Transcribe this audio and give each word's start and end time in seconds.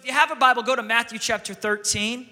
if 0.00 0.06
you 0.06 0.12
have 0.14 0.30
a 0.30 0.34
Bible, 0.34 0.62
go 0.62 0.74
to 0.74 0.82
Matthew 0.82 1.18
chapter 1.18 1.52
13. 1.52 2.26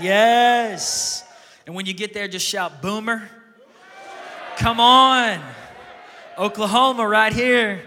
Yes. 0.00 1.22
And 1.66 1.74
when 1.74 1.84
you 1.84 1.92
get 1.92 2.14
there, 2.14 2.26
just 2.26 2.46
shout, 2.46 2.80
Boomer. 2.80 3.28
Come 4.56 4.80
on. 4.80 5.42
Oklahoma, 6.38 7.06
right 7.06 7.34
here. 7.34 7.82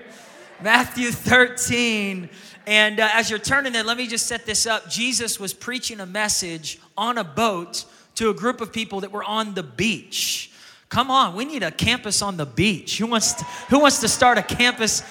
Matthew 0.61 1.09
13. 1.09 2.29
And 2.67 2.99
uh, 2.99 3.09
as 3.13 3.31
you're 3.31 3.39
turning 3.39 3.73
there, 3.73 3.81
let 3.81 3.97
me 3.97 4.05
just 4.05 4.27
set 4.27 4.45
this 4.45 4.67
up. 4.67 4.87
Jesus 4.87 5.39
was 5.39 5.55
preaching 5.55 5.99
a 5.99 6.05
message 6.05 6.77
on 6.95 7.17
a 7.17 7.23
boat 7.23 7.85
to 8.13 8.29
a 8.29 8.33
group 8.35 8.61
of 8.61 8.71
people 8.71 8.99
that 8.99 9.11
were 9.11 9.23
on 9.23 9.55
the 9.55 9.63
beach. 9.63 10.51
Come 10.89 11.09
on, 11.09 11.35
we 11.35 11.45
need 11.45 11.63
a 11.63 11.71
campus 11.71 12.21
on 12.21 12.37
the 12.37 12.45
beach. 12.45 12.99
Who 12.99 13.07
wants 13.07 13.33
to, 13.33 13.43
who 13.71 13.79
wants 13.79 14.01
to 14.01 14.07
start 14.07 14.37
a 14.37 14.43
campus? 14.43 15.01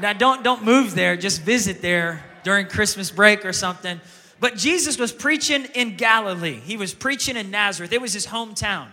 Now, 0.00 0.14
don't, 0.14 0.42
don't 0.42 0.64
move 0.64 0.94
there, 0.94 1.18
just 1.18 1.42
visit 1.42 1.82
there 1.82 2.24
during 2.46 2.68
Christmas 2.68 3.10
break 3.10 3.44
or 3.44 3.52
something. 3.52 4.00
But 4.38 4.54
Jesus 4.54 5.00
was 5.00 5.10
preaching 5.10 5.64
in 5.74 5.96
Galilee. 5.96 6.60
He 6.60 6.76
was 6.76 6.94
preaching 6.94 7.36
in 7.36 7.50
Nazareth. 7.50 7.92
It 7.92 8.00
was 8.00 8.12
his 8.12 8.24
hometown. 8.24 8.86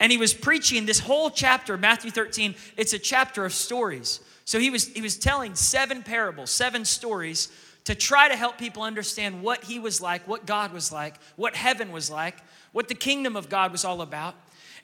And 0.00 0.10
he 0.10 0.18
was 0.18 0.34
preaching 0.34 0.84
this 0.84 0.98
whole 0.98 1.30
chapter, 1.30 1.78
Matthew 1.78 2.10
13. 2.10 2.56
It's 2.76 2.94
a 2.94 2.98
chapter 2.98 3.44
of 3.44 3.54
stories. 3.54 4.18
So 4.44 4.58
he 4.58 4.68
was, 4.68 4.88
he 4.88 5.00
was 5.00 5.16
telling 5.16 5.54
seven 5.54 6.02
parables, 6.02 6.50
seven 6.50 6.84
stories 6.84 7.52
to 7.84 7.94
try 7.94 8.26
to 8.26 8.34
help 8.34 8.58
people 8.58 8.82
understand 8.82 9.44
what 9.44 9.62
he 9.62 9.78
was 9.78 10.00
like, 10.00 10.26
what 10.26 10.44
God 10.44 10.72
was 10.72 10.90
like, 10.90 11.20
what 11.36 11.54
heaven 11.54 11.92
was 11.92 12.10
like, 12.10 12.34
what 12.72 12.88
the 12.88 12.96
kingdom 12.96 13.36
of 13.36 13.48
God 13.48 13.70
was 13.70 13.84
all 13.84 14.02
about. 14.02 14.34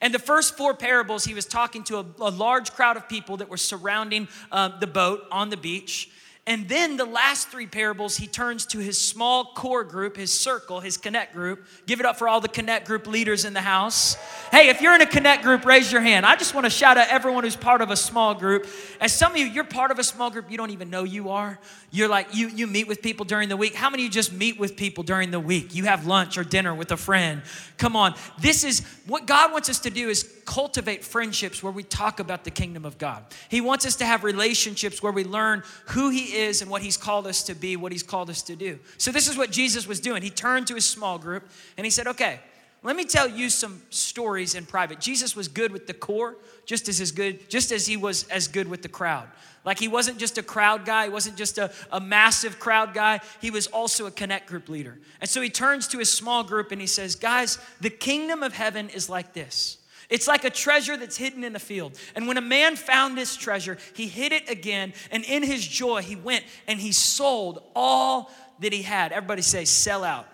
And 0.01 0.15
the 0.15 0.21
first 0.21 0.57
four 0.57 0.73
parables, 0.73 1.25
he 1.25 1.35
was 1.35 1.47
talking 1.47 1.83
to 1.85 1.97
a, 1.99 2.07
a 2.21 2.31
large 2.31 2.71
crowd 2.75 2.97
of 2.97 3.09
people 3.09 3.39
that 3.39 3.49
were 3.49 3.57
surrounding 3.57 4.29
uh, 4.53 4.79
the 4.79 4.87
boat 4.87 5.25
on 5.33 5.51
the 5.51 5.57
beach. 5.57 6.11
And 6.47 6.69
then 6.69 6.99
the 6.99 7.07
last 7.07 7.49
three 7.49 7.67
parables, 7.67 8.19
he 8.19 8.27
turns 8.27 8.67
to 8.67 8.79
his 8.79 9.01
small 9.01 9.53
core 9.55 9.83
group, 9.83 10.19
his 10.19 10.31
circle, 10.31 10.81
his 10.81 10.99
connect 10.99 11.33
group. 11.33 11.65
Give 11.87 12.01
it 12.01 12.07
up 12.07 12.19
for 12.19 12.29
all 12.29 12.43
the 12.43 12.49
connect 12.49 12.87
group 12.87 13.07
leaders 13.07 13.47
in 13.47 13.55
the 13.55 13.63
house. 13.63 14.17
Hey, 14.51 14.69
if 14.69 14.83
you're 14.83 14.95
in 14.95 15.01
a 15.01 15.07
connect 15.07 15.43
group, 15.43 15.65
raise 15.65 15.91
your 15.91 16.03
hand. 16.03 16.27
I 16.27 16.37
just 16.37 16.55
want 16.55 16.67
to 16.67 16.71
shout 16.71 16.99
out 16.99 17.09
everyone 17.09 17.45
who's 17.45 17.57
part 17.57 17.81
of 17.81 17.91
a 17.91 17.97
small 17.97 18.35
group. 18.35 18.67
As 19.01 19.11
some 19.11 19.33
of 19.33 19.39
you, 19.39 19.47
you're 19.47 19.65
part 19.65 19.91
of 19.91 19.99
a 19.99 20.05
small 20.05 20.31
group, 20.31 20.51
you 20.51 20.59
don't 20.59 20.71
even 20.71 20.91
know 20.91 21.05
you 21.05 21.31
are. 21.31 21.59
You're 21.91 22.09
like, 22.09 22.35
you, 22.35 22.49
you 22.49 22.67
meet 22.67 22.89
with 22.89 23.01
people 23.01 23.25
during 23.25 23.49
the 23.49 23.57
week. 23.57 23.75
How 23.75 23.89
many 23.89 24.03
of 24.03 24.09
you 24.09 24.11
just 24.11 24.33
meet 24.33 24.59
with 24.61 24.77
people 24.77 25.03
during 25.03 25.31
the 25.31 25.41
week? 25.41 25.75
You 25.75 25.85
have 25.85 26.07
lunch 26.07 26.37
or 26.37 26.45
dinner 26.45 26.75
with 26.75 26.93
a 26.93 26.99
friend. 26.99 27.41
Come 27.79 27.97
on. 27.97 28.15
This 28.39 28.65
is 28.65 28.81
what 29.07 29.27
God 29.27 29.51
wants 29.51 29.71
us 29.71 29.81
to 29.81 29.91
do 29.91 30.11
is 30.11 30.25
cultivate 30.45 31.05
friendships 31.05 31.63
where 31.63 31.73
we 31.73 31.83
talk 31.83 32.21
about 32.21 32.45
the 32.45 32.51
kingdom 32.51 32.85
of 32.85 32.99
God. 32.99 33.25
He 33.49 33.61
wants 33.61 33.87
us 33.87 33.97
to 33.97 34.05
have 34.05 34.25
relationships 34.25 35.03
where 35.03 35.13
we 35.13 35.25
learn 35.25 35.63
who 35.89 36.11
He 36.11 36.37
is 36.37 36.63
and 36.63 36.71
what 36.71 36.83
He's 36.83 36.97
called 36.97 37.27
us 37.27 37.43
to 37.45 37.55
be, 37.55 37.77
what 37.77 37.93
He's 37.93 38.03
called 38.03 38.31
us 38.31 38.43
to 38.43 38.57
do. 38.57 38.79
So, 38.99 39.11
this 39.11 39.29
is 39.29 39.37
what 39.37 39.51
Jesus 39.51 39.87
was 39.87 40.01
doing. 40.01 40.23
He 40.23 40.31
turned 40.31 40.67
to 40.69 40.75
his 40.75 40.85
small 40.85 41.19
group 41.19 41.49
and 41.77 41.85
He 41.85 41.91
said, 41.91 42.07
Okay, 42.07 42.41
let 42.85 42.97
me 42.97 43.05
tell 43.05 43.27
you 43.27 43.49
some 43.49 43.81
stories 43.89 44.55
in 44.55 44.67
private. 44.67 45.01
Jesus 45.01 45.35
was 45.35 45.49
good 45.49 45.73
with 45.73 45.87
the 45.87 45.95
core, 45.95 46.37
just 46.67 46.87
as, 46.87 47.01
as 47.01 47.13
good, 47.13 47.49
just 47.49 47.73
as 47.73 47.87
he 47.87 47.97
was 47.97 48.29
as 48.29 48.47
good 48.47 48.69
with 48.69 48.83
the 48.83 48.91
crowd. 48.91 49.27
Like 49.65 49.79
he 49.79 49.89
wasn't 49.89 50.19
just 50.19 50.37
a 50.37 50.43
crowd 50.43 50.85
guy, 50.85 51.05
he 51.05 51.11
wasn't 51.11 51.37
just 51.37 51.57
a, 51.57 51.73
a 51.91 51.99
massive 51.99 52.61
crowd 52.61 52.93
guy, 52.93 53.21
he 53.41 53.51
was 53.51 53.67
also 53.69 54.05
a 54.05 54.11
connect 54.11 54.49
group 54.49 54.69
leader. 54.69 54.99
And 55.23 55.31
so 55.31 55.41
he 55.41 55.49
turns 55.49 55.89
to 55.89 55.99
his 55.99 56.13
small 56.13 56.45
group 56.45 56.73
and 56.73 56.81
he 56.81 56.87
says, 56.87 57.17
Guys, 57.17 57.59
the 57.81 57.89
kingdom 57.89 58.43
of 58.43 58.53
heaven 58.53 58.91
is 58.91 59.09
like 59.09 59.33
this. 59.33 59.79
It's 60.11 60.29
like 60.29 60.45
a 60.45 60.51
treasure 60.51 60.97
that's 60.97 61.17
hidden 61.17 61.45
in 61.45 61.57
a 61.57 61.59
field. 61.61 61.99
And 62.15 62.27
when 62.27 62.37
a 62.37 62.43
man 62.43 62.77
found 62.77 63.17
this 63.17 63.37
treasure, 63.37 63.79
he 63.95 64.07
hid 64.07 64.33
it 64.33 64.51
again. 64.51 64.93
And 65.11 65.25
in 65.25 65.43
his 65.43 65.67
joy, 65.67 66.03
he 66.03 66.17
went 66.17 66.45
and 66.67 66.79
he 66.79 66.93
sold 66.93 67.63
all 67.75 68.31
that 68.61 68.73
he 68.73 68.83
had. 68.83 69.13
Everybody 69.13 69.43
say, 69.43 69.65
sell 69.65 70.05
out. 70.05 70.27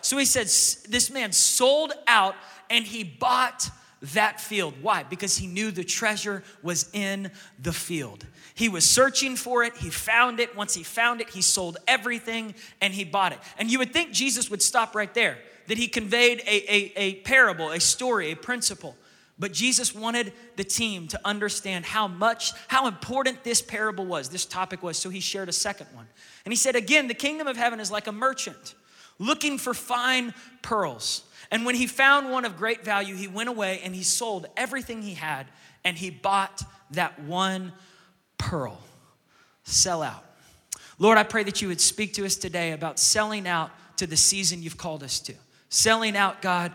So 0.00 0.16
he 0.16 0.24
said, 0.24 0.46
This 0.90 1.10
man 1.10 1.32
sold 1.32 1.92
out 2.06 2.34
and 2.70 2.84
he 2.84 3.04
bought 3.04 3.70
that 4.14 4.40
field. 4.40 4.74
Why? 4.80 5.02
Because 5.02 5.36
he 5.36 5.46
knew 5.46 5.70
the 5.70 5.84
treasure 5.84 6.44
was 6.62 6.88
in 6.92 7.30
the 7.58 7.72
field. 7.72 8.26
He 8.54 8.68
was 8.68 8.84
searching 8.84 9.36
for 9.36 9.64
it, 9.64 9.76
he 9.76 9.90
found 9.90 10.40
it. 10.40 10.56
Once 10.56 10.74
he 10.74 10.82
found 10.82 11.20
it, 11.20 11.30
he 11.30 11.42
sold 11.42 11.78
everything 11.86 12.54
and 12.80 12.94
he 12.94 13.04
bought 13.04 13.32
it. 13.32 13.38
And 13.58 13.70
you 13.70 13.78
would 13.78 13.92
think 13.92 14.12
Jesus 14.12 14.50
would 14.50 14.62
stop 14.62 14.94
right 14.94 15.12
there 15.14 15.38
that 15.68 15.78
he 15.78 15.86
conveyed 15.86 16.40
a, 16.40 16.74
a, 16.74 16.92
a 16.96 17.14
parable, 17.20 17.70
a 17.70 17.78
story, 17.78 18.32
a 18.32 18.36
principle. 18.36 18.96
But 19.38 19.52
Jesus 19.52 19.94
wanted 19.94 20.32
the 20.56 20.64
team 20.64 21.06
to 21.08 21.20
understand 21.24 21.84
how 21.84 22.08
much, 22.08 22.52
how 22.66 22.88
important 22.88 23.44
this 23.44 23.62
parable 23.62 24.04
was, 24.04 24.30
this 24.30 24.44
topic 24.44 24.82
was. 24.82 24.98
So 24.98 25.10
he 25.10 25.20
shared 25.20 25.48
a 25.48 25.52
second 25.52 25.86
one. 25.92 26.06
And 26.44 26.52
he 26.52 26.56
said, 26.56 26.74
again, 26.74 27.06
the 27.06 27.14
kingdom 27.14 27.46
of 27.46 27.56
heaven 27.56 27.78
is 27.78 27.90
like 27.90 28.08
a 28.08 28.12
merchant 28.12 28.74
looking 29.18 29.58
for 29.58 29.74
fine 29.74 30.34
pearls. 30.62 31.22
And 31.50 31.64
when 31.64 31.74
he 31.74 31.86
found 31.86 32.30
one 32.30 32.44
of 32.44 32.56
great 32.56 32.84
value, 32.84 33.14
he 33.14 33.28
went 33.28 33.48
away 33.48 33.80
and 33.84 33.94
he 33.94 34.02
sold 34.02 34.46
everything 34.56 35.02
he 35.02 35.14
had 35.14 35.46
and 35.84 35.96
he 35.96 36.10
bought 36.10 36.62
that 36.92 37.20
one 37.22 37.72
pearl. 38.38 38.80
Sell 39.64 40.02
out. 40.02 40.24
Lord, 40.98 41.18
I 41.18 41.22
pray 41.22 41.44
that 41.44 41.62
you 41.62 41.68
would 41.68 41.80
speak 41.80 42.14
to 42.14 42.24
us 42.24 42.36
today 42.36 42.72
about 42.72 42.98
selling 42.98 43.46
out 43.46 43.70
to 43.98 44.06
the 44.06 44.16
season 44.16 44.62
you've 44.62 44.78
called 44.78 45.02
us 45.02 45.20
to 45.20 45.34
selling 45.68 46.16
out, 46.16 46.42
God, 46.42 46.72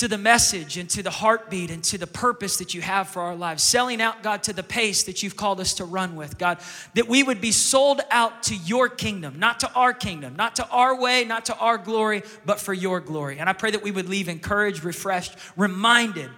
to 0.00 0.08
the 0.08 0.16
message 0.16 0.78
and 0.78 0.88
to 0.88 1.02
the 1.02 1.10
heartbeat 1.10 1.70
and 1.70 1.84
to 1.84 1.98
the 1.98 2.06
purpose 2.06 2.56
that 2.56 2.72
you 2.72 2.80
have 2.80 3.06
for 3.06 3.20
our 3.20 3.36
lives. 3.36 3.62
Selling 3.62 4.00
out, 4.00 4.22
God, 4.22 4.42
to 4.44 4.54
the 4.54 4.62
pace 4.62 5.02
that 5.02 5.22
you've 5.22 5.36
called 5.36 5.60
us 5.60 5.74
to 5.74 5.84
run 5.84 6.16
with, 6.16 6.38
God, 6.38 6.58
that 6.94 7.06
we 7.06 7.22
would 7.22 7.38
be 7.38 7.52
sold 7.52 8.00
out 8.10 8.44
to 8.44 8.56
your 8.56 8.88
kingdom, 8.88 9.38
not 9.38 9.60
to 9.60 9.70
our 9.74 9.92
kingdom, 9.92 10.36
not 10.36 10.56
to 10.56 10.66
our 10.70 10.98
way, 10.98 11.24
not 11.26 11.44
to 11.46 11.56
our 11.58 11.76
glory, 11.76 12.22
but 12.46 12.58
for 12.58 12.72
your 12.72 13.00
glory. 13.00 13.38
And 13.38 13.46
I 13.46 13.52
pray 13.52 13.72
that 13.72 13.82
we 13.82 13.90
would 13.90 14.08
leave 14.08 14.30
encouraged, 14.30 14.84
refreshed, 14.84 15.36
reminded, 15.54 16.30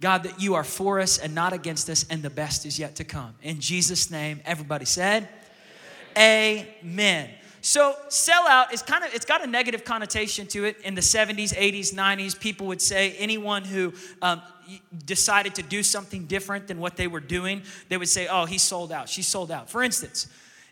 God, 0.00 0.22
that 0.22 0.40
you 0.40 0.54
are 0.54 0.62
for 0.62 1.00
us 1.00 1.18
and 1.18 1.34
not 1.34 1.52
against 1.52 1.90
us, 1.90 2.06
and 2.08 2.22
the 2.22 2.30
best 2.30 2.66
is 2.66 2.78
yet 2.78 2.94
to 2.96 3.04
come. 3.04 3.34
In 3.42 3.58
Jesus' 3.58 4.12
name, 4.12 4.40
everybody 4.44 4.84
said, 4.84 5.28
Amen. 6.16 6.68
Amen. 6.84 7.30
So 7.60 7.96
sellout 8.08 8.72
is 8.72 8.82
kind 8.82 9.04
of 9.04 9.12
it's 9.14 9.24
got 9.24 9.42
a 9.42 9.46
negative 9.46 9.84
connotation 9.84 10.46
to 10.48 10.64
it. 10.64 10.80
In 10.82 10.94
the 10.94 11.00
70s, 11.00 11.54
80s, 11.54 11.94
90s, 11.94 12.38
people 12.38 12.66
would 12.68 12.82
say 12.82 13.12
anyone 13.18 13.64
who 13.64 13.92
um, 14.22 14.42
decided 15.04 15.54
to 15.56 15.62
do 15.62 15.82
something 15.82 16.26
different 16.26 16.68
than 16.68 16.78
what 16.78 16.96
they 16.96 17.06
were 17.06 17.20
doing, 17.20 17.62
they 17.88 17.96
would 17.96 18.08
say, 18.08 18.26
"Oh, 18.28 18.44
he 18.44 18.58
sold 18.58 18.92
out. 18.92 19.08
She 19.08 19.22
sold 19.22 19.50
out." 19.50 19.70
For 19.70 19.82
instance, 19.82 20.28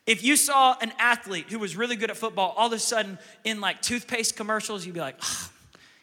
if 0.06 0.22
you 0.22 0.36
saw 0.36 0.76
an 0.80 0.92
athlete 0.98 1.46
who 1.50 1.58
was 1.58 1.76
really 1.76 1.96
good 1.96 2.10
at 2.10 2.16
football, 2.16 2.54
all 2.56 2.68
of 2.68 2.72
a 2.72 2.78
sudden 2.78 3.18
in 3.42 3.60
like 3.60 3.82
toothpaste 3.82 4.36
commercials, 4.36 4.86
you'd 4.86 4.94
be 4.94 5.00
like, 5.00 5.16
oh, 5.20 5.50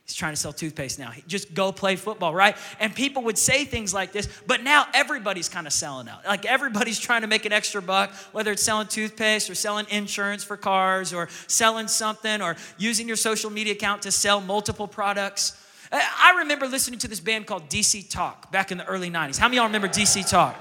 He's 0.05 0.15
trying 0.15 0.33
to 0.33 0.37
sell 0.37 0.51
toothpaste 0.51 0.99
now. 0.99 1.13
Just 1.27 1.53
go 1.53 1.71
play 1.71 1.95
football, 1.95 2.35
right? 2.35 2.57
And 2.81 2.93
people 2.93 3.23
would 3.23 3.37
say 3.37 3.63
things 3.63 3.93
like 3.93 4.11
this, 4.11 4.27
but 4.45 4.61
now 4.61 4.85
everybody's 4.93 5.47
kind 5.47 5.65
of 5.65 5.71
selling 5.71 6.09
out. 6.09 6.25
Like 6.25 6.45
everybody's 6.45 6.99
trying 6.99 7.21
to 7.21 7.27
make 7.27 7.45
an 7.45 7.53
extra 7.53 7.81
buck, 7.81 8.11
whether 8.33 8.51
it's 8.51 8.61
selling 8.61 8.87
toothpaste 8.87 9.49
or 9.49 9.55
selling 9.55 9.85
insurance 9.89 10.43
for 10.43 10.57
cars 10.57 11.13
or 11.13 11.29
selling 11.47 11.87
something 11.87 12.41
or 12.41 12.57
using 12.77 13.07
your 13.07 13.15
social 13.15 13.49
media 13.49 13.73
account 13.73 14.01
to 14.01 14.11
sell 14.11 14.41
multiple 14.41 14.87
products. 14.87 15.57
I 15.91 16.35
remember 16.39 16.67
listening 16.67 16.99
to 16.99 17.07
this 17.07 17.19
band 17.21 17.45
called 17.45 17.69
DC 17.69 18.09
Talk 18.09 18.51
back 18.51 18.71
in 18.71 18.79
the 18.79 18.85
early 18.85 19.09
90s. 19.09 19.37
How 19.37 19.47
many 19.47 19.57
of 19.57 19.61
y'all 19.61 19.67
remember 19.67 19.87
DC 19.87 20.29
Talk? 20.29 20.55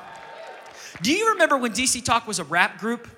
Do 1.01 1.13
you 1.13 1.31
remember 1.31 1.57
when 1.57 1.73
DC 1.73 2.05
Talk 2.05 2.29
was 2.29 2.39
a 2.39 2.45
rap 2.45 2.79
group? 2.79 3.09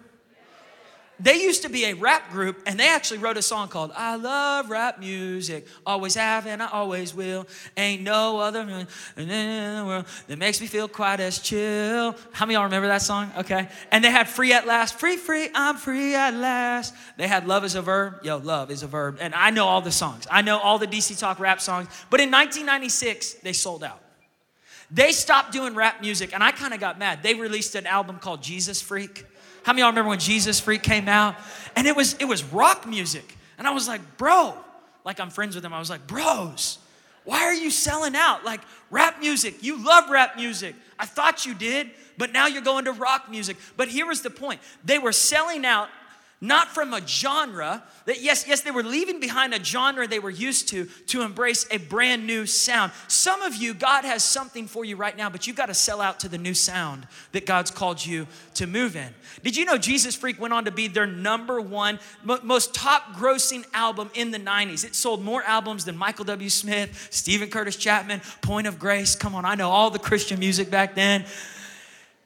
They 1.20 1.40
used 1.42 1.62
to 1.62 1.68
be 1.68 1.84
a 1.84 1.94
rap 1.94 2.30
group 2.30 2.60
and 2.66 2.78
they 2.78 2.88
actually 2.88 3.18
wrote 3.18 3.36
a 3.36 3.42
song 3.42 3.68
called 3.68 3.92
I 3.96 4.16
Love 4.16 4.70
Rap 4.70 4.98
Music. 4.98 5.66
Always 5.86 6.14
have 6.16 6.46
and 6.46 6.62
I 6.62 6.68
always 6.68 7.14
will. 7.14 7.46
Ain't 7.76 8.02
no 8.02 8.38
other 8.38 8.60
in 8.60 9.28
the 9.28 9.84
world 9.86 10.06
that 10.26 10.38
makes 10.38 10.60
me 10.60 10.66
feel 10.66 10.88
quite 10.88 11.20
as 11.20 11.38
chill. 11.38 12.16
How 12.32 12.46
many 12.46 12.54
y'all 12.54 12.64
remember 12.64 12.88
that 12.88 13.02
song? 13.02 13.30
Okay. 13.38 13.68
And 13.92 14.04
they 14.04 14.10
had 14.10 14.28
Free 14.28 14.52
at 14.52 14.66
Last. 14.66 14.98
Free, 14.98 15.16
free, 15.16 15.48
I'm 15.54 15.76
free 15.76 16.14
at 16.14 16.34
last. 16.34 16.94
They 17.16 17.28
had 17.28 17.46
Love 17.46 17.64
is 17.64 17.74
a 17.74 17.82
Verb. 17.82 18.20
Yo, 18.24 18.38
love 18.38 18.70
is 18.70 18.82
a 18.82 18.86
verb. 18.86 19.18
And 19.20 19.34
I 19.34 19.50
know 19.50 19.66
all 19.66 19.80
the 19.80 19.92
songs. 19.92 20.26
I 20.30 20.42
know 20.42 20.58
all 20.58 20.78
the 20.78 20.86
DC 20.86 21.18
Talk 21.18 21.38
rap 21.38 21.60
songs. 21.60 21.88
But 22.10 22.20
in 22.20 22.30
1996, 22.30 23.34
they 23.34 23.52
sold 23.52 23.84
out. 23.84 24.00
They 24.90 25.12
stopped 25.12 25.52
doing 25.52 25.74
rap 25.74 26.00
music 26.00 26.32
and 26.34 26.42
I 26.42 26.52
kind 26.52 26.74
of 26.74 26.80
got 26.80 26.98
mad. 26.98 27.22
They 27.22 27.34
released 27.34 27.74
an 27.74 27.86
album 27.86 28.18
called 28.18 28.42
Jesus 28.42 28.80
Freak. 28.80 29.24
How 29.64 29.72
many 29.72 29.80
y'all 29.80 29.90
remember 29.90 30.10
when 30.10 30.18
Jesus 30.18 30.60
Freak 30.60 30.82
came 30.82 31.08
out? 31.08 31.36
And 31.74 31.86
it 31.86 31.96
was 31.96 32.14
it 32.14 32.26
was 32.26 32.44
rock 32.44 32.86
music. 32.86 33.36
And 33.58 33.66
I 33.66 33.70
was 33.70 33.88
like, 33.88 34.16
bro, 34.16 34.54
like 35.04 35.20
I'm 35.20 35.30
friends 35.30 35.54
with 35.54 35.62
them. 35.62 35.72
I 35.72 35.78
was 35.78 35.90
like, 35.90 36.06
bros, 36.06 36.78
why 37.24 37.44
are 37.44 37.54
you 37.54 37.70
selling 37.70 38.14
out? 38.14 38.44
Like 38.44 38.60
rap 38.90 39.20
music, 39.20 39.62
you 39.62 39.82
love 39.84 40.10
rap 40.10 40.36
music. 40.36 40.74
I 40.98 41.06
thought 41.06 41.46
you 41.46 41.54
did, 41.54 41.90
but 42.18 42.32
now 42.32 42.46
you're 42.46 42.62
going 42.62 42.84
to 42.84 42.92
rock 42.92 43.30
music. 43.30 43.56
But 43.76 43.88
here 43.88 44.06
was 44.06 44.22
the 44.22 44.30
point 44.30 44.60
they 44.84 44.98
were 44.98 45.12
selling 45.12 45.64
out 45.64 45.88
not 46.40 46.68
from 46.68 46.92
a 46.92 47.06
genre 47.06 47.82
that 48.06 48.20
yes 48.20 48.46
yes 48.46 48.60
they 48.60 48.70
were 48.70 48.82
leaving 48.82 49.20
behind 49.20 49.54
a 49.54 49.62
genre 49.62 50.06
they 50.06 50.18
were 50.18 50.30
used 50.30 50.68
to 50.68 50.84
to 51.06 51.22
embrace 51.22 51.66
a 51.70 51.78
brand 51.78 52.26
new 52.26 52.44
sound. 52.44 52.92
Some 53.08 53.42
of 53.42 53.56
you 53.56 53.72
god 53.74 54.04
has 54.04 54.24
something 54.24 54.66
for 54.66 54.84
you 54.84 54.96
right 54.96 55.16
now 55.16 55.30
but 55.30 55.46
you 55.46 55.54
got 55.54 55.66
to 55.66 55.74
sell 55.74 56.00
out 56.00 56.20
to 56.20 56.28
the 56.28 56.38
new 56.38 56.54
sound 56.54 57.06
that 57.32 57.46
god's 57.46 57.70
called 57.70 58.04
you 58.04 58.26
to 58.54 58.66
move 58.66 58.96
in. 58.96 59.14
Did 59.42 59.56
you 59.56 59.64
know 59.64 59.78
jesus 59.78 60.14
freak 60.14 60.40
went 60.40 60.52
on 60.52 60.64
to 60.64 60.70
be 60.70 60.88
their 60.88 61.06
number 61.06 61.60
one 61.60 61.98
most 62.42 62.74
top 62.74 63.14
grossing 63.14 63.64
album 63.72 64.10
in 64.14 64.30
the 64.30 64.38
90s 64.38 64.84
it 64.84 64.94
sold 64.94 65.22
more 65.22 65.42
albums 65.44 65.84
than 65.84 65.96
michael 65.96 66.24
w. 66.24 66.50
Smith 66.50 67.08
steven 67.10 67.48
curtis 67.48 67.76
chapman 67.76 68.20
point 68.42 68.66
of 68.66 68.78
grace. 68.78 69.14
Come 69.14 69.34
on 69.34 69.44
i 69.44 69.54
know 69.54 69.70
all 69.70 69.90
the 69.90 69.98
christian 69.98 70.38
music 70.38 70.70
back 70.70 70.94
then. 70.94 71.24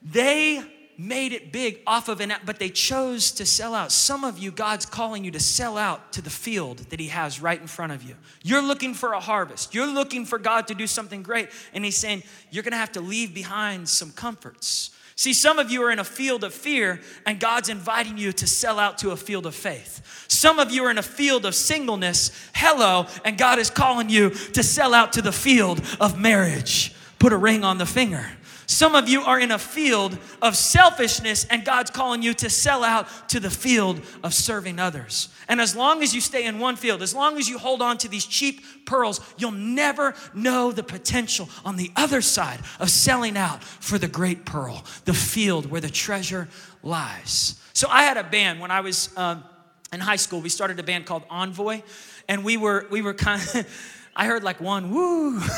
They 0.01 0.63
made 0.99 1.31
it 1.31 1.53
big 1.53 1.79
off 1.87 2.09
of 2.09 2.19
an 2.19 2.33
but 2.45 2.59
they 2.59 2.69
chose 2.69 3.31
to 3.31 3.45
sell 3.45 3.73
out. 3.73 3.91
Some 3.91 4.25
of 4.25 4.37
you, 4.37 4.51
God's 4.51 4.85
calling 4.85 5.23
you 5.23 5.31
to 5.31 5.39
sell 5.39 5.77
out 5.77 6.11
to 6.13 6.21
the 6.21 6.29
field 6.29 6.79
that 6.89 6.99
He 6.99 7.07
has 7.07 7.41
right 7.41 7.59
in 7.59 7.67
front 7.67 7.93
of 7.93 8.03
you. 8.03 8.15
You're 8.43 8.61
looking 8.61 8.93
for 8.93 9.13
a 9.13 9.19
harvest, 9.19 9.73
you're 9.73 9.91
looking 9.91 10.25
for 10.25 10.37
God 10.37 10.67
to 10.67 10.75
do 10.75 10.85
something 10.85 11.23
great, 11.23 11.49
and 11.73 11.85
He's 11.85 11.97
saying, 11.97 12.23
You're 12.51 12.63
gonna 12.63 12.75
have 12.75 12.91
to 12.93 13.01
leave 13.01 13.33
behind 13.33 13.87
some 13.87 14.11
comforts. 14.11 14.91
See, 15.15 15.33
some 15.33 15.59
of 15.59 15.69
you 15.69 15.83
are 15.83 15.91
in 15.91 15.99
a 15.99 16.05
field 16.05 16.45
of 16.45 16.53
fear, 16.53 17.01
and 17.25 17.41
God's 17.41 17.67
inviting 17.67 18.17
you 18.17 18.31
to 18.31 18.47
sell 18.47 18.79
out 18.79 18.99
to 18.99 19.11
a 19.11 19.17
field 19.17 19.45
of 19.45 19.53
faith. 19.53 20.25
Some 20.29 20.59
of 20.59 20.71
you 20.71 20.85
are 20.85 20.91
in 20.91 20.97
a 20.97 21.03
field 21.03 21.45
of 21.45 21.55
singleness, 21.55 22.31
hello, 22.53 23.05
and 23.25 23.37
God 23.37 23.59
is 23.59 23.69
calling 23.69 24.09
you 24.09 24.29
to 24.29 24.63
sell 24.63 24.93
out 24.93 25.11
to 25.13 25.21
the 25.21 25.33
field 25.33 25.81
of 25.99 26.17
marriage. 26.17 26.95
Put 27.19 27.33
a 27.33 27.37
ring 27.37 27.65
on 27.65 27.79
the 27.79 27.85
finger. 27.85 28.25
Some 28.69 28.93
of 28.93 29.09
you 29.09 29.23
are 29.23 29.39
in 29.39 29.49
a 29.49 29.57
field 29.57 30.15
of 30.43 30.55
selfishness, 30.55 31.43
and 31.45 31.65
God's 31.65 31.89
calling 31.89 32.21
you 32.21 32.35
to 32.35 32.51
sell 32.51 32.83
out 32.83 33.07
to 33.29 33.39
the 33.39 33.49
field 33.49 33.99
of 34.23 34.31
serving 34.31 34.77
others. 34.77 35.29
And 35.47 35.59
as 35.59 35.75
long 35.75 36.03
as 36.03 36.13
you 36.13 36.21
stay 36.21 36.45
in 36.45 36.59
one 36.59 36.75
field, 36.75 37.01
as 37.01 37.15
long 37.15 37.39
as 37.39 37.49
you 37.49 37.57
hold 37.57 37.81
on 37.81 37.97
to 37.97 38.07
these 38.07 38.27
cheap 38.27 38.61
pearls, 38.85 39.21
you'll 39.39 39.49
never 39.49 40.13
know 40.35 40.71
the 40.71 40.83
potential 40.83 41.49
on 41.65 41.77
the 41.77 41.91
other 41.95 42.21
side 42.21 42.59
of 42.79 42.91
selling 42.91 43.37
out 43.37 43.63
for 43.63 43.97
the 43.97 44.07
great 44.07 44.45
pearl, 44.45 44.85
the 45.05 45.15
field 45.15 45.65
where 45.71 45.81
the 45.81 45.89
treasure 45.89 46.47
lies. 46.83 47.59
So 47.73 47.87
I 47.89 48.03
had 48.03 48.17
a 48.17 48.23
band 48.23 48.59
when 48.59 48.69
I 48.69 48.81
was 48.81 49.09
um, 49.17 49.43
in 49.91 49.99
high 49.99 50.17
school. 50.17 50.41
We 50.41 50.49
started 50.49 50.79
a 50.79 50.83
band 50.83 51.07
called 51.07 51.23
Envoy, 51.31 51.81
and 52.27 52.43
we 52.43 52.55
were 52.55 52.85
we 52.91 53.01
were 53.01 53.15
kind 53.15 53.41
of. 53.41 53.95
I 54.15 54.25
heard 54.25 54.43
like 54.43 54.61
one 54.61 54.91
woo. 54.91 55.41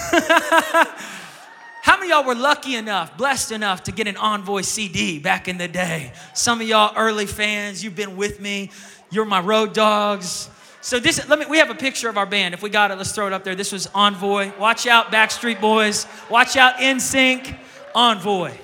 How 1.81 1.98
many 1.98 2.10
y'all 2.12 2.24
were 2.24 2.36
lucky 2.36 2.75
enough, 2.75 3.18
blessed 3.18 3.51
enough 3.51 3.83
to 3.83 3.92
get 3.92 4.07
an 4.07 4.18
Envoy 4.18 4.62
CD 4.62 5.18
back 5.19 5.48
in 5.48 5.57
the 5.57 5.68
day? 5.68 6.13
Some 6.33 6.62
of 6.62 6.68
y'all 6.68 6.94
early 6.95 7.25
fans, 7.25 7.83
you've 7.83 7.95
been 7.95 8.16
with 8.16 8.39
me. 8.39 8.69
You're 9.10 9.25
my 9.25 9.39
road 9.39 9.74
dogs. 9.74 10.50
So 10.81 11.00
this, 11.00 11.28
let 11.28 11.39
me. 11.39 11.45
We 11.48 11.57
have 11.57 11.69
a 11.69 11.75
picture 11.75 12.10
of 12.10 12.18
our 12.18 12.25
band. 12.25 12.54
If 12.54 12.62
we 12.62 12.69
got 12.69 12.92
it, 12.92 12.98
let's 12.98 13.12
throw 13.12 13.28
it 13.28 13.33
up 13.33 13.44
there. 13.44 13.56
This 13.56 13.72
was 13.72 13.88
Envoy. 13.94 14.51
Watch 14.57 14.88
out, 14.88 15.12
Backstreet 15.12 15.60
Boys. 15.60 16.06
Watch 16.30 16.56
out, 16.56 16.75
NSYNC. 16.75 17.57
Envoy. 17.94 18.57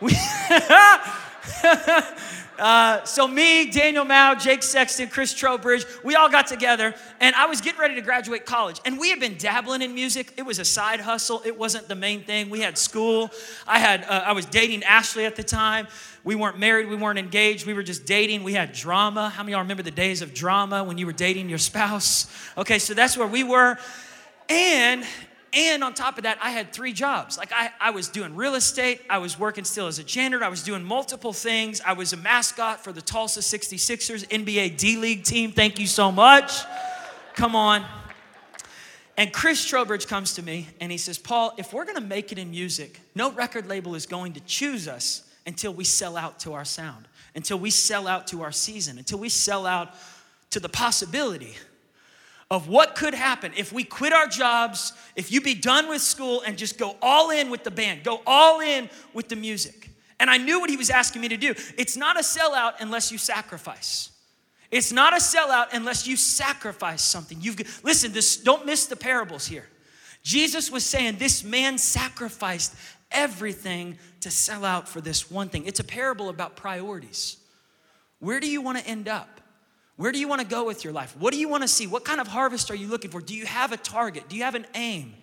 We 0.00 0.12
Uh, 2.58 3.04
so 3.04 3.28
me, 3.28 3.70
Daniel 3.70 4.04
Mao, 4.04 4.34
Jake 4.34 4.62
Sexton, 4.62 5.08
Chris 5.08 5.34
Trowbridge, 5.34 5.84
we 6.02 6.14
all 6.14 6.28
got 6.28 6.46
together, 6.46 6.94
and 7.20 7.34
I 7.36 7.46
was 7.46 7.60
getting 7.60 7.80
ready 7.80 7.94
to 7.96 8.00
graduate 8.00 8.46
college. 8.46 8.80
And 8.84 8.98
we 8.98 9.10
had 9.10 9.20
been 9.20 9.36
dabbling 9.36 9.82
in 9.82 9.94
music. 9.94 10.32
It 10.36 10.42
was 10.42 10.58
a 10.58 10.64
side 10.64 11.00
hustle. 11.00 11.42
It 11.44 11.58
wasn't 11.58 11.88
the 11.88 11.94
main 11.94 12.22
thing. 12.22 12.50
We 12.50 12.60
had 12.60 12.78
school. 12.78 13.30
I 13.66 13.78
had 13.78 14.04
uh, 14.04 14.24
I 14.26 14.32
was 14.32 14.46
dating 14.46 14.84
Ashley 14.84 15.26
at 15.26 15.36
the 15.36 15.44
time. 15.44 15.86
We 16.24 16.34
weren't 16.34 16.58
married. 16.58 16.88
We 16.88 16.96
weren't 16.96 17.18
engaged. 17.18 17.66
We 17.66 17.74
were 17.74 17.82
just 17.82 18.04
dating. 18.04 18.42
We 18.42 18.54
had 18.54 18.72
drama. 18.72 19.28
How 19.28 19.42
many 19.42 19.52
of 19.52 19.56
y'all 19.56 19.62
remember 19.62 19.82
the 19.82 19.90
days 19.90 20.22
of 20.22 20.34
drama 20.34 20.82
when 20.82 20.98
you 20.98 21.06
were 21.06 21.12
dating 21.12 21.48
your 21.48 21.58
spouse? 21.58 22.26
Okay, 22.56 22.78
so 22.78 22.94
that's 22.94 23.16
where 23.16 23.28
we 23.28 23.44
were. 23.44 23.78
And 24.48 25.04
and 25.56 25.82
on 25.82 25.94
top 25.94 26.18
of 26.18 26.24
that, 26.24 26.36
I 26.42 26.50
had 26.50 26.70
three 26.70 26.92
jobs. 26.92 27.38
Like 27.38 27.50
I, 27.50 27.70
I 27.80 27.90
was 27.90 28.08
doing 28.08 28.36
real 28.36 28.56
estate, 28.56 29.00
I 29.08 29.16
was 29.18 29.38
working 29.38 29.64
still 29.64 29.86
as 29.86 29.98
a 29.98 30.04
janitor, 30.04 30.44
I 30.44 30.48
was 30.48 30.62
doing 30.62 30.84
multiple 30.84 31.32
things. 31.32 31.80
I 31.80 31.94
was 31.94 32.12
a 32.12 32.18
mascot 32.18 32.84
for 32.84 32.92
the 32.92 33.00
Tulsa 33.00 33.40
66ers 33.40 34.28
NBA 34.28 34.76
D 34.76 34.98
League 34.98 35.24
team. 35.24 35.52
Thank 35.52 35.78
you 35.78 35.86
so 35.86 36.12
much. 36.12 36.52
Come 37.34 37.56
on. 37.56 37.86
And 39.16 39.32
Chris 39.32 39.64
Trowbridge 39.64 40.06
comes 40.06 40.34
to 40.34 40.42
me 40.42 40.68
and 40.78 40.92
he 40.92 40.98
says, 40.98 41.16
Paul, 41.16 41.54
if 41.56 41.72
we're 41.72 41.86
gonna 41.86 42.02
make 42.02 42.32
it 42.32 42.38
in 42.38 42.50
music, 42.50 43.00
no 43.14 43.32
record 43.32 43.66
label 43.66 43.94
is 43.94 44.04
going 44.04 44.34
to 44.34 44.40
choose 44.40 44.86
us 44.86 45.22
until 45.46 45.72
we 45.72 45.84
sell 45.84 46.18
out 46.18 46.38
to 46.40 46.52
our 46.52 46.66
sound, 46.66 47.08
until 47.34 47.58
we 47.58 47.70
sell 47.70 48.06
out 48.06 48.26
to 48.26 48.42
our 48.42 48.52
season, 48.52 48.98
until 48.98 49.18
we 49.18 49.30
sell 49.30 49.64
out 49.64 49.94
to 50.50 50.60
the 50.60 50.68
possibility 50.68 51.54
of 52.50 52.68
what 52.68 52.94
could 52.94 53.14
happen 53.14 53.52
if 53.56 53.72
we 53.72 53.82
quit 53.82 54.12
our 54.12 54.28
jobs, 54.28 54.92
if 55.16 55.32
you 55.32 55.40
be 55.40 55.54
done 55.54 55.88
with 55.88 56.00
school 56.00 56.42
and 56.46 56.56
just 56.56 56.78
go 56.78 56.96
all 57.02 57.30
in 57.30 57.50
with 57.50 57.64
the 57.64 57.70
band, 57.70 58.04
go 58.04 58.22
all 58.26 58.60
in 58.60 58.88
with 59.12 59.28
the 59.28 59.36
music. 59.36 59.90
And 60.20 60.30
I 60.30 60.38
knew 60.38 60.60
what 60.60 60.70
he 60.70 60.76
was 60.76 60.88
asking 60.88 61.22
me 61.22 61.28
to 61.28 61.36
do. 61.36 61.54
It's 61.76 61.96
not 61.96 62.16
a 62.16 62.22
sellout 62.22 62.74
unless 62.80 63.10
you 63.10 63.18
sacrifice. 63.18 64.10
It's 64.70 64.92
not 64.92 65.12
a 65.12 65.16
sellout 65.16 65.66
unless 65.72 66.06
you 66.06 66.16
sacrifice 66.16 67.02
something. 67.02 67.38
You've 67.40 67.82
listen, 67.84 68.12
this 68.12 68.36
don't 68.36 68.66
miss 68.66 68.86
the 68.86 68.96
parables 68.96 69.46
here. 69.46 69.66
Jesus 70.22 70.70
was 70.70 70.84
saying 70.84 71.16
this 71.18 71.44
man 71.44 71.78
sacrificed 71.78 72.74
everything 73.10 73.98
to 74.20 74.30
sell 74.30 74.64
out 74.64 74.88
for 74.88 75.00
this 75.00 75.30
one 75.30 75.48
thing. 75.48 75.66
It's 75.66 75.80
a 75.80 75.84
parable 75.84 76.28
about 76.28 76.56
priorities. 76.56 77.36
Where 78.18 78.40
do 78.40 78.50
you 78.50 78.60
want 78.60 78.78
to 78.78 78.86
end 78.86 79.08
up? 79.08 79.35
Where 79.96 80.12
do 80.12 80.18
you 80.18 80.28
want 80.28 80.42
to 80.42 80.46
go 80.46 80.64
with 80.64 80.84
your 80.84 80.92
life? 80.92 81.16
What 81.18 81.32
do 81.32 81.40
you 81.40 81.48
want 81.48 81.62
to 81.62 81.68
see? 81.68 81.86
What 81.86 82.04
kind 82.04 82.20
of 82.20 82.28
harvest 82.28 82.70
are 82.70 82.74
you 82.74 82.86
looking 82.86 83.10
for? 83.10 83.20
Do 83.20 83.34
you 83.34 83.46
have 83.46 83.72
a 83.72 83.76
target? 83.76 84.28
Do 84.28 84.36
you 84.36 84.42
have 84.42 84.54
an 84.54 84.66
aim? 84.74 85.14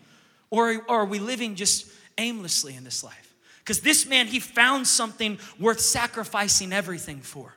Or, 0.49 0.73
or 0.87 1.01
are 1.01 1.05
we 1.05 1.19
living 1.19 1.55
just 1.55 1.87
aimlessly 2.17 2.75
in 2.75 2.83
this 2.83 3.03
life? 3.03 3.35
Because 3.59 3.81
this 3.81 4.05
man, 4.05 4.27
he 4.27 4.39
found 4.39 4.87
something 4.87 5.37
worth 5.59 5.79
sacrificing 5.79 6.73
everything 6.73 7.21
for. 7.21 7.55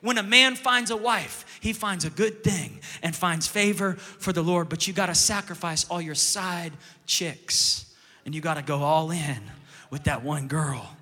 When 0.00 0.18
a 0.18 0.22
man 0.22 0.54
finds 0.54 0.90
a 0.90 0.96
wife, 0.96 1.58
he 1.60 1.72
finds 1.72 2.04
a 2.04 2.10
good 2.10 2.44
thing 2.44 2.80
and 3.02 3.14
finds 3.14 3.46
favor 3.46 3.94
for 3.94 4.32
the 4.32 4.42
Lord, 4.42 4.68
but 4.68 4.86
you 4.86 4.92
got 4.92 5.06
to 5.06 5.14
sacrifice 5.14 5.86
all 5.88 6.00
your 6.00 6.14
side 6.14 6.72
chicks 7.06 7.94
and 8.26 8.34
you 8.34 8.40
got 8.40 8.54
to 8.54 8.62
go 8.62 8.82
all 8.82 9.10
in 9.10 9.40
with 9.90 10.04
that 10.04 10.22
one 10.22 10.48
girl. 10.48 10.94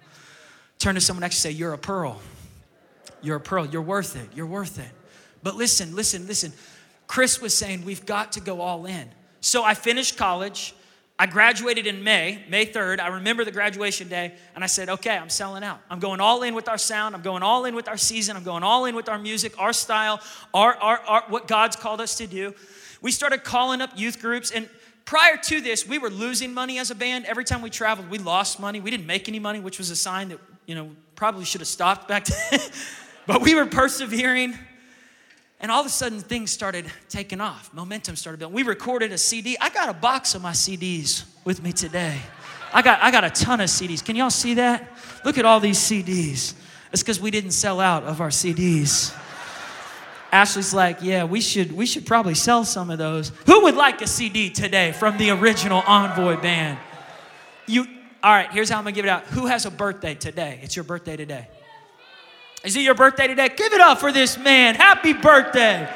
Turn 0.79 0.95
to 0.97 1.01
someone 1.01 1.23
next 1.23 1.37
to 1.37 1.41
say, 1.41 1.51
You're 1.51 1.73
a 1.73 1.79
pearl. 1.79 2.21
You're 3.23 3.37
a 3.37 3.41
pearl. 3.41 3.67
You're 3.67 3.83
worth 3.83 4.17
it. 4.17 4.29
You're 4.35 4.47
worth 4.47 4.79
it. 4.79 4.91
But 5.43 5.57
listen, 5.57 5.95
listen, 5.95 6.27
listen. 6.27 6.53
Chris 7.07 7.41
was 7.41 7.57
saying 7.57 7.85
we've 7.85 8.07
got 8.07 8.33
to 8.33 8.41
go 8.41 8.61
all 8.61 8.87
in. 8.87 9.09
So 9.41 9.65
I 9.65 9.75
finished 9.75 10.17
college. 10.17 10.75
I 11.19 11.27
graduated 11.27 11.87
in 11.87 12.03
May, 12.03 12.43
May 12.49 12.67
3rd. 12.67 13.01
I 13.01 13.09
remember 13.09 13.45
the 13.45 13.53
graduation 13.53 14.09
day, 14.09 14.35
and 14.55 14.65
I 14.65 14.67
said, 14.67 14.89
okay, 14.89 15.17
I'm 15.17 15.29
selling 15.29 15.63
out. 15.63 15.81
I'm 15.91 16.01
going 16.01 16.21
all 16.21 16.43
in 16.43 16.55
with 16.55 16.69
our 16.69 16.79
sound. 16.79 17.15
I'm 17.15 17.23
going 17.23 17.43
all 17.43 17.65
in 17.65 17.75
with 17.75 17.87
our 17.87 17.97
season. 17.97 18.37
I'm 18.37 18.45
going 18.45 18.63
all 18.63 18.87
in 18.87 18.97
with 18.97 19.09
our 19.09 19.19
music, 19.19 19.59
our 19.59 19.73
style, 19.73 20.21
our, 20.55 20.75
our, 20.77 20.99
our 21.01 21.25
what 21.29 21.47
God's 21.47 21.77
called 21.77 22.01
us 22.01 22.17
to 22.17 22.27
do. 22.27 22.55
We 23.03 23.13
started 23.13 23.45
calling 23.45 23.81
up 23.81 23.91
youth 23.95 24.21
groups, 24.21 24.51
and 24.51 24.69
prior 25.05 25.37
to 25.37 25.61
this, 25.61 25.87
we 25.87 25.99
were 25.99 26.11
losing 26.11 26.55
money 26.55 26.79
as 26.79 26.91
a 26.91 26.95
band. 26.95 27.27
Every 27.27 27.45
time 27.45 27.63
we 27.63 27.71
traveled, 27.71 28.09
we 28.11 28.19
lost 28.19 28.59
money. 28.59 28.81
We 28.81 28.91
didn't 28.91 29.07
make 29.07 29.29
any 29.29 29.39
money, 29.39 29.61
which 29.61 29.79
was 29.79 29.91
a 29.91 29.97
sign 29.97 30.31
that, 30.31 30.39
you 30.67 30.75
know, 30.75 30.91
probably 31.15 31.45
should 31.45 31.61
have 31.61 31.69
stopped 31.69 32.09
back 32.09 32.25
then. 32.51 32.61
but 33.27 33.43
we 33.43 33.55
were 33.55 33.67
persevering. 33.67 34.59
And 35.63 35.71
all 35.71 35.81
of 35.81 35.87
a 35.87 35.91
sudden, 35.91 36.19
things 36.19 36.51
started 36.51 36.87
taking 37.09 37.41
off. 37.41 37.73
Momentum 37.73 38.17
started 38.17 38.39
building. 38.39 38.55
We 38.55 38.65
recorded 38.65 39.13
a 39.13 39.19
CD. 39.19 39.57
I 39.61 39.71
got 39.71 39.89
a 39.89 39.93
box 39.93 40.35
of 40.35 40.43
my 40.43 40.51
CDs 40.51 41.25
with 41.45 41.63
me 41.63 41.73
today. 41.73 42.19
I 42.75 42.83
got, 42.83 43.01
I 43.01 43.13
got 43.13 43.23
a 43.23 43.31
ton 43.31 43.61
of 43.61 43.69
CDs. 43.69 44.05
Can 44.05 44.17
y'all 44.17 44.31
see 44.31 44.55
that? 44.55 44.91
Look 45.25 45.39
at 45.39 45.45
all 45.45 45.61
these 45.61 45.79
CDs. 45.79 46.55
It's 46.93 47.03
because 47.03 47.21
we 47.21 47.31
didn't 47.31 47.53
sell 47.53 47.79
out 47.79 48.03
of 48.03 48.21
our 48.21 48.31
CDs. 48.31 49.17
Ashley's 50.33 50.75
like, 50.75 50.99
yeah, 51.01 51.25
we 51.25 51.41
should, 51.41 51.71
we 51.71 51.87
should 51.87 52.07
probably 52.07 52.35
sell 52.35 52.65
some 52.65 52.91
of 52.91 52.99
those. 52.99 53.31
Who 53.47 53.63
would 53.63 53.77
like 53.77 54.03
a 54.03 54.07
CD 54.07 54.51
today 54.51 54.91
from 54.91 55.17
the 55.17 55.31
original 55.31 55.83
Envoy 55.87 56.41
band? 56.41 56.79
You, 57.67 57.87
all 58.23 58.33
right, 58.33 58.51
here's 58.51 58.69
how 58.69 58.79
I'm 58.79 58.85
gonna 58.85 58.97
give 58.97 59.05
it 59.05 59.11
out. 59.11 59.25
Who 59.25 59.47
has 59.47 59.65
a 59.67 59.71
birthday 59.71 60.15
today? 60.15 60.59
It's 60.63 60.75
your 60.75 60.85
birthday 60.85 61.17
today. 61.17 61.47
Is 62.65 62.77
it 62.77 62.83
your 62.83 62.95
birthday 62.95 63.27
today? 63.27 63.49
Give 63.57 63.73
it 63.73 63.81
up 63.81 63.99
for 63.99 64.13
this 64.13 64.39
man. 64.39 64.75
Happy 64.75 65.13
birthday. 65.13 65.89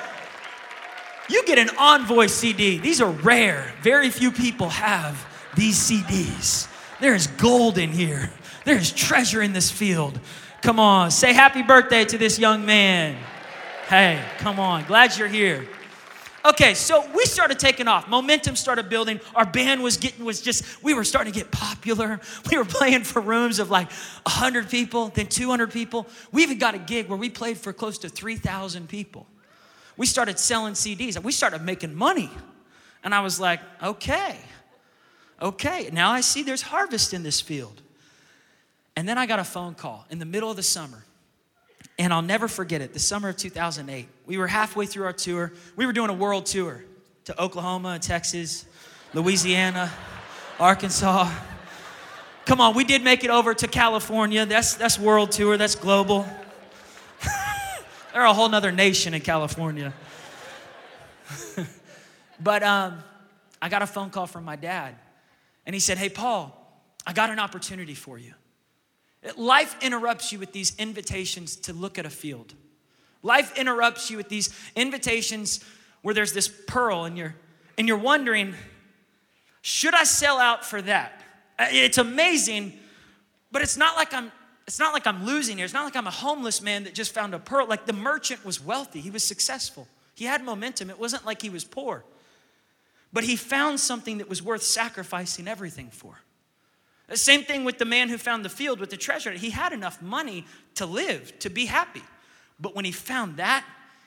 You 1.28 1.44
get 1.44 1.58
an 1.58 1.70
Envoy 1.78 2.26
CD. 2.26 2.78
These 2.78 3.00
are 3.00 3.10
rare. 3.10 3.72
Very 3.82 4.10
few 4.10 4.30
people 4.32 4.68
have 4.68 5.26
these 5.56 5.78
CDs. 5.78 6.68
There's 7.00 7.26
gold 7.26 7.78
in 7.78 7.90
here, 7.90 8.30
there's 8.64 8.92
treasure 8.92 9.42
in 9.42 9.52
this 9.52 9.70
field. 9.70 10.18
Come 10.62 10.80
on, 10.80 11.10
say 11.10 11.32
happy 11.32 11.62
birthday 11.62 12.04
to 12.06 12.18
this 12.18 12.38
young 12.38 12.64
man. 12.64 13.16
Hey, 13.88 14.24
come 14.38 14.58
on. 14.58 14.84
Glad 14.84 15.16
you're 15.16 15.28
here. 15.28 15.68
Okay, 16.50 16.74
so 16.74 17.04
we 17.12 17.24
started 17.24 17.58
taking 17.58 17.88
off. 17.88 18.06
Momentum 18.06 18.54
started 18.54 18.88
building. 18.88 19.18
Our 19.34 19.44
band 19.44 19.82
was 19.82 19.96
getting 19.96 20.24
was 20.24 20.40
just 20.40 20.80
we 20.80 20.94
were 20.94 21.02
starting 21.02 21.32
to 21.32 21.38
get 21.38 21.50
popular. 21.50 22.20
We 22.50 22.56
were 22.56 22.64
playing 22.64 23.02
for 23.02 23.20
rooms 23.20 23.58
of 23.58 23.70
like 23.70 23.90
100 23.90 24.70
people, 24.70 25.08
then 25.08 25.26
200 25.26 25.72
people. 25.72 26.06
We 26.30 26.44
even 26.44 26.58
got 26.58 26.76
a 26.76 26.78
gig 26.78 27.08
where 27.08 27.18
we 27.18 27.30
played 27.30 27.58
for 27.58 27.72
close 27.72 27.98
to 27.98 28.08
3,000 28.08 28.88
people. 28.88 29.26
We 29.96 30.06
started 30.06 30.38
selling 30.38 30.74
CDs. 30.74 31.16
and 31.16 31.24
We 31.24 31.32
started 31.32 31.62
making 31.62 31.94
money. 31.94 32.30
And 33.02 33.12
I 33.12 33.20
was 33.20 33.40
like, 33.40 33.60
"Okay. 33.82 34.38
Okay, 35.42 35.90
now 35.92 36.12
I 36.12 36.20
see 36.20 36.44
there's 36.44 36.62
harvest 36.62 37.12
in 37.12 37.24
this 37.24 37.40
field." 37.40 37.82
And 38.94 39.08
then 39.08 39.18
I 39.18 39.26
got 39.26 39.40
a 39.40 39.44
phone 39.44 39.74
call 39.74 40.06
in 40.10 40.20
the 40.20 40.24
middle 40.24 40.50
of 40.50 40.56
the 40.56 40.62
summer. 40.62 41.05
And 41.98 42.12
I'll 42.12 42.22
never 42.22 42.46
forget 42.46 42.82
it, 42.82 42.92
the 42.92 42.98
summer 42.98 43.30
of 43.30 43.36
2008. 43.36 44.06
We 44.26 44.36
were 44.36 44.46
halfway 44.46 44.86
through 44.86 45.04
our 45.04 45.12
tour. 45.12 45.52
We 45.76 45.86
were 45.86 45.92
doing 45.92 46.10
a 46.10 46.14
world 46.14 46.46
tour 46.46 46.84
to 47.24 47.42
Oklahoma 47.42 47.98
Texas, 47.98 48.66
Louisiana, 49.14 49.90
Arkansas. 50.60 51.30
Come 52.44 52.60
on, 52.60 52.74
we 52.74 52.84
did 52.84 53.02
make 53.02 53.24
it 53.24 53.30
over 53.30 53.54
to 53.54 53.66
California. 53.66 54.46
That's, 54.46 54.74
that's 54.74 54.98
world 54.98 55.32
tour, 55.32 55.56
that's 55.56 55.74
global. 55.74 56.26
They're 58.12 58.24
a 58.24 58.32
whole 58.32 58.48
nother 58.48 58.70
nation 58.70 59.14
in 59.14 59.22
California. 59.22 59.92
but 62.40 62.62
um, 62.62 63.02
I 63.60 63.68
got 63.68 63.82
a 63.82 63.86
phone 63.86 64.10
call 64.10 64.26
from 64.26 64.44
my 64.44 64.56
dad, 64.56 64.94
and 65.64 65.74
he 65.74 65.80
said, 65.80 65.98
Hey, 65.98 66.08
Paul, 66.08 66.52
I 67.06 67.12
got 67.12 67.30
an 67.30 67.38
opportunity 67.38 67.94
for 67.94 68.18
you. 68.18 68.34
Life 69.36 69.76
interrupts 69.82 70.32
you 70.32 70.38
with 70.38 70.52
these 70.52 70.74
invitations 70.78 71.56
to 71.56 71.72
look 71.72 71.98
at 71.98 72.06
a 72.06 72.10
field. 72.10 72.54
Life 73.22 73.56
interrupts 73.58 74.10
you 74.10 74.16
with 74.16 74.28
these 74.28 74.54
invitations 74.76 75.64
where 76.02 76.14
there's 76.14 76.32
this 76.32 76.48
pearl 76.48 77.04
and 77.04 77.18
you're 77.18 77.34
and 77.78 77.88
you're 77.88 77.98
wondering, 77.98 78.54
should 79.60 79.94
I 79.94 80.04
sell 80.04 80.38
out 80.38 80.64
for 80.64 80.80
that? 80.82 81.20
It's 81.58 81.98
amazing, 81.98 82.78
but 83.50 83.62
it's 83.62 83.76
not 83.76 83.96
like 83.96 84.14
I'm 84.14 84.30
it's 84.66 84.78
not 84.78 84.92
like 84.92 85.06
I'm 85.06 85.24
losing 85.24 85.56
here. 85.56 85.64
It's 85.64 85.74
not 85.74 85.84
like 85.84 85.96
I'm 85.96 86.06
a 86.06 86.12
homeless 86.12 86.60
man 86.60 86.84
that 86.84 86.94
just 86.94 87.12
found 87.12 87.34
a 87.34 87.38
pearl. 87.38 87.66
Like 87.66 87.86
the 87.86 87.92
merchant 87.92 88.44
was 88.44 88.60
wealthy, 88.62 89.00
he 89.00 89.10
was 89.10 89.24
successful. 89.24 89.88
He 90.14 90.24
had 90.24 90.42
momentum. 90.42 90.88
It 90.88 90.98
wasn't 90.98 91.26
like 91.26 91.42
he 91.42 91.50
was 91.50 91.64
poor. 91.64 92.04
But 93.12 93.24
he 93.24 93.36
found 93.36 93.80
something 93.80 94.18
that 94.18 94.28
was 94.28 94.42
worth 94.42 94.62
sacrificing 94.62 95.46
everything 95.46 95.90
for. 95.90 96.20
Same 97.14 97.44
thing 97.44 97.64
with 97.64 97.78
the 97.78 97.84
man 97.84 98.08
who 98.08 98.18
found 98.18 98.44
the 98.44 98.48
field 98.48 98.80
with 98.80 98.90
the 98.90 98.96
treasure. 98.96 99.30
He 99.30 99.50
had 99.50 99.72
enough 99.72 100.02
money 100.02 100.44
to 100.74 100.86
live, 100.86 101.38
to 101.40 101.50
be 101.50 101.66
happy. 101.66 102.02
But 102.58 102.74
when 102.74 102.84
he 102.84 102.92
found 102.92 103.36
that, 103.36 103.64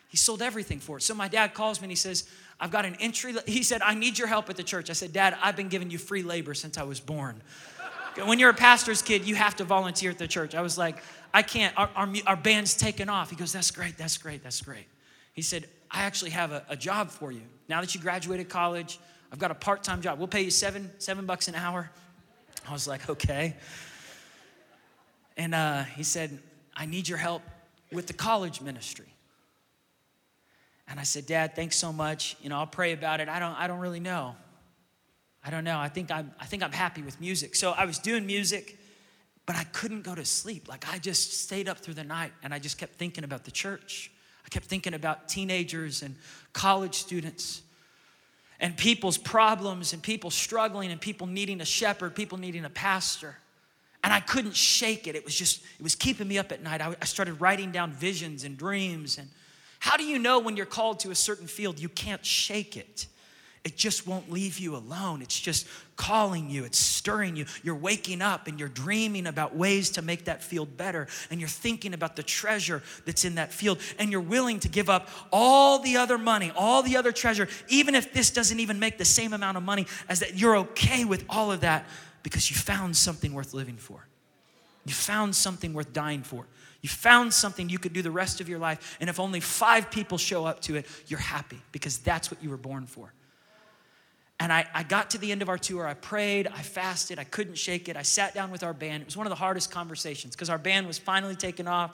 he 0.09 0.17
sold 0.17 0.41
everything 0.41 0.79
for 0.79 0.97
it. 0.97 1.03
So 1.03 1.13
my 1.13 1.27
dad 1.27 1.53
calls 1.53 1.79
me 1.79 1.85
and 1.85 1.91
he 1.91 1.95
says, 1.95 2.27
I've 2.59 2.71
got 2.71 2.85
an 2.85 2.95
entry. 2.99 3.33
He 3.45 3.63
said, 3.63 3.81
I 3.81 3.93
need 3.93 4.17
your 4.17 4.27
help 4.27 4.49
at 4.49 4.57
the 4.57 4.63
church. 4.63 4.89
I 4.89 4.93
said, 4.93 5.13
Dad, 5.13 5.37
I've 5.41 5.55
been 5.55 5.69
giving 5.69 5.89
you 5.89 5.97
free 5.97 6.23
labor 6.23 6.53
since 6.53 6.77
I 6.77 6.83
was 6.83 6.99
born. 6.99 7.41
when 8.25 8.37
you're 8.37 8.49
a 8.49 8.55
pastor's 8.55 9.01
kid, 9.01 9.25
you 9.25 9.35
have 9.35 9.55
to 9.57 9.63
volunteer 9.63 10.11
at 10.11 10.17
the 10.17 10.27
church. 10.27 10.55
I 10.55 10.61
was 10.61 10.77
like, 10.77 11.01
I 11.33 11.41
can't. 11.41 11.77
Our, 11.77 11.89
our, 11.95 12.09
our 12.27 12.35
band's 12.35 12.75
taken 12.75 13.07
off. 13.07 13.29
He 13.29 13.35
goes, 13.35 13.53
That's 13.53 13.71
great, 13.71 13.97
that's 13.97 14.17
great, 14.17 14.43
that's 14.43 14.61
great. 14.61 14.87
He 15.33 15.41
said, 15.41 15.69
I 15.89 16.03
actually 16.03 16.31
have 16.31 16.51
a, 16.51 16.65
a 16.67 16.75
job 16.75 17.11
for 17.11 17.31
you. 17.31 17.41
Now 17.69 17.79
that 17.81 17.95
you 17.95 18.01
graduated 18.01 18.49
college, 18.49 18.99
I've 19.31 19.39
got 19.39 19.51
a 19.51 19.55
part 19.55 19.83
time 19.83 20.01
job. 20.01 20.17
We'll 20.17 20.27
pay 20.27 20.41
you 20.41 20.51
seven, 20.51 20.91
seven 20.97 21.25
bucks 21.25 21.47
an 21.47 21.55
hour. 21.55 21.91
I 22.69 22.71
was 22.71 22.87
like, 22.87 23.09
okay. 23.09 23.55
And 25.35 25.55
uh, 25.55 25.83
he 25.83 26.03
said, 26.03 26.37
I 26.75 26.85
need 26.85 27.07
your 27.07 27.17
help 27.17 27.41
with 27.91 28.05
the 28.05 28.13
college 28.13 28.61
ministry. 28.61 29.11
And 30.87 30.99
I 30.99 31.03
said, 31.03 31.25
Dad, 31.25 31.55
thanks 31.55 31.75
so 31.77 31.91
much. 31.91 32.37
You 32.41 32.49
know, 32.49 32.57
I'll 32.57 32.67
pray 32.67 32.93
about 32.93 33.21
it. 33.21 33.27
I 33.27 33.39
don't, 33.39 33.53
I 33.53 33.65
don't 33.65 33.79
really 33.79 33.99
know. 33.99 34.35
I 35.43 35.49
don't 35.49 35.63
know. 35.63 35.79
I 35.79 35.89
think 35.89 36.11
I'm, 36.11 36.31
I 36.39 36.45
think 36.45 36.61
I'm 36.61 36.71
happy 36.71 37.01
with 37.01 37.19
music. 37.19 37.55
So 37.55 37.71
I 37.71 37.85
was 37.85 37.97
doing 37.97 38.27
music, 38.27 38.77
but 39.47 39.55
I 39.55 39.63
couldn't 39.63 40.03
go 40.03 40.13
to 40.13 40.25
sleep. 40.25 40.67
Like 40.67 40.85
I 40.93 40.99
just 40.99 41.41
stayed 41.41 41.67
up 41.67 41.79
through 41.79 41.95
the 41.95 42.03
night 42.03 42.33
and 42.43 42.53
I 42.53 42.59
just 42.59 42.77
kept 42.77 42.95
thinking 42.95 43.23
about 43.23 43.45
the 43.45 43.51
church. 43.51 44.11
I 44.45 44.49
kept 44.49 44.65
thinking 44.65 44.93
about 44.93 45.27
teenagers 45.27 46.03
and 46.03 46.15
college 46.53 46.95
students 46.95 47.63
and 48.59 48.75
people's 48.75 49.17
problems 49.17 49.93
and 49.93 50.01
people 50.01 50.29
struggling 50.29 50.91
and 50.91 50.99
people 50.99 51.27
needing 51.27 51.61
a 51.61 51.65
shepherd, 51.65 52.15
people 52.15 52.37
needing 52.37 52.65
a 52.65 52.69
pastor. 52.69 53.37
And 54.03 54.13
I 54.13 54.19
couldn't 54.19 54.55
shake 54.55 55.07
it. 55.07 55.15
It 55.15 55.25
was 55.25 55.35
just, 55.35 55.63
it 55.77 55.83
was 55.83 55.95
keeping 55.95 56.27
me 56.27 56.37
up 56.37 56.51
at 56.51 56.61
night. 56.61 56.81
I, 56.81 56.95
I 57.01 57.05
started 57.05 57.41
writing 57.41 57.71
down 57.71 57.91
visions 57.91 58.43
and 58.43 58.57
dreams. 58.57 59.17
And 59.17 59.29
how 59.79 59.97
do 59.97 60.03
you 60.03 60.19
know 60.19 60.39
when 60.39 60.57
you're 60.57 60.65
called 60.65 60.99
to 61.01 61.11
a 61.11 61.15
certain 61.15 61.47
field, 61.47 61.79
you 61.79 61.89
can't 61.89 62.25
shake 62.25 62.77
it? 62.77 63.07
It 63.65 63.75
just 63.75 64.07
won't 64.07 64.31
leave 64.31 64.57
you 64.57 64.75
alone. 64.75 65.21
It's 65.21 65.37
just 65.37 65.67
calling 65.97 66.49
you, 66.49 66.63
it's 66.63 66.77
stirring 66.77 67.35
you. 67.35 67.45
You're 67.61 67.75
waking 67.75 68.21
up 68.21 68.47
and 68.47 68.57
you're 68.57 68.69
dreaming 68.69 69.27
about 69.27 69.53
ways 69.55 69.89
to 69.91 70.01
make 70.01 70.25
that 70.25 70.41
field 70.41 70.77
better. 70.77 71.07
And 71.29 71.41
you're 71.41 71.49
thinking 71.49 71.93
about 71.93 72.15
the 72.15 72.23
treasure 72.23 72.81
that's 73.05 73.25
in 73.25 73.35
that 73.35 73.51
field. 73.51 73.79
And 73.97 74.11
you're 74.11 74.21
willing 74.21 74.61
to 74.61 74.69
give 74.69 74.89
up 74.89 75.09
all 75.31 75.79
the 75.79 75.97
other 75.97 76.17
money, 76.17 76.53
all 76.55 76.83
the 76.83 76.95
other 76.95 77.11
treasure, 77.11 77.49
even 77.67 77.95
if 77.95 78.13
this 78.13 78.31
doesn't 78.31 78.59
even 78.61 78.79
make 78.79 78.97
the 78.97 79.05
same 79.05 79.33
amount 79.33 79.57
of 79.57 79.63
money 79.63 79.87
as 80.07 80.21
that. 80.21 80.37
You're 80.37 80.57
okay 80.57 81.03
with 81.03 81.25
all 81.27 81.51
of 81.51 81.61
that 81.61 81.85
because 82.23 82.49
you 82.49 82.55
found 82.55 82.95
something 82.95 83.33
worth 83.33 83.53
living 83.53 83.77
for. 83.77 84.07
You 84.85 84.93
found 84.93 85.35
something 85.35 85.73
worth 85.73 85.91
dying 85.91 86.23
for. 86.23 86.47
You 86.81 86.87
found 86.87 87.33
something 87.33 87.67
you 87.67 87.77
could 87.77 87.91
do 87.91 88.01
the 88.01 88.11
rest 88.11 88.39
of 88.39 88.47
your 88.47 88.59
life. 88.59 88.97
And 89.01 89.09
if 89.09 89.19
only 89.19 89.41
five 89.41 89.91
people 89.91 90.17
show 90.17 90.45
up 90.45 90.61
to 90.61 90.77
it, 90.77 90.85
you're 91.07 91.19
happy 91.19 91.59
because 91.73 91.97
that's 91.97 92.31
what 92.31 92.41
you 92.41 92.49
were 92.49 92.57
born 92.57 92.85
for. 92.85 93.13
And 94.39 94.53
I, 94.53 94.65
I 94.73 94.83
got 94.83 95.09
to 95.11 95.17
the 95.17 95.31
end 95.31 95.41
of 95.41 95.49
our 95.49 95.57
tour. 95.57 95.85
I 95.85 95.93
prayed, 95.93 96.47
I 96.47 96.61
fasted, 96.61 97.19
I 97.19 97.25
couldn't 97.25 97.57
shake 97.57 97.89
it. 97.89 97.97
I 97.97 98.03
sat 98.03 98.33
down 98.33 98.51
with 98.51 98.63
our 98.63 98.73
band. 98.73 99.01
It 99.01 99.05
was 99.05 99.17
one 99.17 99.27
of 99.27 99.31
the 99.31 99.35
hardest 99.35 99.69
conversations 99.69 100.35
because 100.35 100.49
our 100.49 100.57
band 100.57 100.87
was 100.87 100.97
finally 100.97 101.35
taken 101.35 101.67
off. 101.67 101.91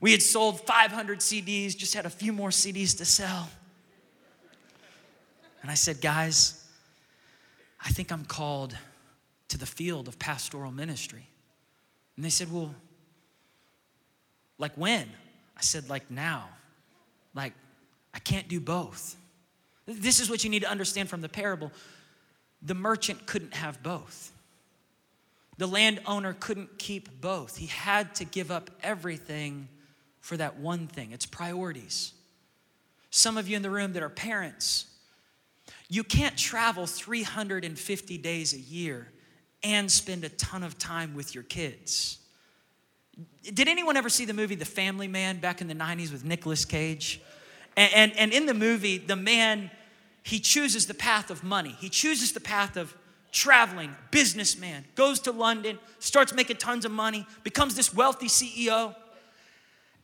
We 0.00 0.10
had 0.10 0.22
sold 0.22 0.60
500 0.62 1.20
CDs, 1.20 1.76
just 1.76 1.94
had 1.94 2.06
a 2.06 2.10
few 2.10 2.32
more 2.32 2.48
CDs 2.48 2.96
to 2.98 3.04
sell. 3.04 3.48
And 5.62 5.70
I 5.70 5.74
said, 5.74 6.00
guys, 6.00 6.66
I 7.84 7.90
think 7.90 8.10
I'm 8.10 8.24
called 8.24 8.76
to 9.48 9.58
the 9.58 9.66
field 9.66 10.08
of 10.08 10.18
pastoral 10.18 10.72
ministry. 10.72 11.28
And 12.16 12.24
they 12.24 12.30
said, 12.30 12.52
well, 12.52 12.74
like 14.58 14.72
when? 14.74 15.08
I 15.56 15.60
said, 15.60 15.88
like 15.88 16.10
now. 16.10 16.48
Like, 17.34 17.52
I 18.12 18.18
can't 18.18 18.48
do 18.48 18.58
both. 18.58 19.16
This 19.86 20.20
is 20.20 20.30
what 20.30 20.44
you 20.44 20.50
need 20.50 20.62
to 20.62 20.70
understand 20.70 21.08
from 21.08 21.20
the 21.20 21.28
parable. 21.28 21.72
The 22.62 22.74
merchant 22.74 23.26
couldn't 23.26 23.54
have 23.54 23.82
both. 23.82 24.32
The 25.58 25.66
landowner 25.66 26.34
couldn't 26.38 26.78
keep 26.78 27.20
both. 27.20 27.56
He 27.56 27.66
had 27.66 28.14
to 28.16 28.24
give 28.24 28.50
up 28.50 28.70
everything 28.82 29.68
for 30.20 30.36
that 30.36 30.58
one 30.58 30.86
thing. 30.86 31.12
It's 31.12 31.26
priorities. 31.26 32.12
Some 33.10 33.36
of 33.36 33.48
you 33.48 33.56
in 33.56 33.62
the 33.62 33.70
room 33.70 33.92
that 33.92 34.02
are 34.02 34.08
parents, 34.08 34.86
you 35.88 36.04
can't 36.04 36.36
travel 36.36 36.86
350 36.86 38.18
days 38.18 38.54
a 38.54 38.58
year 38.58 39.08
and 39.62 39.90
spend 39.90 40.24
a 40.24 40.28
ton 40.30 40.62
of 40.62 40.78
time 40.78 41.14
with 41.14 41.34
your 41.34 41.44
kids. 41.44 42.18
Did 43.42 43.68
anyone 43.68 43.96
ever 43.96 44.08
see 44.08 44.24
the 44.24 44.32
movie 44.32 44.54
The 44.54 44.64
Family 44.64 45.08
Man 45.08 45.38
back 45.38 45.60
in 45.60 45.68
the 45.68 45.74
90s 45.74 46.10
with 46.10 46.24
Nicolas 46.24 46.64
Cage? 46.64 47.20
And, 47.76 47.92
and, 47.94 48.18
and 48.18 48.32
in 48.32 48.46
the 48.46 48.54
movie, 48.54 48.98
the 48.98 49.16
man, 49.16 49.70
he 50.22 50.38
chooses 50.38 50.86
the 50.86 50.94
path 50.94 51.30
of 51.30 51.42
money. 51.42 51.76
He 51.78 51.88
chooses 51.88 52.32
the 52.32 52.40
path 52.40 52.76
of 52.76 52.94
traveling, 53.32 53.96
businessman, 54.10 54.84
goes 54.94 55.20
to 55.20 55.32
London, 55.32 55.78
starts 55.98 56.34
making 56.34 56.58
tons 56.58 56.84
of 56.84 56.92
money, 56.92 57.26
becomes 57.44 57.74
this 57.74 57.94
wealthy 57.94 58.26
CEO. 58.26 58.94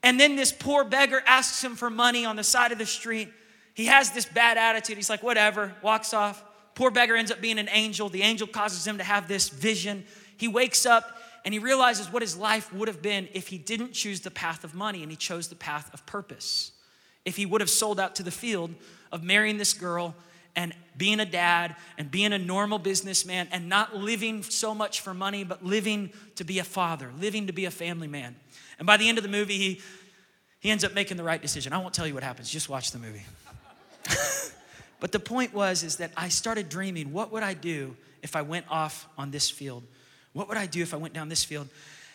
And 0.03 0.19
then 0.19 0.37
this 0.37 0.51
poor 0.51 0.83
beggar 0.83 1.23
asks 1.27 1.63
him 1.63 1.77
for 1.77 1.91
money 1.91 2.25
on 2.25 2.37
the 2.37 2.45
side 2.45 2.73
of 2.73 2.79
the 2.79 2.87
street. 2.87 3.29
He 3.75 3.87
has 3.87 4.13
this 4.13 4.25
bad 4.25 4.57
attitude. 4.57 4.97
He's 4.97 5.11
like, 5.11 5.23
whatever, 5.23 5.75
walks 5.83 6.15
off. 6.15 6.43
Poor 6.75 6.91
beggar 6.91 7.17
ends 7.17 7.31
up 7.31 7.41
being 7.41 7.59
an 7.59 7.69
angel. 7.71 8.09
The 8.09 8.23
angel 8.23 8.47
causes 8.47 8.87
him 8.87 8.99
to 8.99 9.05
have 9.05 9.29
this 9.29 9.49
vision. 9.49 10.05
He 10.37 10.49
wakes 10.49 10.87
up 10.87 11.19
and 11.45 11.53
he 11.53 11.59
realizes 11.59 12.11
what 12.11 12.23
his 12.23 12.37
life 12.37 12.73
would 12.73 12.89
have 12.89 13.03
been 13.03 13.29
if 13.35 13.49
he 13.49 13.59
didn't 13.59 13.93
choose 13.93 14.21
the 14.21 14.31
path 14.31 14.65
of 14.65 14.75
money 14.75 15.03
and 15.03 15.11
he 15.11 15.17
chose 15.17 15.49
the 15.49 15.57
path 15.57 15.93
of 15.93 16.07
purpose 16.07 16.73
if 17.25 17.37
he 17.37 17.47
would 17.47 17.61
have 17.61 17.71
sold 17.71 18.01
out 18.01 18.17
to 18.17 18.23
the 18.23 18.31
field 18.31 18.75
of 19.13 19.23
marrying 19.23 19.59
this 19.59 19.73
girl 19.73 20.15
and 20.57 20.75
being 20.97 21.21
a 21.21 21.25
dad 21.25 21.77
and 21.97 22.11
being 22.11 22.33
a 22.33 22.39
normal 22.39 22.79
businessman 22.79 23.49
and 23.53 23.69
not 23.69 23.97
living 23.97 24.43
so 24.43 24.75
much 24.75 25.01
for 25.01 25.15
money, 25.15 25.45
but 25.45 25.65
living 25.65 26.11
to 26.37 26.45
be 26.45 26.59
a 26.59 26.65
father, 26.65 27.13
living 27.21 27.47
to 27.47 27.53
be 27.53 27.65
a 27.65 27.71
family 27.71 28.09
man. 28.09 28.35
And 28.79 28.87
by 28.87 28.97
the 28.97 29.09
end 29.09 29.19
of 29.19 29.23
the 29.23 29.31
movie, 29.31 29.57
he, 29.57 29.81
he 30.61 30.71
ends 30.71 30.85
up 30.85 30.95
making 30.95 31.17
the 31.17 31.23
right 31.23 31.41
decision. 31.41 31.73
I 31.73 31.79
won't 31.79 31.95
tell 31.95 32.07
you 32.07 32.15
what 32.15 32.23
happens, 32.23 32.51
just 32.51 32.69
watch 32.69 32.91
the 32.91 32.99
movie. 32.99 33.23
but 35.01 35.13
the 35.13 35.21
point 35.21 35.55
was 35.55 35.85
is 35.85 35.97
that 35.97 36.13
I 36.17 36.29
started 36.29 36.69
dreaming, 36.69 37.13
what 37.13 37.31
would 37.33 37.43
I 37.43 37.55
do 37.55 37.97
if 38.23 38.35
I 38.35 38.43
went 38.43 38.67
off 38.69 39.09
on 39.17 39.31
this 39.31 39.49
field? 39.49 39.85
What 40.33 40.49
would 40.49 40.59
I 40.59 40.67
do 40.67 40.83
if 40.83 40.93
I 40.93 40.97
went 40.97 41.15
down 41.15 41.29
this 41.29 41.45
field? 41.45 41.69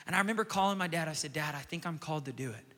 And 0.06 0.16
I 0.16 0.20
remember 0.20 0.44
calling 0.44 0.78
my 0.78 0.88
dad. 0.88 1.08
I 1.08 1.14
said, 1.14 1.34
Dad, 1.34 1.56
I 1.56 1.60
think 1.60 1.88
I'm 1.88 1.98
called 1.98 2.26
to 2.26 2.32
do 2.32 2.50
it. 2.50 2.73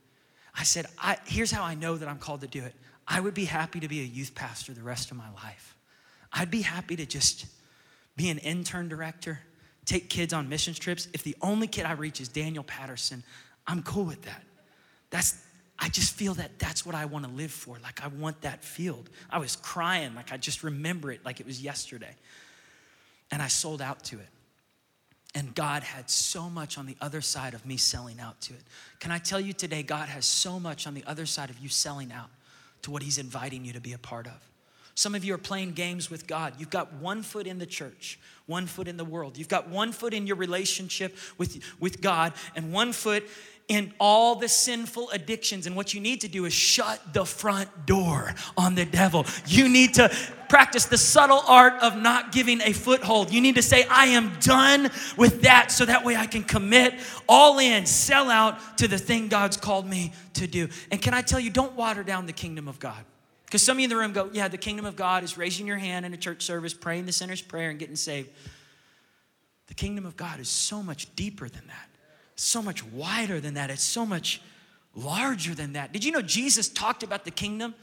I 0.57 0.63
said, 0.63 0.87
I, 0.97 1.17
here's 1.25 1.51
how 1.51 1.63
I 1.63 1.75
know 1.75 1.97
that 1.97 2.07
I'm 2.07 2.17
called 2.17 2.41
to 2.41 2.47
do 2.47 2.63
it. 2.63 2.73
I 3.07 3.19
would 3.19 3.33
be 3.33 3.45
happy 3.45 3.79
to 3.81 3.87
be 3.87 3.99
a 3.99 4.03
youth 4.03 4.33
pastor 4.35 4.73
the 4.73 4.81
rest 4.81 5.11
of 5.11 5.17
my 5.17 5.29
life. 5.35 5.75
I'd 6.31 6.51
be 6.51 6.61
happy 6.61 6.95
to 6.95 7.05
just 7.05 7.45
be 8.15 8.29
an 8.29 8.37
intern 8.39 8.87
director, 8.87 9.39
take 9.85 10.09
kids 10.09 10.33
on 10.33 10.49
missions 10.49 10.79
trips. 10.79 11.07
If 11.13 11.23
the 11.23 11.35
only 11.41 11.67
kid 11.67 11.85
I 11.85 11.93
reach 11.93 12.19
is 12.19 12.27
Daniel 12.27 12.63
Patterson, 12.63 13.23
I'm 13.67 13.83
cool 13.83 14.05
with 14.05 14.23
that. 14.23 14.43
That's 15.09 15.41
I 15.77 15.89
just 15.89 16.13
feel 16.13 16.33
that 16.35 16.57
that's 16.57 16.85
what 16.85 16.95
I 16.95 17.05
want 17.05 17.25
to 17.25 17.31
live 17.31 17.51
for. 17.51 17.77
Like 17.83 18.03
I 18.03 18.07
want 18.07 18.41
that 18.41 18.63
field. 18.63 19.09
I 19.29 19.39
was 19.39 19.55
crying, 19.57 20.15
like 20.15 20.31
I 20.31 20.37
just 20.37 20.63
remember 20.63 21.11
it 21.11 21.25
like 21.25 21.39
it 21.39 21.45
was 21.45 21.61
yesterday. 21.61 22.15
And 23.31 23.41
I 23.41 23.47
sold 23.47 23.81
out 23.81 24.03
to 24.05 24.19
it. 24.19 24.27
And 25.35 25.53
God 25.53 25.83
had 25.83 26.09
so 26.09 26.49
much 26.49 26.77
on 26.77 26.85
the 26.85 26.95
other 27.01 27.19
side 27.19 27.53
of 27.53 27.65
me 27.65 27.75
selling 27.75 28.21
out 28.21 28.39
to 28.41 28.53
it. 28.53 28.61
Can 28.99 29.11
I 29.11 29.17
tell 29.17 29.39
you 29.39 29.51
today, 29.51 29.83
God 29.83 30.07
has 30.07 30.25
so 30.25 30.59
much 30.59 30.87
on 30.87 30.93
the 30.93 31.03
other 31.05 31.25
side 31.25 31.49
of 31.49 31.59
you 31.59 31.67
selling 31.67 32.11
out 32.11 32.29
to 32.83 32.91
what 32.91 33.03
He's 33.03 33.17
inviting 33.17 33.65
you 33.65 33.73
to 33.73 33.81
be 33.81 33.93
a 33.93 33.97
part 33.97 34.27
of. 34.27 34.49
Some 34.97 35.13
of 35.13 35.25
you 35.25 35.33
are 35.33 35.37
playing 35.37 35.73
games 35.73 36.09
with 36.09 36.25
God. 36.25 36.53
You've 36.57 36.69
got 36.69 36.93
one 36.93 37.21
foot 37.21 37.47
in 37.47 37.59
the 37.59 37.65
church, 37.65 38.17
one 38.45 38.65
foot 38.65 38.87
in 38.87 38.95
the 38.95 39.03
world. 39.03 39.37
You've 39.37 39.49
got 39.49 39.67
one 39.67 39.91
foot 39.91 40.13
in 40.13 40.25
your 40.25 40.37
relationship 40.37 41.17
with, 41.37 41.61
with 41.81 41.99
God, 41.99 42.31
and 42.55 42.71
one 42.71 42.93
foot 42.93 43.27
in 43.67 43.93
all 43.99 44.35
the 44.35 44.47
sinful 44.47 45.09
addictions. 45.11 45.65
And 45.65 45.75
what 45.75 45.93
you 45.93 45.99
need 45.99 46.21
to 46.21 46.27
do 46.27 46.45
is 46.45 46.53
shut 46.53 47.01
the 47.13 47.25
front 47.25 47.85
door 47.85 48.35
on 48.57 48.75
the 48.75 48.85
devil. 48.85 49.25
You 49.47 49.67
need 49.67 49.95
to 49.95 50.15
practice 50.49 50.85
the 50.85 50.97
subtle 50.97 51.41
art 51.47 51.73
of 51.81 51.97
not 51.97 52.31
giving 52.31 52.61
a 52.61 52.73
foothold. 52.73 53.33
You 53.33 53.41
need 53.41 53.55
to 53.55 53.63
say, 53.63 53.85
I 53.89 54.07
am 54.07 54.33
done 54.39 54.91
with 55.17 55.41
that 55.41 55.71
so 55.71 55.85
that 55.85 56.05
way 56.05 56.15
I 56.15 56.27
can 56.27 56.43
commit 56.43 56.93
all 57.27 57.57
in, 57.57 57.85
sell 57.87 58.29
out 58.29 58.77
to 58.77 58.87
the 58.87 58.99
thing 58.99 59.27
God's 59.27 59.57
called 59.57 59.87
me 59.87 60.13
to 60.35 60.45
do. 60.45 60.69
And 60.91 61.01
can 61.01 61.13
I 61.15 61.21
tell 61.21 61.39
you, 61.39 61.49
don't 61.49 61.73
water 61.73 62.03
down 62.03 62.27
the 62.27 62.33
kingdom 62.33 62.67
of 62.67 62.79
God. 62.79 63.03
Because 63.45 63.63
some 63.63 63.77
of 63.77 63.79
you 63.79 63.85
in 63.85 63.89
the 63.89 63.97
room 63.97 64.11
go, 64.11 64.29
Yeah, 64.33 64.47
the 64.47 64.57
kingdom 64.57 64.85
of 64.85 64.95
God 64.95 65.23
is 65.23 65.37
raising 65.37 65.65
your 65.65 65.77
hand 65.77 66.05
in 66.05 66.13
a 66.13 66.17
church 66.17 66.43
service, 66.43 66.73
praying 66.73 67.05
the 67.05 67.11
sinner's 67.11 67.41
prayer, 67.41 67.69
and 67.69 67.79
getting 67.79 67.95
saved. 67.95 68.29
The 69.67 69.75
kingdom 69.75 70.05
of 70.05 70.17
God 70.17 70.39
is 70.39 70.49
so 70.49 70.83
much 70.83 71.15
deeper 71.15 71.47
than 71.47 71.65
that 71.67 71.94
so 72.35 72.61
much 72.61 72.83
wider 72.83 73.39
than 73.39 73.53
that. 73.55 73.69
It's 73.69 73.83
so 73.83 74.05
much 74.05 74.41
larger 74.95 75.55
than 75.55 75.73
that. 75.73 75.91
Did 75.91 76.03
you 76.03 76.11
know 76.11 76.21
Jesus 76.21 76.67
talked 76.69 77.03
about 77.03 77.25
the 77.25 77.31
kingdom 77.31 77.75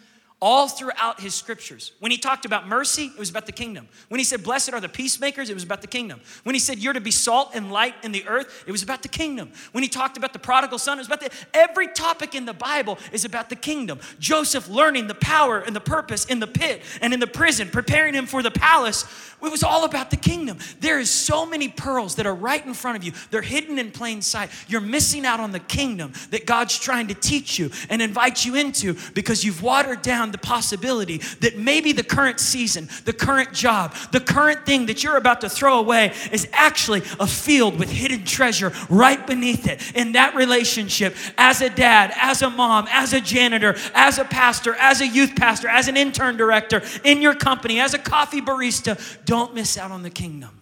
all 0.43 0.67
throughout 0.67 1.21
his 1.21 1.35
scriptures. 1.35 1.93
When 2.01 2.11
he 2.11 2.19
talked 2.19 2.45
about 2.45 2.67
mercy, 2.67 3.05
it 3.05 3.19
was 3.19 3.31
about 3.31 3.47
the 3.47 3.53
kingdom. 3.53 3.87
When 4.09 4.19
he 4.19 4.25
said, 4.25 4.43
Blessed 4.43 4.73
are 4.73 4.81
the 4.81 4.89
peacemakers, 4.89 5.49
it 5.49 5.55
was 5.55 5.63
about 5.63 5.83
the 5.83 5.87
kingdom. 5.87 6.21
When 6.43 6.57
he 6.57 6.59
said, 6.59 6.81
You're 6.81 6.95
to 6.95 7.01
be 7.01 7.13
salt 7.13 7.53
and 7.55 7.71
light 7.71 7.95
in 8.03 8.11
the 8.11 8.27
earth, 8.27 8.65
it 8.67 8.73
was 8.73 8.83
about 8.83 9.03
the 9.03 9.09
kingdom. 9.09 9.53
When 9.71 9.85
he 9.85 9.89
talked 9.89 10.17
about 10.17 10.33
the 10.33 10.41
prodigal 10.41 10.81
son, 10.81 10.99
it 10.99 11.03
was 11.03 11.07
about 11.07 11.21
the. 11.21 11.31
Every 11.55 11.87
topic 11.87 12.35
in 12.35 12.45
the 12.45 12.53
Bible 12.53 12.99
is 13.13 13.25
about 13.25 13.51
the 13.51 13.57
kingdom. 13.57 14.01
Joseph 14.19 14.69
learning 14.69 15.07
the 15.07 15.15
power 15.15 15.61
and 15.61 15.77
the 15.77 15.81
purpose 15.81 16.25
in 16.25 16.41
the 16.41 16.49
pit 16.49 16.83
and 17.01 17.15
in 17.15 17.21
the 17.21 17.29
prison, 17.29 17.69
preparing 17.71 18.13
him 18.13 18.27
for 18.27 18.43
the 18.43 18.51
palace. 18.51 19.05
It 19.41 19.51
was 19.51 19.63
all 19.63 19.85
about 19.85 20.11
the 20.11 20.17
kingdom. 20.17 20.59
There 20.81 20.99
is 20.99 21.11
so 21.11 21.47
many 21.47 21.69
pearls 21.69 22.17
that 22.17 22.27
are 22.27 22.35
right 22.35 22.65
in 22.65 22.75
front 22.75 22.97
of 22.97 23.05
you. 23.05 23.13
They're 23.31 23.43
hidden 23.43 23.79
in 23.79 23.93
plain 23.93 24.23
sight. 24.23 24.51
You're 24.67 24.81
missing 24.81 25.25
out 25.25 25.39
on 25.39 25.53
the 25.53 25.61
kingdom 25.61 26.13
that 26.31 26.47
God's 26.47 26.79
trying 26.79 27.09
to 27.09 27.15
teach 27.15 27.59
you 27.59 27.71
and 27.89 28.03
invite 28.03 28.45
you 28.45 28.57
into 28.57 28.97
because 29.15 29.45
you've 29.45 29.63
watered 29.63 30.03
down 30.03 30.32
the 30.33 30.39
possibility 30.39 31.19
that 31.41 31.57
maybe 31.57 31.93
the 31.93 32.03
current 32.03 32.41
season, 32.41 32.89
the 33.05 33.13
current 33.13 33.53
job, 33.53 33.95
the 34.11 34.21
current 34.21 34.67
thing 34.67 34.87
that 34.87 35.03
you're 35.05 35.17
about 35.17 35.41
to 35.43 35.49
throw 35.49 35.79
away 35.79 36.13
is 36.33 36.49
actually 36.53 37.03
a 37.21 37.27
field 37.27 37.79
with 37.79 37.91
hidden 37.91 38.25
treasure 38.25 38.73
right 38.89 39.27
beneath 39.27 39.67
it. 39.67 39.95
In 39.95 40.13
that 40.13 40.35
relationship, 40.35 41.15
as 41.39 41.61
a 41.61 41.71
dad, 41.71 42.13
as 42.17 42.43
a 42.43 42.51
mom, 42.51 42.87
as 42.91 43.13
a 43.13 43.21
janitor, 43.21 43.77
as 43.95 44.19
a 44.19 44.25
pastor, 44.25 44.75
as 44.77 45.01
a 45.01 45.07
youth 45.07 45.37
pastor, 45.37 45.69
as 45.69 45.89
an 45.89 45.97
intern 45.97 46.37
director, 46.37 46.83
in 47.05 47.23
your 47.23 47.35
company, 47.35 47.81
as 47.81 47.95
a 47.95 47.99
coffee 47.99 48.41
barista, 48.41 48.99
don't 49.25 49.55
miss 49.55 49.77
out 49.77 49.91
on 49.91 50.03
the 50.03 50.11
kingdom 50.11 50.59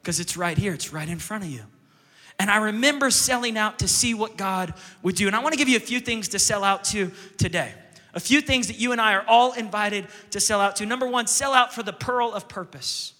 because 0.00 0.18
it's 0.18 0.36
right 0.36 0.58
here, 0.58 0.72
it's 0.72 0.92
right 0.92 1.08
in 1.08 1.18
front 1.18 1.44
of 1.44 1.50
you. 1.50 1.62
And 2.38 2.50
I 2.50 2.56
remember 2.56 3.10
selling 3.10 3.56
out 3.56 3.78
to 3.80 3.88
see 3.88 4.14
what 4.14 4.36
God 4.36 4.74
would 5.02 5.14
do. 5.14 5.26
And 5.26 5.36
I 5.36 5.38
want 5.40 5.52
to 5.52 5.58
give 5.58 5.68
you 5.68 5.76
a 5.76 5.80
few 5.80 6.00
things 6.00 6.28
to 6.28 6.38
sell 6.38 6.64
out 6.64 6.84
to 6.86 7.12
today. 7.36 7.72
A 8.14 8.20
few 8.20 8.40
things 8.40 8.66
that 8.66 8.78
you 8.78 8.92
and 8.92 9.00
I 9.00 9.14
are 9.14 9.24
all 9.26 9.52
invited 9.52 10.06
to 10.30 10.40
sell 10.40 10.60
out 10.60 10.76
to. 10.76 10.86
Number 10.86 11.06
one, 11.06 11.26
sell 11.26 11.54
out 11.54 11.72
for 11.72 11.82
the 11.82 11.92
pearl 11.92 12.32
of 12.32 12.48
purpose. 12.48 13.14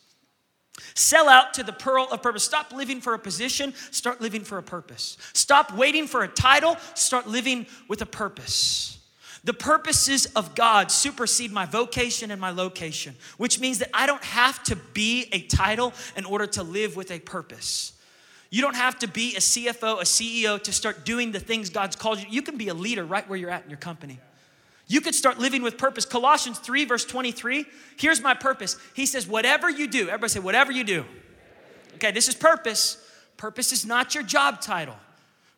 Sell 0.94 1.28
out 1.28 1.54
to 1.54 1.62
the 1.62 1.72
pearl 1.72 2.08
of 2.10 2.22
purpose. 2.22 2.44
Stop 2.44 2.72
living 2.72 3.00
for 3.00 3.14
a 3.14 3.18
position, 3.18 3.72
start 3.90 4.20
living 4.20 4.42
for 4.42 4.58
a 4.58 4.62
purpose. 4.62 5.16
Stop 5.32 5.74
waiting 5.74 6.06
for 6.06 6.22
a 6.22 6.28
title, 6.28 6.76
start 6.94 7.26
living 7.26 7.66
with 7.88 8.02
a 8.02 8.06
purpose. 8.06 8.98
The 9.44 9.54
purposes 9.54 10.26
of 10.36 10.54
God 10.54 10.90
supersede 10.90 11.50
my 11.50 11.66
vocation 11.66 12.30
and 12.30 12.40
my 12.40 12.50
location, 12.50 13.16
which 13.38 13.58
means 13.58 13.78
that 13.80 13.90
I 13.92 14.06
don't 14.06 14.22
have 14.22 14.62
to 14.64 14.76
be 14.76 15.28
a 15.32 15.40
title 15.42 15.92
in 16.16 16.24
order 16.24 16.46
to 16.48 16.62
live 16.62 16.94
with 16.94 17.10
a 17.10 17.18
purpose. 17.18 17.92
You 18.50 18.60
don't 18.60 18.76
have 18.76 18.98
to 19.00 19.08
be 19.08 19.34
a 19.34 19.40
CFO, 19.40 20.00
a 20.00 20.04
CEO 20.04 20.62
to 20.62 20.72
start 20.72 21.04
doing 21.04 21.32
the 21.32 21.40
things 21.40 21.70
God's 21.70 21.96
called 21.96 22.20
you. 22.20 22.26
You 22.28 22.42
can 22.42 22.56
be 22.56 22.68
a 22.68 22.74
leader 22.74 23.04
right 23.04 23.28
where 23.28 23.38
you're 23.38 23.50
at 23.50 23.64
in 23.64 23.70
your 23.70 23.78
company. 23.78 24.20
You 24.92 25.00
could 25.00 25.14
start 25.14 25.38
living 25.38 25.62
with 25.62 25.78
purpose. 25.78 26.04
Colossians 26.04 26.58
3, 26.58 26.84
verse 26.84 27.06
23. 27.06 27.64
Here's 27.96 28.20
my 28.20 28.34
purpose. 28.34 28.76
He 28.92 29.06
says, 29.06 29.26
Whatever 29.26 29.70
you 29.70 29.86
do, 29.86 30.08
everybody 30.08 30.28
say, 30.28 30.40
Whatever 30.40 30.70
you 30.70 30.84
do. 30.84 31.06
Okay, 31.94 32.10
this 32.10 32.28
is 32.28 32.34
purpose. 32.34 33.02
Purpose 33.38 33.72
is 33.72 33.86
not 33.86 34.14
your 34.14 34.22
job 34.22 34.60
title. 34.60 34.94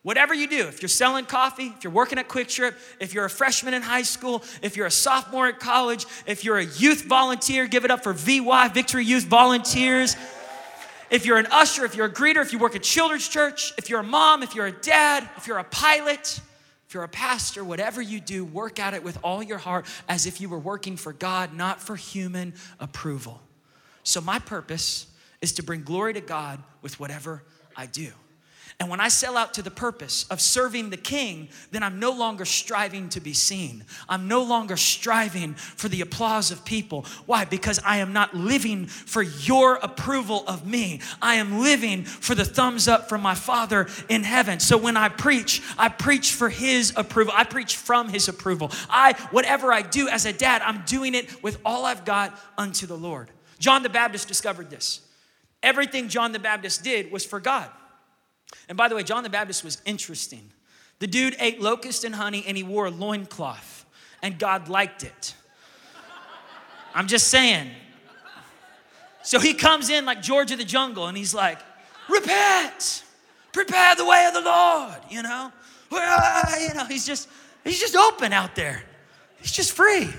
Whatever 0.03 0.33
you 0.33 0.47
do, 0.47 0.69
if 0.69 0.81
you're 0.81 0.87
selling 0.87 1.25
coffee, 1.25 1.73
if 1.75 1.83
you're 1.83 1.91
working 1.91 2.17
at 2.17 2.29
Kwik 2.29 2.47
Trip, 2.47 2.77
if 3.01 3.13
you're 3.13 3.25
a 3.25 3.29
freshman 3.29 3.73
in 3.73 3.81
high 3.81 4.03
school, 4.03 4.41
if 4.61 4.77
you're 4.77 4.85
a 4.85 4.91
sophomore 4.91 5.47
at 5.47 5.59
college, 5.59 6.05
if 6.25 6.45
you're 6.45 6.59
a 6.59 6.65
youth 6.65 7.03
volunteer, 7.03 7.67
give 7.67 7.83
it 7.83 7.91
up 7.91 8.03
for 8.03 8.13
VY, 8.13 8.69
Victory 8.69 9.03
Youth 9.03 9.25
Volunteers. 9.25 10.15
If 11.09 11.25
you're 11.25 11.39
an 11.39 11.47
usher, 11.47 11.83
if 11.83 11.93
you're 11.95 12.05
a 12.05 12.13
greeter, 12.13 12.41
if 12.41 12.53
you 12.53 12.59
work 12.59 12.77
at 12.77 12.83
children's 12.83 13.27
church, 13.27 13.73
if 13.77 13.89
you're 13.89 13.99
a 13.99 14.03
mom, 14.03 14.43
if 14.43 14.55
you're 14.55 14.67
a 14.67 14.71
dad, 14.71 15.27
if 15.35 15.45
you're 15.45 15.57
a 15.57 15.65
pilot, 15.65 16.39
you're 16.93 17.03
a 17.03 17.09
pastor, 17.09 17.63
whatever 17.63 18.01
you 18.01 18.19
do, 18.19 18.45
work 18.45 18.79
at 18.79 18.93
it 18.93 19.03
with 19.03 19.17
all 19.23 19.41
your 19.41 19.57
heart 19.57 19.85
as 20.07 20.25
if 20.25 20.39
you 20.39 20.49
were 20.49 20.59
working 20.59 20.97
for 20.97 21.13
God, 21.13 21.53
not 21.53 21.81
for 21.81 21.95
human 21.95 22.53
approval. 22.79 23.41
So, 24.03 24.21
my 24.21 24.39
purpose 24.39 25.07
is 25.41 25.53
to 25.53 25.63
bring 25.63 25.83
glory 25.83 26.13
to 26.13 26.21
God 26.21 26.61
with 26.81 26.99
whatever 26.99 27.43
I 27.75 27.87
do. 27.87 28.11
And 28.77 28.89
when 28.89 28.99
I 28.99 29.07
sell 29.07 29.37
out 29.37 29.53
to 29.53 29.61
the 29.61 29.71
purpose 29.71 30.25
of 30.29 30.41
serving 30.41 30.89
the 30.89 30.97
king, 30.97 31.47
then 31.71 31.81
I'm 31.81 31.97
no 31.97 32.11
longer 32.11 32.43
striving 32.43 33.07
to 33.09 33.21
be 33.21 33.31
seen. 33.31 33.85
I'm 34.09 34.27
no 34.27 34.43
longer 34.43 34.75
striving 34.75 35.53
for 35.53 35.87
the 35.87 36.01
applause 36.01 36.51
of 36.51 36.65
people. 36.65 37.05
Why? 37.25 37.45
Because 37.45 37.79
I 37.85 37.97
am 37.97 38.11
not 38.11 38.35
living 38.35 38.87
for 38.87 39.21
your 39.21 39.75
approval 39.75 40.43
of 40.45 40.67
me. 40.67 40.99
I 41.21 41.35
am 41.35 41.61
living 41.61 42.03
for 42.03 42.35
the 42.35 42.43
thumbs 42.43 42.89
up 42.89 43.07
from 43.07 43.21
my 43.21 43.33
Father 43.33 43.87
in 44.09 44.23
heaven. 44.23 44.59
So 44.59 44.77
when 44.77 44.97
I 44.97 45.07
preach, 45.07 45.61
I 45.77 45.87
preach 45.87 46.33
for 46.33 46.49
his 46.49 46.91
approval. 46.97 47.33
I 47.35 47.45
preach 47.45 47.77
from 47.77 48.09
his 48.09 48.27
approval. 48.27 48.71
I 48.89 49.13
whatever 49.31 49.71
I 49.71 49.83
do 49.83 50.09
as 50.09 50.25
a 50.25 50.33
dad, 50.33 50.61
I'm 50.61 50.83
doing 50.85 51.15
it 51.15 51.41
with 51.41 51.59
all 51.63 51.85
I've 51.85 52.03
got 52.03 52.37
unto 52.57 52.87
the 52.87 52.97
Lord. 52.97 53.31
John 53.57 53.83
the 53.83 53.89
Baptist 53.89 54.27
discovered 54.27 54.69
this. 54.69 54.99
Everything 55.63 56.09
John 56.09 56.33
the 56.33 56.39
Baptist 56.39 56.83
did 56.83 57.09
was 57.09 57.25
for 57.25 57.39
God. 57.39 57.69
And 58.67 58.77
by 58.77 58.87
the 58.87 58.95
way, 58.95 59.03
John 59.03 59.23
the 59.23 59.29
Baptist 59.29 59.63
was 59.63 59.81
interesting. 59.85 60.51
The 60.99 61.07
dude 61.07 61.35
ate 61.39 61.61
locust 61.61 62.03
and 62.03 62.15
honey 62.15 62.43
and 62.47 62.55
he 62.55 62.63
wore 62.63 62.85
a 62.85 62.91
loincloth, 62.91 63.85
and 64.21 64.39
God 64.39 64.69
liked 64.69 65.03
it. 65.03 65.35
I'm 66.93 67.07
just 67.07 67.27
saying. 67.27 67.69
So 69.23 69.39
he 69.39 69.53
comes 69.53 69.89
in 69.89 70.05
like 70.05 70.21
George 70.21 70.51
of 70.51 70.59
the 70.59 70.65
Jungle 70.65 71.07
and 71.07 71.17
he's 71.17 71.33
like, 71.33 71.59
Repent, 72.09 73.03
prepare 73.51 73.95
the 73.95 74.05
way 74.05 74.25
of 74.27 74.33
the 74.33 74.41
Lord, 74.41 74.99
you 75.09 75.21
know? 75.21 75.51
You 76.59 76.73
know, 76.73 76.85
he's 76.85 77.05
just, 77.05 77.29
he's 77.63 77.79
just 77.79 77.95
open 77.95 78.33
out 78.33 78.55
there. 78.55 78.83
He's 79.39 79.51
just 79.51 79.71
free. 79.71 80.09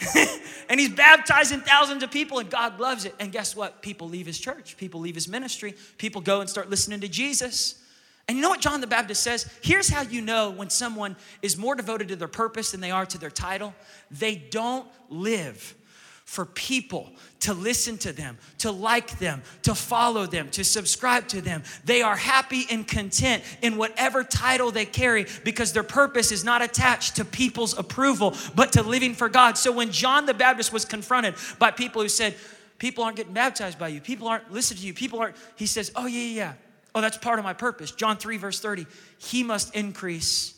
and 0.68 0.78
he's 0.78 0.90
baptizing 0.90 1.60
thousands 1.60 2.02
of 2.02 2.10
people, 2.10 2.38
and 2.38 2.50
God 2.50 2.78
loves 2.78 3.04
it. 3.04 3.14
And 3.18 3.32
guess 3.32 3.56
what? 3.56 3.82
People 3.82 4.08
leave 4.08 4.26
his 4.26 4.38
church, 4.38 4.76
people 4.76 5.00
leave 5.00 5.14
his 5.14 5.28
ministry, 5.28 5.74
people 5.96 6.20
go 6.20 6.40
and 6.40 6.48
start 6.48 6.70
listening 6.70 7.00
to 7.00 7.08
Jesus. 7.08 7.82
And 8.28 8.36
you 8.36 8.42
know 8.42 8.50
what 8.50 8.60
John 8.60 8.82
the 8.82 8.86
Baptist 8.86 9.22
says? 9.22 9.50
Here's 9.62 9.88
how 9.88 10.02
you 10.02 10.20
know 10.20 10.50
when 10.50 10.68
someone 10.68 11.16
is 11.40 11.56
more 11.56 11.74
devoted 11.74 12.08
to 12.08 12.16
their 12.16 12.28
purpose 12.28 12.72
than 12.72 12.80
they 12.82 12.90
are 12.90 13.06
to 13.06 13.18
their 13.18 13.30
title 13.30 13.74
they 14.10 14.36
don't 14.36 14.86
live 15.08 15.74
for 16.28 16.44
people 16.44 17.10
to 17.40 17.54
listen 17.54 17.96
to 17.96 18.12
them, 18.12 18.36
to 18.58 18.70
like 18.70 19.18
them, 19.18 19.42
to 19.62 19.74
follow 19.74 20.26
them, 20.26 20.50
to 20.50 20.62
subscribe 20.62 21.26
to 21.26 21.40
them. 21.40 21.62
They 21.86 22.02
are 22.02 22.16
happy 22.16 22.66
and 22.70 22.86
content 22.86 23.42
in 23.62 23.78
whatever 23.78 24.22
title 24.22 24.70
they 24.70 24.84
carry 24.84 25.24
because 25.42 25.72
their 25.72 25.82
purpose 25.82 26.30
is 26.30 26.44
not 26.44 26.60
attached 26.60 27.16
to 27.16 27.24
people's 27.24 27.78
approval, 27.78 28.36
but 28.54 28.72
to 28.72 28.82
living 28.82 29.14
for 29.14 29.30
God. 29.30 29.56
So 29.56 29.72
when 29.72 29.90
John 29.90 30.26
the 30.26 30.34
Baptist 30.34 30.70
was 30.70 30.84
confronted 30.84 31.34
by 31.58 31.70
people 31.70 32.02
who 32.02 32.10
said, 32.10 32.34
People 32.76 33.04
aren't 33.04 33.16
getting 33.16 33.32
baptized 33.32 33.78
by 33.78 33.88
you, 33.88 34.02
people 34.02 34.28
aren't 34.28 34.52
listening 34.52 34.82
to 34.82 34.86
you, 34.86 34.92
people 34.92 35.20
aren't, 35.20 35.34
he 35.56 35.64
says, 35.64 35.90
Oh, 35.96 36.04
yeah, 36.04 36.20
yeah. 36.20 36.52
Oh, 36.94 37.00
that's 37.00 37.16
part 37.16 37.38
of 37.38 37.44
my 37.46 37.54
purpose. 37.54 37.90
John 37.90 38.18
3, 38.18 38.36
verse 38.36 38.60
30. 38.60 38.86
He 39.16 39.42
must 39.42 39.74
increase, 39.74 40.54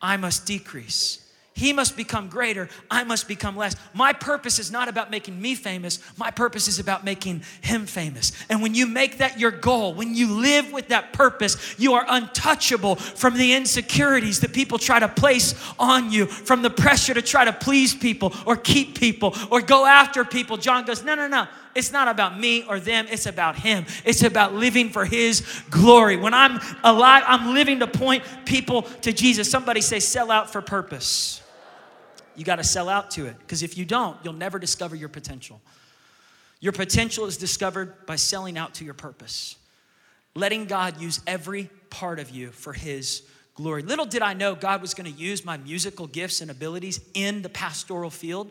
I 0.00 0.16
must 0.16 0.44
decrease. 0.44 1.31
He 1.54 1.72
must 1.72 1.96
become 1.96 2.28
greater, 2.28 2.68
I 2.90 3.04
must 3.04 3.28
become 3.28 3.56
less. 3.56 3.76
My 3.92 4.12
purpose 4.12 4.58
is 4.58 4.70
not 4.70 4.88
about 4.88 5.10
making 5.10 5.40
me 5.40 5.54
famous, 5.54 5.98
my 6.16 6.30
purpose 6.30 6.66
is 6.66 6.78
about 6.78 7.04
making 7.04 7.42
him 7.60 7.84
famous. 7.84 8.32
And 8.48 8.62
when 8.62 8.74
you 8.74 8.86
make 8.86 9.18
that 9.18 9.38
your 9.38 9.50
goal, 9.50 9.92
when 9.92 10.14
you 10.14 10.32
live 10.32 10.72
with 10.72 10.88
that 10.88 11.12
purpose, 11.12 11.78
you 11.78 11.92
are 11.92 12.06
untouchable 12.08 12.96
from 12.96 13.36
the 13.36 13.52
insecurities 13.52 14.40
that 14.40 14.54
people 14.54 14.78
try 14.78 14.98
to 14.98 15.08
place 15.08 15.54
on 15.78 16.10
you, 16.10 16.26
from 16.26 16.62
the 16.62 16.70
pressure 16.70 17.12
to 17.12 17.22
try 17.22 17.44
to 17.44 17.52
please 17.52 17.94
people 17.94 18.34
or 18.46 18.56
keep 18.56 18.98
people 18.98 19.36
or 19.50 19.60
go 19.60 19.84
after 19.84 20.24
people. 20.24 20.56
John 20.56 20.84
goes, 20.86 21.04
No, 21.04 21.14
no, 21.14 21.28
no. 21.28 21.46
It's 21.74 21.92
not 21.92 22.08
about 22.08 22.38
me 22.38 22.64
or 22.64 22.78
them, 22.80 23.06
it's 23.10 23.26
about 23.26 23.56
Him. 23.56 23.86
It's 24.04 24.22
about 24.22 24.54
living 24.54 24.90
for 24.90 25.04
His 25.04 25.42
glory. 25.70 26.16
When 26.16 26.34
I'm 26.34 26.60
alive, 26.84 27.24
I'm 27.26 27.54
living 27.54 27.78
to 27.80 27.86
point 27.86 28.24
people 28.44 28.82
to 28.82 29.12
Jesus. 29.12 29.50
Somebody 29.50 29.80
say, 29.80 29.98
sell 29.98 30.30
out 30.30 30.50
for 30.50 30.60
purpose. 30.60 31.41
You 32.36 32.44
got 32.44 32.56
to 32.56 32.64
sell 32.64 32.88
out 32.88 33.10
to 33.12 33.26
it 33.26 33.38
because 33.38 33.62
if 33.62 33.76
you 33.76 33.84
don't, 33.84 34.16
you'll 34.24 34.32
never 34.32 34.58
discover 34.58 34.96
your 34.96 35.08
potential. 35.08 35.60
Your 36.60 36.72
potential 36.72 37.26
is 37.26 37.36
discovered 37.36 38.06
by 38.06 38.16
selling 38.16 38.56
out 38.56 38.74
to 38.74 38.84
your 38.84 38.94
purpose, 38.94 39.56
letting 40.34 40.66
God 40.66 41.00
use 41.00 41.20
every 41.26 41.70
part 41.90 42.18
of 42.18 42.30
you 42.30 42.50
for 42.52 42.72
His 42.72 43.22
glory. 43.54 43.82
Little 43.82 44.06
did 44.06 44.22
I 44.22 44.34
know 44.34 44.54
God 44.54 44.80
was 44.80 44.94
going 44.94 45.12
to 45.12 45.18
use 45.18 45.44
my 45.44 45.56
musical 45.56 46.06
gifts 46.06 46.40
and 46.40 46.50
abilities 46.50 47.00
in 47.14 47.42
the 47.42 47.48
pastoral 47.48 48.10
field, 48.10 48.50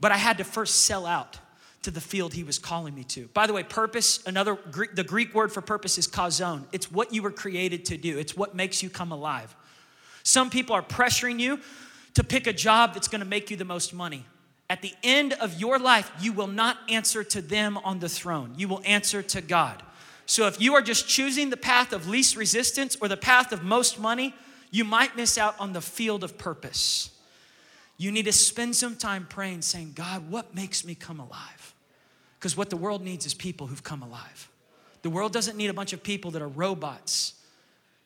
but 0.00 0.12
I 0.12 0.16
had 0.16 0.38
to 0.38 0.44
first 0.44 0.82
sell 0.82 1.06
out 1.06 1.38
to 1.82 1.90
the 1.90 2.00
field 2.00 2.32
he 2.32 2.44
was 2.44 2.58
calling 2.58 2.94
me 2.94 3.04
to. 3.04 3.28
By 3.34 3.46
the 3.46 3.52
way, 3.52 3.62
purpose, 3.62 4.24
another 4.26 4.56
the 4.94 5.04
Greek 5.04 5.34
word 5.34 5.52
for 5.52 5.60
purpose 5.60 5.98
is 5.98 6.06
kazon. 6.06 6.66
It's 6.72 6.90
what 6.90 7.12
you 7.12 7.22
were 7.22 7.30
created 7.30 7.84
to 7.86 7.98
do. 7.98 8.18
It's 8.18 8.34
what 8.34 8.54
makes 8.54 8.82
you 8.82 8.88
come 8.88 9.12
alive. 9.12 9.54
Some 10.22 10.48
people 10.48 10.74
are 10.74 10.82
pressuring 10.82 11.38
you 11.38 11.60
to 12.14 12.24
pick 12.24 12.46
a 12.46 12.52
job 12.52 12.94
that's 12.94 13.08
gonna 13.08 13.24
make 13.24 13.50
you 13.50 13.56
the 13.56 13.64
most 13.64 13.92
money. 13.92 14.24
At 14.70 14.82
the 14.82 14.94
end 15.02 15.34
of 15.34 15.60
your 15.60 15.78
life, 15.78 16.10
you 16.20 16.32
will 16.32 16.46
not 16.46 16.78
answer 16.88 17.22
to 17.22 17.42
them 17.42 17.76
on 17.78 17.98
the 17.98 18.08
throne. 18.08 18.54
You 18.56 18.68
will 18.68 18.80
answer 18.84 19.22
to 19.22 19.40
God. 19.40 19.82
So 20.26 20.46
if 20.46 20.60
you 20.60 20.74
are 20.74 20.82
just 20.82 21.06
choosing 21.06 21.50
the 21.50 21.56
path 21.56 21.92
of 21.92 22.08
least 22.08 22.36
resistance 22.36 22.96
or 23.00 23.08
the 23.08 23.16
path 23.16 23.52
of 23.52 23.62
most 23.62 23.98
money, 23.98 24.34
you 24.70 24.84
might 24.84 25.16
miss 25.16 25.36
out 25.36 25.54
on 25.60 25.72
the 25.72 25.82
field 25.82 26.24
of 26.24 26.38
purpose. 26.38 27.10
You 27.98 28.10
need 28.10 28.24
to 28.24 28.32
spend 28.32 28.74
some 28.74 28.96
time 28.96 29.26
praying, 29.28 29.62
saying, 29.62 29.92
God, 29.94 30.30
what 30.30 30.54
makes 30.54 30.84
me 30.84 30.94
come 30.94 31.20
alive? 31.20 31.74
Because 32.38 32.56
what 32.56 32.70
the 32.70 32.76
world 32.76 33.02
needs 33.02 33.26
is 33.26 33.34
people 33.34 33.66
who've 33.66 33.84
come 33.84 34.02
alive. 34.02 34.48
The 35.02 35.10
world 35.10 35.32
doesn't 35.32 35.56
need 35.56 35.68
a 35.68 35.74
bunch 35.74 35.92
of 35.92 36.02
people 36.02 36.30
that 36.32 36.42
are 36.42 36.48
robots 36.48 37.34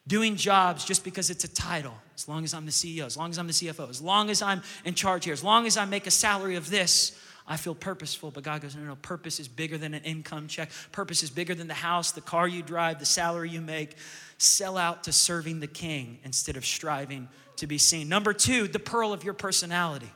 doing 0.09 0.35
jobs 0.35 0.85
just 0.85 1.05
because 1.05 1.31
it's 1.31 1.45
a 1.45 1.49
title, 1.49 1.95
as 2.17 2.27
long 2.27 2.43
as 2.43 2.55
I'm 2.55 2.67
the 2.67 2.73
CEO, 2.73 3.05
as 3.05 3.17
long 3.17 3.31
as 3.31 3.39
I'm 3.39 3.47
the 3.47 3.53
CFO, 3.53 3.89
as 3.89 4.03
long 4.03 4.31
as 4.31 4.43
I'm 4.43 4.63
in 4.85 4.95
charge 4.95 5.25
here, 5.25 5.35
as 5.35 5.45
long 5.45 5.67
as 5.67 5.77
I 5.77 5.85
make 5.85 6.07
a 6.07 6.11
salary 6.11 6.57
of 6.57 6.69
this, 6.71 7.17
I 7.47 7.57
feel 7.57 7.75
purposeful. 7.75 8.31
But 8.31 8.43
God 8.43 8.63
goes, 8.63 8.75
no, 8.75 8.83
no, 8.83 8.97
purpose 8.97 9.39
is 9.39 9.49
bigger 9.49 9.79
than 9.79 9.95
an 9.95 10.03
income 10.05 10.49
check. 10.49 10.71
Purpose 10.93 11.23
is 11.23 11.31
bigger 11.31 11.55
than 11.55 11.69
the 11.69 11.75
house, 11.75 12.11
the 12.11 12.21
car 12.21 12.49
you 12.49 12.63
drive, 12.63 12.99
the 12.99 13.07
salary 13.07 13.51
you 13.51 13.61
make. 13.61 13.97
Sell 14.39 14.77
out 14.77 15.05
to 15.05 15.13
serving 15.13 15.61
the 15.61 15.67
king 15.67 16.19
instead 16.25 16.57
of 16.57 16.65
striving 16.65 17.29
to 17.57 17.67
be 17.67 17.79
seen. 17.79 18.09
Number 18.09 18.33
two, 18.33 18.67
the 18.67 18.79
pearl 18.79 19.13
of 19.13 19.25
your 19.25 19.35
personality. 19.35 20.11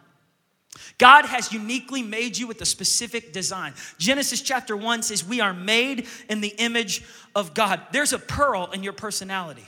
God 0.97 1.27
has 1.27 1.53
uniquely 1.53 2.03
made 2.03 2.39
you 2.39 2.47
with 2.47 2.61
a 2.63 2.67
specific 2.67 3.33
design. 3.33 3.75
Genesis 3.99 4.41
chapter 4.41 4.75
1 4.75 5.03
says, 5.03 5.27
We 5.27 5.41
are 5.41 5.53
made 5.53 6.07
in 6.31 6.41
the 6.41 6.55
image 6.59 7.03
of 7.35 7.53
God. 7.53 7.81
There's 7.93 8.15
a 8.15 8.19
pearl 8.19 8.71
in 8.73 8.83
your 8.83 8.95
personality. 8.95 9.67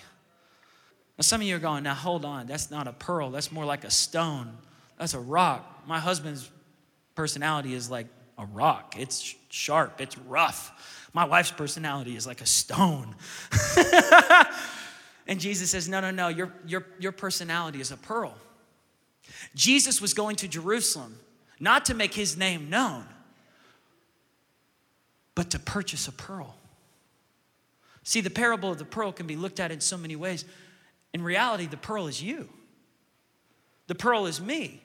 Now, 1.19 1.23
some 1.23 1.41
of 1.41 1.47
you 1.47 1.55
are 1.57 1.61
going, 1.61 1.85
now 1.85 1.95
hold 1.95 2.25
on, 2.25 2.47
that's 2.47 2.71
not 2.71 2.89
a 2.89 2.93
pearl, 2.93 3.31
that's 3.31 3.53
more 3.53 3.65
like 3.65 3.85
a 3.85 3.91
stone, 3.91 4.57
that's 4.99 5.15
a 5.15 5.21
rock. 5.21 5.87
My 5.87 6.01
husband's 6.01 6.51
personality 7.15 7.75
is 7.75 7.91
like 7.91 8.07
a 8.37 8.47
rock, 8.47 8.97
it's 8.99 9.35
sharp, 9.49 10.01
it's 10.01 10.19
rough. 10.19 11.09
My 11.13 11.25
wife's 11.25 11.53
personality 11.53 12.17
is 12.17 12.27
like 12.27 12.41
a 12.41 12.47
stone. 12.47 13.15
and 15.29 15.39
Jesus 15.39 15.71
says, 15.71 15.89
no, 15.89 16.01
no, 16.01 16.11
no, 16.11 16.27
your, 16.27 16.53
your, 16.67 16.85
your 16.99 17.13
personality 17.13 17.81
is 17.81 17.93
a 17.93 17.97
pearl. 17.97 18.35
Jesus 19.55 20.01
was 20.01 20.13
going 20.13 20.35
to 20.37 20.49
Jerusalem 20.49 21.19
not 21.61 21.85
to 21.85 21.95
make 21.95 22.15
his 22.15 22.37
name 22.37 22.69
known, 22.69 23.05
but 25.37 25.51
to 25.51 25.61
purchase 25.61 26.09
a 26.09 26.13
pearl. 26.13 26.57
See, 28.03 28.21
the 28.21 28.31
parable 28.31 28.71
of 28.71 28.79
the 28.79 28.85
pearl 28.85 29.13
can 29.13 29.27
be 29.27 29.37
looked 29.37 29.61
at 29.61 29.71
in 29.71 29.81
so 29.81 29.97
many 29.97 30.17
ways. 30.17 30.45
In 31.15 31.23
reality, 31.23 31.67
the 31.67 31.77
pearl 31.77 32.09
is 32.09 32.21
you, 32.21 32.49
the 33.87 33.95
pearl 33.95 34.27
is 34.27 34.41
me. 34.41 34.83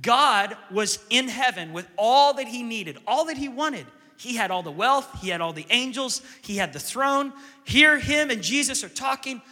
God 0.00 0.56
was 0.70 0.98
in 1.10 1.28
heaven 1.28 1.72
with 1.72 1.86
all 1.98 2.34
that 2.34 2.48
he 2.48 2.62
needed, 2.62 2.96
all 3.06 3.26
that 3.26 3.36
he 3.36 3.48
wanted. 3.48 3.86
He 4.16 4.36
had 4.36 4.50
all 4.50 4.62
the 4.62 4.70
wealth, 4.70 5.20
he 5.20 5.30
had 5.30 5.40
all 5.40 5.52
the 5.52 5.66
angels, 5.68 6.22
he 6.42 6.56
had 6.56 6.72
the 6.72 6.78
throne. 6.78 7.32
Here, 7.64 7.98
him 7.98 8.30
and 8.30 8.42
Jesus 8.42 8.84
are 8.84 8.88
talking, 8.88 9.42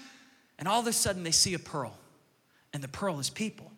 and 0.59 0.69
all 0.69 0.81
of 0.81 0.87
a 0.87 0.93
sudden 0.93 1.25
they 1.25 1.31
see 1.31 1.55
a 1.55 1.59
pearl, 1.59 1.95
and 2.73 2.83
the 2.83 2.89
pearl 2.89 3.19
is 3.19 3.29
people. 3.31 3.71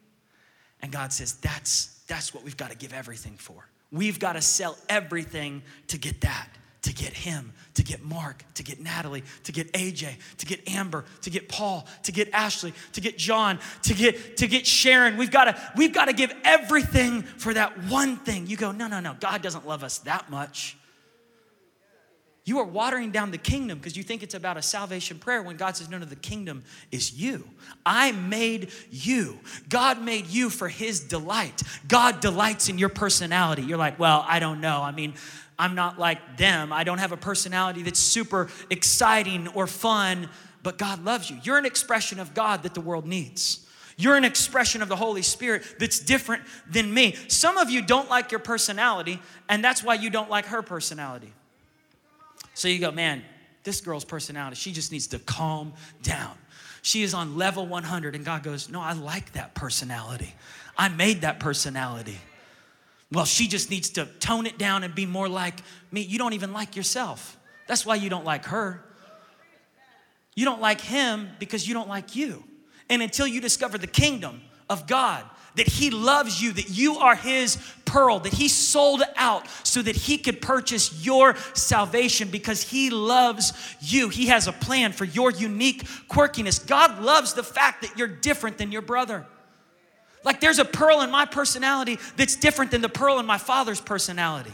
And 0.82 0.92
God 0.92 1.12
says, 1.12 1.34
That's, 1.34 2.00
that's 2.06 2.34
what 2.34 2.44
we've 2.44 2.56
got 2.56 2.70
to 2.70 2.76
give 2.76 2.92
everything 2.92 3.36
for. 3.38 3.68
We've 3.90 4.18
got 4.18 4.34
to 4.34 4.42
sell 4.42 4.76
everything 4.88 5.62
to 5.88 5.98
get 5.98 6.20
that 6.22 6.48
to 6.82 6.92
get 6.92 7.12
him, 7.12 7.52
to 7.74 7.82
get 7.82 8.04
Mark, 8.04 8.44
to 8.54 8.62
get 8.62 8.80
Natalie, 8.80 9.22
to 9.44 9.52
get 9.52 9.72
AJ, 9.72 10.14
to 10.38 10.46
get 10.46 10.68
Amber, 10.68 11.04
to 11.22 11.30
get 11.30 11.48
Paul, 11.48 11.86
to 12.02 12.12
get 12.12 12.28
Ashley, 12.32 12.74
to 12.92 13.00
get 13.00 13.16
John, 13.16 13.58
to 13.82 13.94
get 13.94 14.36
to 14.38 14.46
get 14.46 14.66
Sharon. 14.66 15.16
We've 15.16 15.30
got 15.30 15.44
to 15.44 15.72
we've 15.76 15.92
got 15.92 16.06
to 16.06 16.12
give 16.12 16.32
everything 16.44 17.22
for 17.22 17.54
that 17.54 17.84
one 17.84 18.16
thing. 18.16 18.46
You 18.46 18.56
go, 18.56 18.72
"No, 18.72 18.88
no, 18.88 19.00
no. 19.00 19.16
God 19.18 19.42
doesn't 19.42 19.66
love 19.66 19.84
us 19.84 19.98
that 19.98 20.30
much." 20.30 20.76
You 22.44 22.58
are 22.58 22.64
watering 22.64 23.12
down 23.12 23.30
the 23.30 23.38
kingdom 23.38 23.78
because 23.78 23.96
you 23.96 24.02
think 24.02 24.24
it's 24.24 24.34
about 24.34 24.56
a 24.56 24.62
salvation 24.62 25.20
prayer 25.20 25.42
when 25.42 25.56
God 25.56 25.76
says, 25.76 25.88
No, 25.88 25.98
no, 25.98 26.04
the 26.04 26.16
kingdom 26.16 26.64
is 26.90 27.14
you. 27.14 27.48
I 27.86 28.10
made 28.10 28.72
you. 28.90 29.38
God 29.68 30.02
made 30.02 30.26
you 30.26 30.50
for 30.50 30.68
his 30.68 30.98
delight. 31.00 31.62
God 31.86 32.18
delights 32.18 32.68
in 32.68 32.78
your 32.78 32.88
personality. 32.88 33.62
You're 33.62 33.78
like, 33.78 33.96
Well, 34.00 34.24
I 34.26 34.40
don't 34.40 34.60
know. 34.60 34.82
I 34.82 34.90
mean, 34.90 35.14
I'm 35.62 35.76
not 35.76 35.96
like 35.96 36.38
them. 36.38 36.72
I 36.72 36.82
don't 36.82 36.98
have 36.98 37.12
a 37.12 37.16
personality 37.16 37.82
that's 37.82 38.00
super 38.00 38.48
exciting 38.68 39.46
or 39.46 39.68
fun, 39.68 40.28
but 40.64 40.76
God 40.76 41.04
loves 41.04 41.30
you. 41.30 41.38
You're 41.44 41.56
an 41.56 41.66
expression 41.66 42.18
of 42.18 42.34
God 42.34 42.64
that 42.64 42.74
the 42.74 42.80
world 42.80 43.06
needs. 43.06 43.64
You're 43.96 44.16
an 44.16 44.24
expression 44.24 44.82
of 44.82 44.88
the 44.88 44.96
Holy 44.96 45.22
Spirit 45.22 45.62
that's 45.78 46.00
different 46.00 46.42
than 46.68 46.92
me. 46.92 47.14
Some 47.28 47.58
of 47.58 47.70
you 47.70 47.80
don't 47.80 48.10
like 48.10 48.32
your 48.32 48.40
personality, 48.40 49.22
and 49.48 49.62
that's 49.62 49.84
why 49.84 49.94
you 49.94 50.10
don't 50.10 50.28
like 50.28 50.46
her 50.46 50.62
personality. 50.62 51.32
So 52.54 52.66
you 52.66 52.80
go, 52.80 52.90
man, 52.90 53.22
this 53.62 53.80
girl's 53.80 54.04
personality, 54.04 54.56
she 54.56 54.72
just 54.72 54.90
needs 54.90 55.06
to 55.08 55.20
calm 55.20 55.74
down. 56.02 56.36
She 56.82 57.04
is 57.04 57.14
on 57.14 57.36
level 57.36 57.68
100, 57.68 58.16
and 58.16 58.24
God 58.24 58.42
goes, 58.42 58.68
No, 58.68 58.80
I 58.80 58.94
like 58.94 59.34
that 59.34 59.54
personality. 59.54 60.34
I 60.76 60.88
made 60.88 61.20
that 61.20 61.38
personality. 61.38 62.18
Well, 63.12 63.26
she 63.26 63.46
just 63.46 63.70
needs 63.70 63.90
to 63.90 64.06
tone 64.06 64.46
it 64.46 64.58
down 64.58 64.84
and 64.84 64.94
be 64.94 65.04
more 65.04 65.28
like 65.28 65.60
me. 65.90 66.00
You 66.00 66.18
don't 66.18 66.32
even 66.32 66.52
like 66.52 66.76
yourself. 66.76 67.38
That's 67.66 67.84
why 67.84 67.96
you 67.96 68.08
don't 68.08 68.24
like 68.24 68.46
her. 68.46 68.82
You 70.34 70.46
don't 70.46 70.60
like 70.62 70.80
him 70.80 71.28
because 71.38 71.68
you 71.68 71.74
don't 71.74 71.88
like 71.88 72.16
you. 72.16 72.42
And 72.88 73.02
until 73.02 73.26
you 73.26 73.40
discover 73.40 73.76
the 73.76 73.86
kingdom 73.86 74.40
of 74.70 74.86
God, 74.86 75.24
that 75.56 75.68
he 75.68 75.90
loves 75.90 76.40
you, 76.40 76.52
that 76.52 76.70
you 76.70 76.96
are 76.96 77.14
his 77.14 77.58
pearl, 77.84 78.20
that 78.20 78.32
he 78.32 78.48
sold 78.48 79.02
out 79.16 79.46
so 79.62 79.82
that 79.82 79.94
he 79.94 80.16
could 80.16 80.40
purchase 80.40 81.04
your 81.04 81.36
salvation 81.52 82.28
because 82.28 82.62
he 82.62 82.88
loves 82.88 83.52
you. 83.80 84.08
He 84.08 84.28
has 84.28 84.46
a 84.46 84.52
plan 84.52 84.92
for 84.92 85.04
your 85.04 85.30
unique 85.30 85.84
quirkiness. 86.08 86.66
God 86.66 87.02
loves 87.02 87.34
the 87.34 87.42
fact 87.42 87.82
that 87.82 87.98
you're 87.98 88.08
different 88.08 88.56
than 88.56 88.72
your 88.72 88.80
brother. 88.80 89.26
Like 90.24 90.40
there's 90.40 90.58
a 90.58 90.64
pearl 90.64 91.02
in 91.02 91.10
my 91.10 91.24
personality 91.24 91.98
that's 92.16 92.36
different 92.36 92.70
than 92.70 92.80
the 92.80 92.88
pearl 92.88 93.18
in 93.18 93.26
my 93.26 93.38
father's 93.38 93.80
personality. 93.80 94.52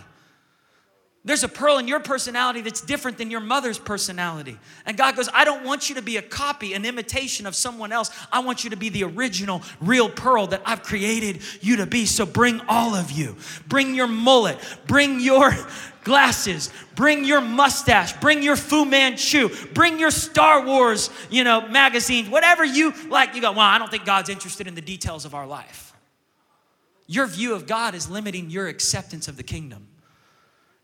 There's 1.25 1.45
a 1.45 1.49
pearl 1.49 1.77
in 1.77 1.87
your 1.87 2.01
personality 2.01 2.63
that's 2.63 2.81
different 2.81 3.19
than 3.19 3.31
your 3.31 3.41
mother's 3.41 3.79
personality. 3.79 4.59
And 4.87 4.97
God 4.97 5.15
goes, 5.15 5.29
I 5.35 5.45
don't 5.45 5.63
want 5.63 5.91
you 5.91 5.97
to 5.97 6.03
be 6.03 6.17
a 6.17 6.23
copy, 6.23 6.73
an 6.73 6.87
imitation 6.87 7.45
of 7.47 7.55
someone 7.55 7.93
else. 7.93 8.11
I 8.33 8.39
want 8.39 8.65
you 8.65 8.71
to 8.71 8.77
be 8.77 8.89
the 8.89 9.05
original, 9.05 9.63
real 9.81 10.09
pearl 10.09 10.47
that 10.47 10.63
I've 10.65 10.83
created 10.83 11.43
you 11.61 11.77
to 11.77 11.87
be. 11.87 12.07
So 12.07 12.25
bring 12.25 12.63
all 12.69 12.95
of 12.95 13.11
you. 13.11 13.37
Bring 13.67 13.95
your 13.95 14.07
mullet. 14.07 14.59
Bring 14.87 15.21
your 15.21 15.53
glasses. 16.09 16.73
Bring 16.97 17.25
your 17.25 17.41
mustache. 17.41 18.15
Bring 18.15 18.43
your 18.43 18.57
Fu 18.57 18.85
Manchu. 18.85 19.51
Bring 19.75 20.01
your 20.01 20.11
Star 20.11 20.65
Wars, 20.65 21.11
you 21.31 21.45
know, 21.45 21.69
magazines. 21.69 22.29
Whatever 22.29 22.65
you 22.65 22.93
like. 23.09 23.35
You 23.35 23.43
go, 23.43 23.53
well, 23.53 23.61
I 23.61 23.79
don't 23.79 23.91
think 23.91 24.05
God's 24.07 24.31
interested 24.31 24.67
in 24.67 24.75
the 24.75 24.81
details 24.81 25.25
of 25.25 25.35
our 25.35 25.47
life. 25.47 25.93
Your 27.07 27.27
view 27.27 27.55
of 27.55 27.67
God 27.67 27.95
is 27.95 28.09
limiting 28.11 28.51
your 28.51 28.69
acceptance 28.69 29.29
of 29.29 29.37
the 29.37 29.43
kingdom. 29.43 29.87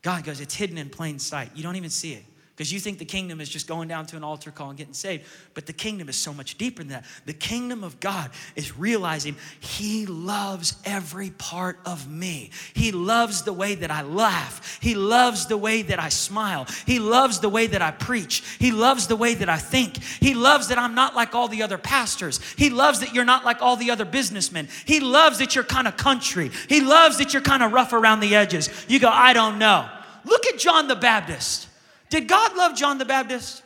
God 0.02 0.24
goes, 0.24 0.40
it's 0.40 0.54
hidden 0.54 0.76
in 0.76 0.90
plain 0.90 1.18
sight. 1.18 1.50
You 1.54 1.62
don't 1.62 1.76
even 1.76 1.90
see 1.90 2.12
it 2.12 2.24
because 2.56 2.72
you 2.72 2.78
think 2.78 3.00
the 3.00 3.04
kingdom 3.04 3.40
is 3.40 3.48
just 3.48 3.66
going 3.66 3.88
down 3.88 4.06
to 4.06 4.16
an 4.16 4.22
altar 4.22 4.52
call 4.52 4.68
and 4.68 4.78
getting 4.78 4.94
saved. 4.94 5.24
But 5.54 5.66
the 5.66 5.72
kingdom 5.72 6.08
is 6.08 6.14
so 6.14 6.32
much 6.32 6.56
deeper 6.56 6.82
than 6.82 6.90
that. 6.90 7.04
The 7.26 7.32
kingdom 7.32 7.82
of 7.82 7.98
God 7.98 8.30
is 8.54 8.78
realizing 8.78 9.34
He 9.58 10.06
loves 10.06 10.76
every 10.84 11.30
part 11.30 11.80
of 11.84 12.08
me. 12.08 12.50
He 12.72 12.92
loves 12.92 13.42
the 13.42 13.52
way 13.52 13.74
that 13.74 13.90
I 13.90 14.02
laugh. 14.02 14.78
He 14.80 14.94
loves 14.94 15.46
the 15.46 15.56
way 15.56 15.82
that 15.82 15.98
I 15.98 16.10
smile. 16.10 16.68
He 16.86 17.00
loves 17.00 17.40
the 17.40 17.48
way 17.48 17.66
that 17.66 17.82
I 17.82 17.90
preach. 17.90 18.44
He 18.60 18.70
loves 18.70 19.08
the 19.08 19.16
way 19.16 19.34
that 19.34 19.48
I 19.48 19.58
think. 19.58 20.00
He 20.00 20.34
loves 20.34 20.68
that 20.68 20.78
I'm 20.78 20.94
not 20.94 21.16
like 21.16 21.34
all 21.34 21.48
the 21.48 21.64
other 21.64 21.78
pastors. 21.78 22.40
He 22.56 22.70
loves 22.70 23.00
that 23.00 23.12
you're 23.12 23.24
not 23.24 23.44
like 23.44 23.62
all 23.62 23.74
the 23.74 23.90
other 23.90 24.04
businessmen. 24.04 24.68
He 24.84 25.00
loves 25.00 25.38
that 25.38 25.56
you're 25.56 25.64
kind 25.64 25.88
of 25.88 25.96
country. 25.96 26.52
He 26.68 26.80
loves 26.80 27.18
that 27.18 27.32
you're 27.32 27.42
kind 27.42 27.64
of 27.64 27.72
rough 27.72 27.92
around 27.92 28.20
the 28.20 28.36
edges. 28.36 28.70
You 28.86 29.00
go, 29.00 29.08
I 29.08 29.32
don't 29.32 29.58
know. 29.58 29.88
Look 30.24 30.46
at 30.46 30.60
John 30.60 30.86
the 30.86 30.94
Baptist. 30.94 31.68
Did 32.10 32.28
God 32.28 32.56
love 32.56 32.76
John 32.76 32.98
the 32.98 33.04
Baptist? 33.04 33.62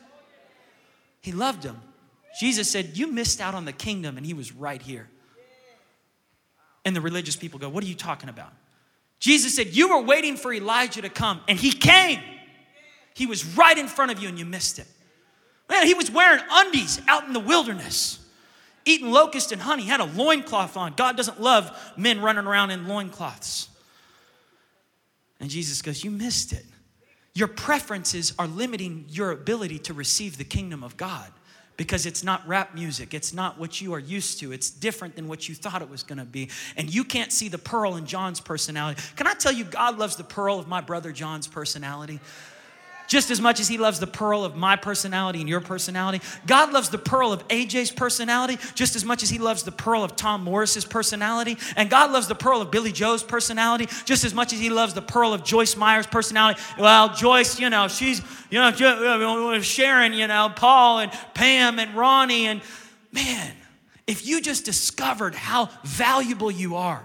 He 1.21 1.33
loved 1.33 1.65
him. 1.65 1.81
Jesus 2.39 2.71
said, 2.71 2.97
You 2.97 3.09
missed 3.09 3.41
out 3.41 3.55
on 3.55 3.65
the 3.65 3.73
kingdom, 3.73 4.17
and 4.17 4.25
he 4.25 4.35
was 4.35 4.53
right 4.53 4.81
here. 4.81 5.09
And 6.85 6.95
the 6.95 7.01
religious 7.01 7.37
people 7.37 7.59
go, 7.59 7.69
What 7.69 7.83
are 7.85 7.89
you 7.89 7.95
talking 7.95 8.29
about? 8.29 8.53
Jesus 9.19 9.57
said, 9.57 9.69
You 9.69 9.91
were 9.91 10.03
waiting 10.03 10.37
for 10.37 10.53
Elijah 10.53 11.03
to 11.03 11.09
come, 11.09 11.41
and 11.49 11.59
he 11.59 11.73
came. 11.73 12.21
He 13.15 13.27
was 13.27 13.45
right 13.57 13.77
in 13.77 13.89
front 13.89 14.13
of 14.13 14.21
you, 14.21 14.29
and 14.29 14.39
you 14.39 14.45
missed 14.45 14.79
it. 14.79 14.87
Man, 15.69 15.87
he 15.87 15.95
was 15.95 16.11
wearing 16.11 16.43
undies 16.51 17.01
out 17.09 17.27
in 17.27 17.33
the 17.33 17.41
wilderness, 17.41 18.25
eating 18.85 19.11
locust 19.11 19.53
and 19.53 19.61
honey, 19.61 19.83
had 19.83 20.01
a 20.01 20.05
loincloth 20.05 20.77
on. 20.77 20.95
God 20.95 21.17
doesn't 21.17 21.41
love 21.41 21.77
men 21.97 22.23
running 22.23 22.47
around 22.47 22.71
in 22.71 22.87
loincloths. 22.87 23.69
And 25.41 25.51
Jesus 25.51 25.83
goes, 25.83 26.05
You 26.05 26.11
missed 26.11 26.53
it. 26.53 26.65
Your 27.39 27.47
preferences 27.47 28.35
are 28.37 28.49
limiting 28.49 29.05
your 29.09 29.31
ability 29.31 29.79
to 29.79 29.95
receive 29.95 30.39
the 30.39 30.45
kingdom 30.45 30.83
of 30.83 30.97
God 30.97 31.31
because 31.77 32.05
it's 32.05 32.25
not 32.25 32.45
rap 32.49 32.75
music. 32.75 33.15
It's 33.15 33.33
not 33.33 33.61
what 33.61 33.81
you 33.81 33.95
are 33.95 34.01
used 34.01 34.41
to. 34.41 34.51
It's 34.51 34.71
different 34.71 35.15
than 35.15 35.29
what 35.29 35.49
you 35.49 35.55
thought 35.55 35.81
it 35.81 35.89
was 35.89 36.03
going 36.03 36.19
to 36.19 36.25
be. 36.25 36.51
And 36.77 36.93
you 36.93 37.05
can't 37.05 37.31
see 37.31 37.47
the 37.47 37.57
pearl 37.57 37.95
in 37.95 38.07
John's 38.07 38.41
personality. 38.41 39.01
Can 39.15 39.29
I 39.29 39.35
tell 39.35 39.53
you, 39.53 39.63
God 39.63 40.01
loves 40.01 40.17
the 40.17 40.25
pearl 40.25 40.59
of 40.59 40.67
my 40.67 40.81
brother 40.81 41.13
John's 41.13 41.47
personality? 41.47 42.19
Just 43.09 43.31
as 43.31 43.41
much 43.41 43.59
as 43.59 43.67
He 43.67 43.79
loves 43.79 43.99
the 43.99 44.07
pearl 44.07 44.45
of 44.45 44.55
my 44.55 44.77
personality 44.77 45.41
and 45.41 45.49
your 45.49 45.61
personality. 45.61 46.21
God 46.47 46.73
loves 46.73 46.91
the 46.91 46.99
pearl 46.99 47.33
of 47.33 47.47
AJ's 47.49 47.91
personality 47.91 48.59
just 48.75 48.95
as 48.95 49.05
much 49.05 49.23
as 49.25 49.31
He 49.31 49.39
loves 49.39 49.65
the 49.65 49.73
pearl 49.73 50.05
of 50.05 50.15
Tom 50.15 50.45
Morris's 50.45 50.85
personality. 50.85 51.57
And 51.75 51.91
God 51.91 52.13
loves 52.13 52.29
the 52.29 52.35
pearl 52.35 52.61
of 52.61 52.71
Billy 52.71 52.93
Joe's 52.93 53.25
personality 53.25 53.89
just 54.05 54.25
as 54.25 54.35
much 54.35 54.53
as 54.53 54.61
He 54.61 54.71
loves 54.71 54.95
the 54.95 55.03
pearl 55.03 55.33
of 55.33 55.43
Joyce 55.43 55.77
Meyer's 55.77 56.07
personality. 56.07 56.61
Well, 56.79 57.15
Joyce, 57.15 57.59
you 57.59 57.71
know, 57.71 57.89
she's, 57.89 58.23
you 58.51 58.61
know, 58.61 59.61
Sharon, 59.63 60.13
you 60.13 60.27
know, 60.27 60.53
Paul 60.55 61.01
and 61.01 61.11
Pam 61.35 61.79
and 61.79 61.97
Ronnie. 61.97 62.47
And 62.47 62.61
man, 63.11 63.53
if 64.07 64.27
you 64.27 64.41
just 64.41 64.65
discovered 64.65 65.35
how 65.35 65.71
valuable 65.83 66.51
you 66.51 66.77
are, 66.77 67.05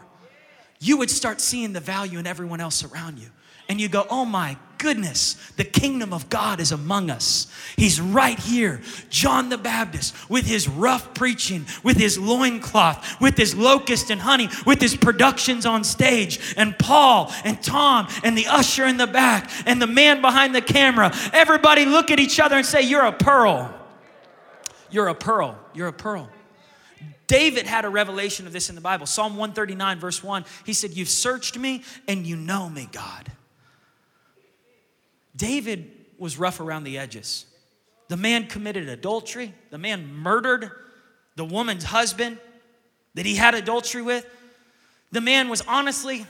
you 0.80 0.98
would 0.98 1.10
start 1.10 1.40
seeing 1.40 1.72
the 1.72 1.80
value 1.80 2.20
in 2.20 2.28
everyone 2.28 2.60
else 2.60 2.84
around 2.84 3.18
you 3.18 3.30
and 3.70 3.80
you 3.80 3.88
go, 3.88 4.06
oh 4.10 4.26
my 4.26 4.58
goodness, 4.84 5.36
the 5.56 5.64
kingdom 5.64 6.12
of 6.12 6.30
God 6.30 6.60
is 6.60 6.74
among 6.74 7.10
us. 7.10 7.48
He's 7.78 8.02
right 8.02 8.38
here. 8.38 8.82
John 9.10 9.48
the 9.48 9.58
Baptist, 9.58 10.14
with 10.30 10.46
his 10.46 10.68
rough 10.68 11.14
preaching, 11.14 11.66
with 11.84 11.96
his 11.96 12.20
loincloth, 12.20 13.22
with 13.22 13.38
his 13.38 13.56
locust 13.56 14.10
and 14.10 14.20
honey, 14.20 14.50
with 14.66 14.82
his 14.82 14.98
productions 14.98 15.66
on 15.66 15.86
stage, 15.86 16.54
and 16.58 16.78
Paul 16.78 17.32
and 17.46 17.64
Tom 17.64 18.10
and 18.26 18.38
the 18.38 18.48
usher 18.48 18.86
in 18.86 18.98
the 18.98 19.08
back 19.08 19.50
and 19.66 19.82
the 19.82 19.88
man 19.88 20.22
behind 20.22 20.54
the 20.54 20.62
camera. 20.62 21.14
Everybody 21.32 21.86
look 21.86 22.12
at 22.12 22.20
each 22.20 22.42
other 22.42 22.58
and 22.58 22.66
say, 22.66 22.82
You're 22.82 23.06
a 23.06 23.14
pearl. 23.14 23.74
You're 24.92 25.08
a 25.08 25.16
pearl. 25.16 25.58
You're 25.74 25.88
a 25.88 25.94
pearl. 25.94 26.30
David 27.28 27.68
had 27.68 27.86
a 27.86 27.90
revelation 27.90 28.48
of 28.48 28.52
this 28.52 28.68
in 28.68 28.76
the 28.76 28.82
Bible. 28.82 29.06
Psalm 29.06 29.38
139, 29.38 30.00
verse 30.00 30.22
1. 30.22 30.44
He 30.66 30.74
said, 30.74 30.92
You've 30.92 31.08
searched 31.08 31.58
me 31.58 31.84
and 32.06 32.28
you 32.28 32.36
know 32.36 32.70
me, 32.70 32.90
God. 32.92 33.32
David 35.36 35.92
was 36.18 36.38
rough 36.38 36.60
around 36.60 36.84
the 36.84 36.98
edges. 36.98 37.46
The 38.10 38.18
man 38.18 38.48
committed 38.48 38.90
adultery, 38.90 39.54
the 39.72 39.78
man 39.78 40.14
murdered 40.14 40.72
the 41.36 41.46
woman's 41.46 41.84
husband 41.84 42.38
that 43.16 43.26
he 43.26 43.36
had 43.36 43.56
adultery 43.56 44.02
with. 44.02 44.26
The 45.12 45.22
man 45.22 45.50
was 45.50 45.62
honestly 45.62 46.26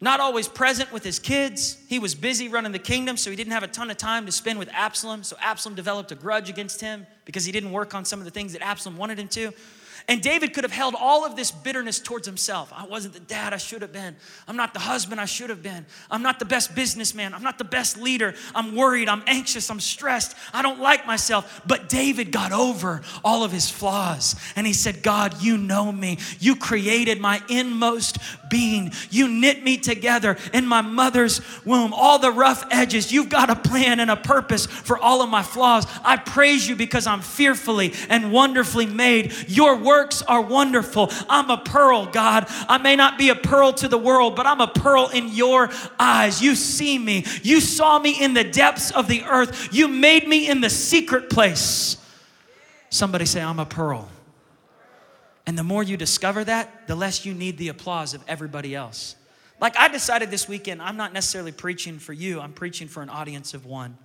not 0.00 0.20
always 0.20 0.46
present 0.46 0.92
with 0.92 1.02
his 1.02 1.18
kids. 1.18 1.78
He 1.88 1.98
was 1.98 2.14
busy 2.14 2.48
running 2.48 2.72
the 2.72 2.78
kingdom, 2.78 3.16
so 3.16 3.30
he 3.30 3.36
didn't 3.36 3.52
have 3.52 3.62
a 3.62 3.68
ton 3.68 3.90
of 3.90 3.96
time 3.96 4.26
to 4.26 4.32
spend 4.32 4.58
with 4.58 4.68
Absalom. 4.72 5.22
So 5.22 5.36
Absalom 5.40 5.74
developed 5.74 6.12
a 6.12 6.14
grudge 6.14 6.50
against 6.50 6.80
him 6.80 7.06
because 7.24 7.44
he 7.44 7.52
didn't 7.52 7.72
work 7.72 7.94
on 7.94 8.04
some 8.04 8.18
of 8.18 8.24
the 8.24 8.30
things 8.30 8.52
that 8.52 8.62
Absalom 8.62 8.98
wanted 8.98 9.18
him 9.18 9.28
to. 9.28 9.52
And 10.08 10.22
David 10.22 10.54
could 10.54 10.62
have 10.62 10.72
held 10.72 10.94
all 10.96 11.24
of 11.24 11.34
this 11.34 11.50
bitterness 11.50 11.98
towards 11.98 12.28
himself. 12.28 12.72
I 12.72 12.86
wasn't 12.86 13.14
the 13.14 13.20
dad 13.20 13.52
I 13.52 13.56
should 13.56 13.82
have 13.82 13.92
been. 13.92 14.14
I'm 14.46 14.54
not 14.56 14.72
the 14.72 14.78
husband 14.78 15.20
I 15.20 15.24
should 15.24 15.50
have 15.50 15.64
been. 15.64 15.84
I'm 16.08 16.22
not 16.22 16.38
the 16.38 16.44
best 16.44 16.76
businessman. 16.76 17.34
I'm 17.34 17.42
not 17.42 17.58
the 17.58 17.64
best 17.64 17.96
leader. 17.96 18.34
I'm 18.54 18.76
worried. 18.76 19.08
I'm 19.08 19.24
anxious. 19.26 19.68
I'm 19.68 19.80
stressed. 19.80 20.36
I 20.52 20.62
don't 20.62 20.78
like 20.78 21.08
myself. 21.08 21.60
But 21.66 21.88
David 21.88 22.30
got 22.30 22.52
over 22.52 23.02
all 23.24 23.42
of 23.42 23.50
his 23.50 23.68
flaws. 23.68 24.36
And 24.54 24.64
he 24.64 24.72
said, 24.72 25.02
God, 25.02 25.42
you 25.42 25.58
know 25.58 25.90
me. 25.90 26.18
You 26.38 26.54
created 26.54 27.20
my 27.20 27.42
inmost 27.48 28.18
being. 28.48 28.92
You 29.10 29.26
knit 29.26 29.64
me 29.64 29.76
together 29.76 30.36
in 30.52 30.68
my 30.68 30.82
mother's 30.82 31.40
womb. 31.64 31.92
All 31.92 32.20
the 32.20 32.30
rough 32.30 32.64
edges. 32.70 33.10
You've 33.10 33.28
got 33.28 33.50
a 33.50 33.56
plan 33.56 33.98
and 33.98 34.12
a 34.12 34.16
purpose 34.16 34.66
for 34.66 34.98
all 34.98 35.20
of 35.20 35.28
my 35.30 35.42
flaws. 35.42 35.84
I 36.04 36.16
praise 36.16 36.68
you 36.68 36.76
because 36.76 37.08
I'm 37.08 37.22
fearfully 37.22 37.92
and 38.08 38.30
wonderfully 38.30 38.86
made. 38.86 39.34
Your 39.48 39.74
word 39.74 39.95
works 39.96 40.20
are 40.22 40.42
wonderful. 40.42 41.10
I'm 41.26 41.48
a 41.48 41.56
pearl, 41.56 42.04
God. 42.04 42.46
I 42.68 42.76
may 42.76 42.96
not 42.96 43.16
be 43.16 43.30
a 43.30 43.34
pearl 43.34 43.72
to 43.74 43.88
the 43.88 43.96
world, 43.96 44.36
but 44.36 44.46
I'm 44.46 44.60
a 44.60 44.66
pearl 44.66 45.08
in 45.08 45.28
your 45.28 45.70
eyes. 45.98 46.42
You 46.42 46.54
see 46.54 46.98
me. 46.98 47.24
You 47.42 47.62
saw 47.62 47.98
me 47.98 48.22
in 48.22 48.34
the 48.34 48.44
depths 48.44 48.90
of 48.90 49.08
the 49.08 49.22
earth. 49.24 49.72
You 49.72 49.88
made 49.88 50.28
me 50.28 50.50
in 50.50 50.60
the 50.60 50.68
secret 50.68 51.30
place. 51.30 51.96
Somebody 52.90 53.24
say, 53.24 53.40
I'm 53.42 53.58
a 53.58 53.64
pearl. 53.64 54.08
And 55.46 55.56
the 55.56 55.64
more 55.64 55.82
you 55.82 55.96
discover 55.96 56.44
that, 56.44 56.86
the 56.88 56.94
less 56.94 57.24
you 57.24 57.32
need 57.32 57.56
the 57.56 57.68
applause 57.68 58.12
of 58.12 58.22
everybody 58.28 58.74
else. 58.74 59.16
Like 59.60 59.78
I 59.78 59.88
decided 59.88 60.30
this 60.30 60.46
weekend, 60.46 60.82
I'm 60.82 60.98
not 60.98 61.14
necessarily 61.14 61.52
preaching 61.52 61.98
for 61.98 62.12
you, 62.12 62.40
I'm 62.40 62.52
preaching 62.52 62.88
for 62.88 63.02
an 63.02 63.08
audience 63.08 63.54
of 63.54 63.64
one. 63.64 63.96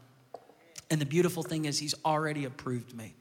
And 0.89 1.01
the 1.01 1.05
beautiful 1.05 1.43
thing 1.43 1.65
is, 1.65 1.79
He's 1.79 1.95
already 2.05 2.45
approved 2.45 2.95
me 2.95 3.15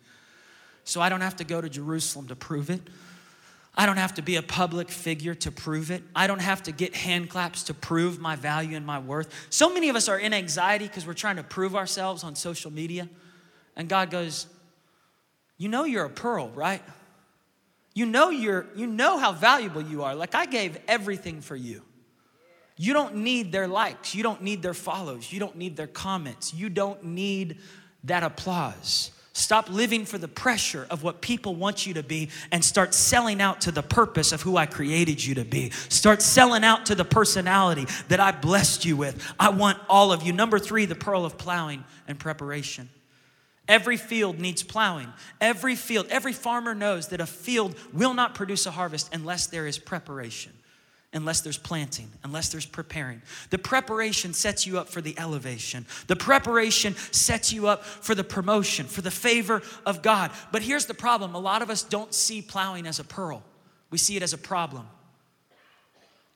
so 0.90 1.00
I 1.00 1.08
don't 1.08 1.20
have 1.20 1.36
to 1.36 1.44
go 1.44 1.60
to 1.60 1.68
Jerusalem 1.68 2.26
to 2.28 2.36
prove 2.36 2.68
it. 2.68 2.80
I 3.76 3.86
don't 3.86 3.96
have 3.96 4.14
to 4.14 4.22
be 4.22 4.36
a 4.36 4.42
public 4.42 4.90
figure 4.90 5.34
to 5.36 5.52
prove 5.52 5.90
it. 5.90 6.02
I 6.14 6.26
don't 6.26 6.40
have 6.40 6.64
to 6.64 6.72
get 6.72 6.94
hand 6.94 7.30
claps 7.30 7.62
to 7.64 7.74
prove 7.74 8.18
my 8.18 8.34
value 8.34 8.76
and 8.76 8.84
my 8.84 8.98
worth. 8.98 9.32
So 9.48 9.72
many 9.72 9.88
of 9.88 9.96
us 9.96 10.08
are 10.08 10.18
in 10.18 10.34
anxiety 10.34 10.86
because 10.86 11.06
we're 11.06 11.14
trying 11.14 11.36
to 11.36 11.44
prove 11.44 11.76
ourselves 11.76 12.24
on 12.24 12.34
social 12.34 12.72
media. 12.72 13.08
And 13.76 13.88
God 13.88 14.10
goes, 14.10 14.46
You 15.56 15.68
know 15.68 15.84
you're 15.84 16.04
a 16.04 16.10
pearl, 16.10 16.50
right? 16.50 16.82
You 17.94 18.06
know 18.06 18.30
you're 18.30 18.66
you 18.74 18.86
know 18.86 19.18
how 19.18 19.32
valuable 19.32 19.82
you 19.82 20.02
are. 20.02 20.14
Like 20.14 20.34
I 20.34 20.46
gave 20.46 20.76
everything 20.88 21.40
for 21.40 21.56
you. 21.56 21.82
You 22.76 22.92
don't 22.92 23.16
need 23.16 23.52
their 23.52 23.68
likes, 23.68 24.14
you 24.14 24.22
don't 24.22 24.42
need 24.42 24.62
their 24.62 24.74
follows, 24.74 25.32
you 25.32 25.38
don't 25.38 25.56
need 25.56 25.76
their 25.76 25.86
comments, 25.86 26.54
you 26.54 26.70
don't 26.70 27.04
need 27.04 27.58
that 28.04 28.22
applause. 28.22 29.10
Stop 29.32 29.70
living 29.70 30.04
for 30.04 30.18
the 30.18 30.28
pressure 30.28 30.86
of 30.90 31.04
what 31.04 31.20
people 31.20 31.54
want 31.54 31.86
you 31.86 31.94
to 31.94 32.02
be 32.02 32.30
and 32.50 32.64
start 32.64 32.92
selling 32.92 33.40
out 33.40 33.60
to 33.60 33.70
the 33.70 33.82
purpose 33.82 34.32
of 34.32 34.42
who 34.42 34.56
I 34.56 34.66
created 34.66 35.24
you 35.24 35.36
to 35.36 35.44
be. 35.44 35.70
Start 35.88 36.20
selling 36.20 36.64
out 36.64 36.86
to 36.86 36.96
the 36.96 37.04
personality 37.04 37.86
that 38.08 38.18
I 38.18 38.32
blessed 38.32 38.84
you 38.84 38.96
with. 38.96 39.22
I 39.38 39.50
want 39.50 39.78
all 39.88 40.12
of 40.12 40.24
you. 40.24 40.32
Number 40.32 40.58
three, 40.58 40.84
the 40.84 40.96
pearl 40.96 41.24
of 41.24 41.38
plowing 41.38 41.84
and 42.08 42.18
preparation. 42.18 42.88
Every 43.68 43.96
field 43.96 44.40
needs 44.40 44.64
plowing. 44.64 45.12
Every 45.40 45.76
field, 45.76 46.08
every 46.10 46.32
farmer 46.32 46.74
knows 46.74 47.08
that 47.08 47.20
a 47.20 47.26
field 47.26 47.76
will 47.92 48.14
not 48.14 48.34
produce 48.34 48.66
a 48.66 48.72
harvest 48.72 49.14
unless 49.14 49.46
there 49.46 49.68
is 49.68 49.78
preparation 49.78 50.52
unless 51.12 51.40
there's 51.40 51.58
planting, 51.58 52.08
unless 52.22 52.50
there's 52.50 52.66
preparing. 52.66 53.20
The 53.50 53.58
preparation 53.58 54.32
sets 54.32 54.66
you 54.66 54.78
up 54.78 54.88
for 54.88 55.00
the 55.00 55.18
elevation. 55.18 55.84
The 56.06 56.16
preparation 56.16 56.94
sets 57.10 57.52
you 57.52 57.66
up 57.66 57.84
for 57.84 58.14
the 58.14 58.22
promotion, 58.22 58.86
for 58.86 59.02
the 59.02 59.10
favor 59.10 59.62
of 59.84 60.02
God. 60.02 60.30
But 60.52 60.62
here's 60.62 60.86
the 60.86 60.94
problem 60.94 61.34
a 61.34 61.38
lot 61.38 61.62
of 61.62 61.70
us 61.70 61.82
don't 61.82 62.14
see 62.14 62.42
plowing 62.42 62.86
as 62.86 63.00
a 63.00 63.04
pearl, 63.04 63.42
we 63.90 63.98
see 63.98 64.16
it 64.16 64.22
as 64.22 64.32
a 64.32 64.38
problem. 64.38 64.86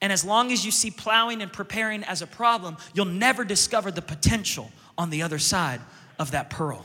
And 0.01 0.13
as 0.13 0.25
long 0.25 0.53
as 0.53 0.67
you 0.67 0.71
see 0.71 0.91
plowing 0.91 1.41
and 1.41 1.51
preparing 1.51 2.05
as 2.05 2.21
a 2.21 2.27
problem, 2.27 2.77
you'll 2.93 3.07
never 3.07 3.43
discover 3.43 3.91
the 3.91 4.03
potential 4.03 4.71
on 4.99 5.09
the 5.09 5.23
other 5.23 5.39
side 5.39 5.81
of 6.19 6.33
that 6.33 6.51
pearl 6.51 6.85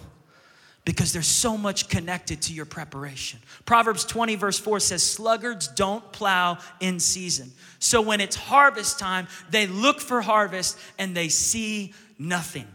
because 0.86 1.14
there's 1.14 1.28
so 1.28 1.58
much 1.58 1.90
connected 1.90 2.42
to 2.44 2.54
your 2.54 2.66
preparation. 2.66 3.40
Proverbs 3.66 4.06
20, 4.06 4.36
verse 4.36 4.58
4 4.58 4.80
says, 4.80 5.04
Sluggards 5.04 5.68
don't 5.68 6.12
plow 6.12 6.58
in 6.80 7.00
season. 7.00 7.52
So 7.80 8.02
when 8.02 8.22
it's 8.22 8.36
harvest 8.36 9.00
time, 9.00 9.28
they 9.50 9.68
look 9.68 10.00
for 10.00 10.22
harvest 10.22 10.78
and 10.98 11.16
they 11.16 11.30
see 11.30 11.94
nothing. 12.18 12.68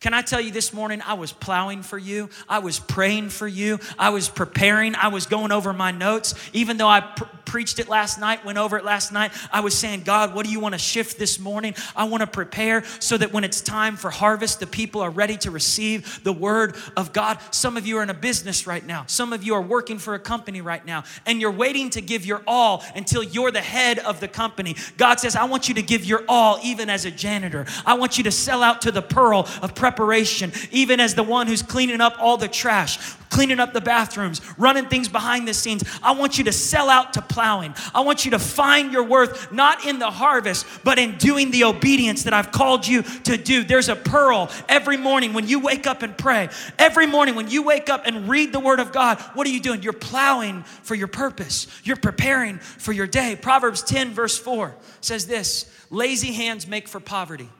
Can 0.00 0.12
I 0.12 0.20
tell 0.20 0.40
you 0.40 0.50
this 0.50 0.74
morning, 0.74 1.00
I 1.06 1.14
was 1.14 1.32
plowing 1.32 1.82
for 1.82 1.96
you. 1.96 2.28
I 2.48 2.58
was 2.58 2.78
praying 2.78 3.30
for 3.30 3.48
you. 3.48 3.80
I 3.98 4.10
was 4.10 4.28
preparing. 4.28 4.94
I 4.94 5.08
was 5.08 5.26
going 5.26 5.52
over 5.52 5.72
my 5.72 5.90
notes. 5.90 6.34
Even 6.52 6.76
though 6.76 6.88
I 6.88 7.00
pr- 7.00 7.24
preached 7.46 7.78
it 7.78 7.88
last 7.88 8.20
night, 8.20 8.44
went 8.44 8.58
over 8.58 8.76
it 8.76 8.84
last 8.84 9.10
night, 9.10 9.32
I 9.50 9.60
was 9.60 9.76
saying, 9.76 10.02
God, 10.02 10.34
what 10.34 10.44
do 10.44 10.52
you 10.52 10.60
want 10.60 10.74
to 10.74 10.78
shift 10.78 11.18
this 11.18 11.38
morning? 11.38 11.74
I 11.94 12.04
want 12.04 12.20
to 12.20 12.26
prepare 12.26 12.84
so 12.98 13.16
that 13.16 13.32
when 13.32 13.42
it's 13.42 13.62
time 13.62 13.96
for 13.96 14.10
harvest, 14.10 14.60
the 14.60 14.66
people 14.66 15.00
are 15.00 15.10
ready 15.10 15.38
to 15.38 15.50
receive 15.50 16.22
the 16.24 16.32
word 16.32 16.76
of 16.96 17.14
God. 17.14 17.38
Some 17.50 17.78
of 17.78 17.86
you 17.86 17.96
are 17.96 18.02
in 18.02 18.10
a 18.10 18.14
business 18.14 18.66
right 18.66 18.84
now. 18.84 19.04
Some 19.06 19.32
of 19.32 19.44
you 19.44 19.54
are 19.54 19.62
working 19.62 19.98
for 19.98 20.14
a 20.14 20.18
company 20.18 20.60
right 20.60 20.84
now, 20.84 21.04
and 21.24 21.40
you're 21.40 21.50
waiting 21.50 21.88
to 21.90 22.02
give 22.02 22.26
your 22.26 22.42
all 22.46 22.84
until 22.94 23.22
you're 23.22 23.50
the 23.50 23.62
head 23.62 23.98
of 24.00 24.20
the 24.20 24.28
company. 24.28 24.76
God 24.98 25.20
says, 25.20 25.36
I 25.36 25.44
want 25.44 25.68
you 25.68 25.74
to 25.76 25.82
give 25.82 26.04
your 26.04 26.22
all, 26.28 26.58
even 26.62 26.90
as 26.90 27.06
a 27.06 27.10
janitor. 27.10 27.64
I 27.86 27.94
want 27.94 28.18
you 28.18 28.24
to 28.24 28.32
sell 28.32 28.62
out 28.62 28.82
to 28.82 28.90
the 28.90 29.02
pearl 29.02 29.48
of 29.62 29.74
preparation, 29.86 30.50
even 30.72 30.98
as 30.98 31.14
the 31.14 31.22
one 31.22 31.46
who's 31.46 31.62
cleaning 31.62 32.00
up 32.00 32.16
all 32.18 32.36
the 32.36 32.48
trash, 32.48 32.98
cleaning 33.30 33.60
up 33.60 33.72
the 33.72 33.80
bathrooms, 33.80 34.40
running 34.58 34.86
things 34.86 35.06
behind 35.06 35.46
the 35.46 35.54
scenes. 35.54 35.84
I 36.02 36.10
want 36.10 36.38
you 36.38 36.44
to 36.44 36.52
sell 36.52 36.90
out 36.90 37.12
to 37.12 37.22
plowing. 37.22 37.72
I 37.94 38.00
want 38.00 38.24
you 38.24 38.32
to 38.32 38.38
find 38.40 38.92
your 38.92 39.04
worth 39.04 39.52
not 39.52 39.86
in 39.86 40.00
the 40.00 40.10
harvest, 40.10 40.66
but 40.82 40.98
in 40.98 41.16
doing 41.18 41.52
the 41.52 41.62
obedience 41.62 42.24
that 42.24 42.34
I've 42.34 42.50
called 42.50 42.84
you 42.84 43.02
to 43.02 43.36
do. 43.36 43.62
There's 43.62 43.88
a 43.88 43.94
pearl 43.94 44.50
every 44.68 44.96
morning 44.96 45.34
when 45.34 45.46
you 45.46 45.60
wake 45.60 45.86
up 45.86 46.02
and 46.02 46.18
pray. 46.18 46.48
Every 46.80 47.06
morning 47.06 47.36
when 47.36 47.48
you 47.48 47.62
wake 47.62 47.88
up 47.88 48.06
and 48.06 48.28
read 48.28 48.50
the 48.50 48.58
word 48.58 48.80
of 48.80 48.90
God, 48.90 49.20
what 49.34 49.46
are 49.46 49.50
you 49.50 49.60
doing? 49.60 49.84
You're 49.84 49.92
plowing 49.92 50.64
for 50.64 50.96
your 50.96 51.06
purpose. 51.06 51.68
You're 51.84 51.94
preparing 51.94 52.58
for 52.58 52.90
your 52.90 53.06
day. 53.06 53.38
Proverbs 53.40 53.84
10 53.84 54.10
verse 54.14 54.36
4 54.36 54.74
says 55.00 55.28
this, 55.28 55.70
lazy 55.90 56.32
hands 56.32 56.66
make 56.66 56.88
for 56.88 56.98
poverty 56.98 57.50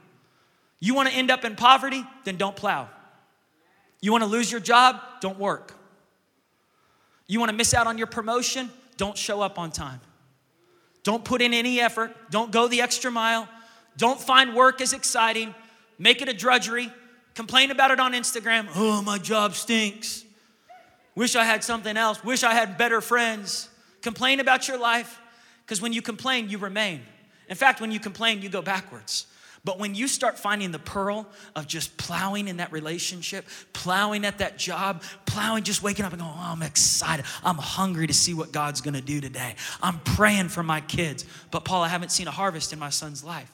you 0.79 0.93
want 0.93 1.09
to 1.09 1.15
end 1.15 1.31
up 1.31 1.43
in 1.45 1.55
poverty? 1.55 2.03
Then 2.23 2.37
don't 2.37 2.55
plow. 2.55 2.89
You 4.01 4.11
want 4.11 4.23
to 4.23 4.29
lose 4.29 4.51
your 4.51 4.61
job? 4.61 4.99
Don't 5.21 5.39
work. 5.39 5.73
You 7.27 7.39
want 7.39 7.49
to 7.49 7.57
miss 7.57 7.73
out 7.73 7.87
on 7.87 7.97
your 7.97 8.07
promotion? 8.07 8.69
Don't 8.95 9.17
show 9.17 9.41
up 9.41 9.59
on 9.59 9.71
time. 9.71 10.01
Don't 11.03 11.23
put 11.23 11.41
in 11.41 11.53
any 11.53 11.79
effort. 11.79 12.15
Don't 12.31 12.51
go 12.51 12.67
the 12.67 12.81
extra 12.81 13.11
mile. 13.11 13.47
Don't 13.97 14.19
find 14.19 14.53
work 14.53 14.81
as 14.81 14.93
exciting. 14.93 15.53
Make 15.97 16.21
it 16.21 16.29
a 16.29 16.33
drudgery. 16.33 16.91
Complain 17.33 17.71
about 17.71 17.91
it 17.91 17.99
on 17.99 18.13
Instagram. 18.13 18.67
Oh, 18.75 19.01
my 19.01 19.17
job 19.17 19.55
stinks. 19.55 20.23
Wish 21.15 21.35
I 21.35 21.43
had 21.43 21.63
something 21.63 21.97
else. 21.97 22.23
Wish 22.23 22.43
I 22.43 22.53
had 22.53 22.77
better 22.77 23.01
friends. 23.01 23.69
Complain 24.01 24.39
about 24.39 24.67
your 24.67 24.77
life 24.77 25.19
because 25.65 25.81
when 25.81 25.93
you 25.93 26.01
complain, 26.01 26.49
you 26.49 26.57
remain. 26.57 27.01
In 27.49 27.55
fact, 27.55 27.81
when 27.81 27.91
you 27.91 27.99
complain, 27.99 28.41
you 28.41 28.49
go 28.49 28.61
backwards. 28.61 29.25
But 29.67 29.79
when 29.79 29.95
you 29.95 30.07
start 30.07 30.39
finding 30.39 30.71
the 30.71 30.79
pearl 30.79 31.27
of 31.53 31.67
just 31.67 31.97
plowing 31.97 32.47
in 32.47 32.55
that 32.55 32.71
relationship, 32.71 33.45
plowing 33.73 34.23
at 34.23 34.37
that 34.37 34.57
job, 34.57 35.03
plowing, 35.25 35.65
just 35.65 35.83
waking 35.83 36.05
up 36.05 36.13
and 36.13 36.21
going, 36.21 36.33
oh, 36.33 36.41
I'm 36.41 36.61
excited. 36.61 37.25
I'm 37.43 37.57
hungry 37.57 38.07
to 38.07 38.13
see 38.13 38.33
what 38.33 38.53
God's 38.53 38.79
gonna 38.79 39.01
do 39.01 39.19
today. 39.19 39.55
I'm 39.83 39.99
praying 39.99 40.47
for 40.47 40.63
my 40.63 40.79
kids. 40.79 41.25
But 41.51 41.65
Paul, 41.65 41.83
I 41.83 41.89
haven't 41.89 42.13
seen 42.13 42.29
a 42.29 42.31
harvest 42.31 42.71
in 42.71 42.79
my 42.79 42.89
son's 42.89 43.25
life. 43.25 43.51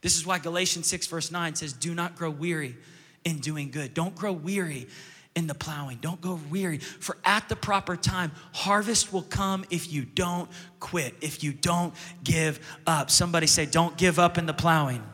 This 0.00 0.16
is 0.16 0.26
why 0.26 0.40
Galatians 0.40 0.88
6, 0.88 1.06
verse 1.06 1.30
9 1.30 1.54
says, 1.54 1.72
Do 1.72 1.94
not 1.94 2.16
grow 2.16 2.30
weary 2.30 2.76
in 3.24 3.38
doing 3.38 3.70
good. 3.70 3.94
Don't 3.94 4.16
grow 4.16 4.32
weary 4.32 4.88
in 5.36 5.46
the 5.46 5.54
plowing. 5.54 5.98
Don't 6.00 6.20
go 6.20 6.40
weary, 6.50 6.78
for 6.78 7.16
at 7.24 7.48
the 7.48 7.54
proper 7.54 7.94
time, 7.94 8.32
harvest 8.54 9.12
will 9.12 9.22
come 9.22 9.64
if 9.70 9.92
you 9.92 10.04
don't 10.04 10.50
quit, 10.80 11.14
if 11.20 11.44
you 11.44 11.52
don't 11.52 11.94
give 12.24 12.58
up. 12.88 13.08
Somebody 13.08 13.46
say, 13.46 13.66
Don't 13.66 13.96
give 13.96 14.18
up 14.18 14.36
in 14.36 14.46
the 14.46 14.52
plowing. 14.52 15.04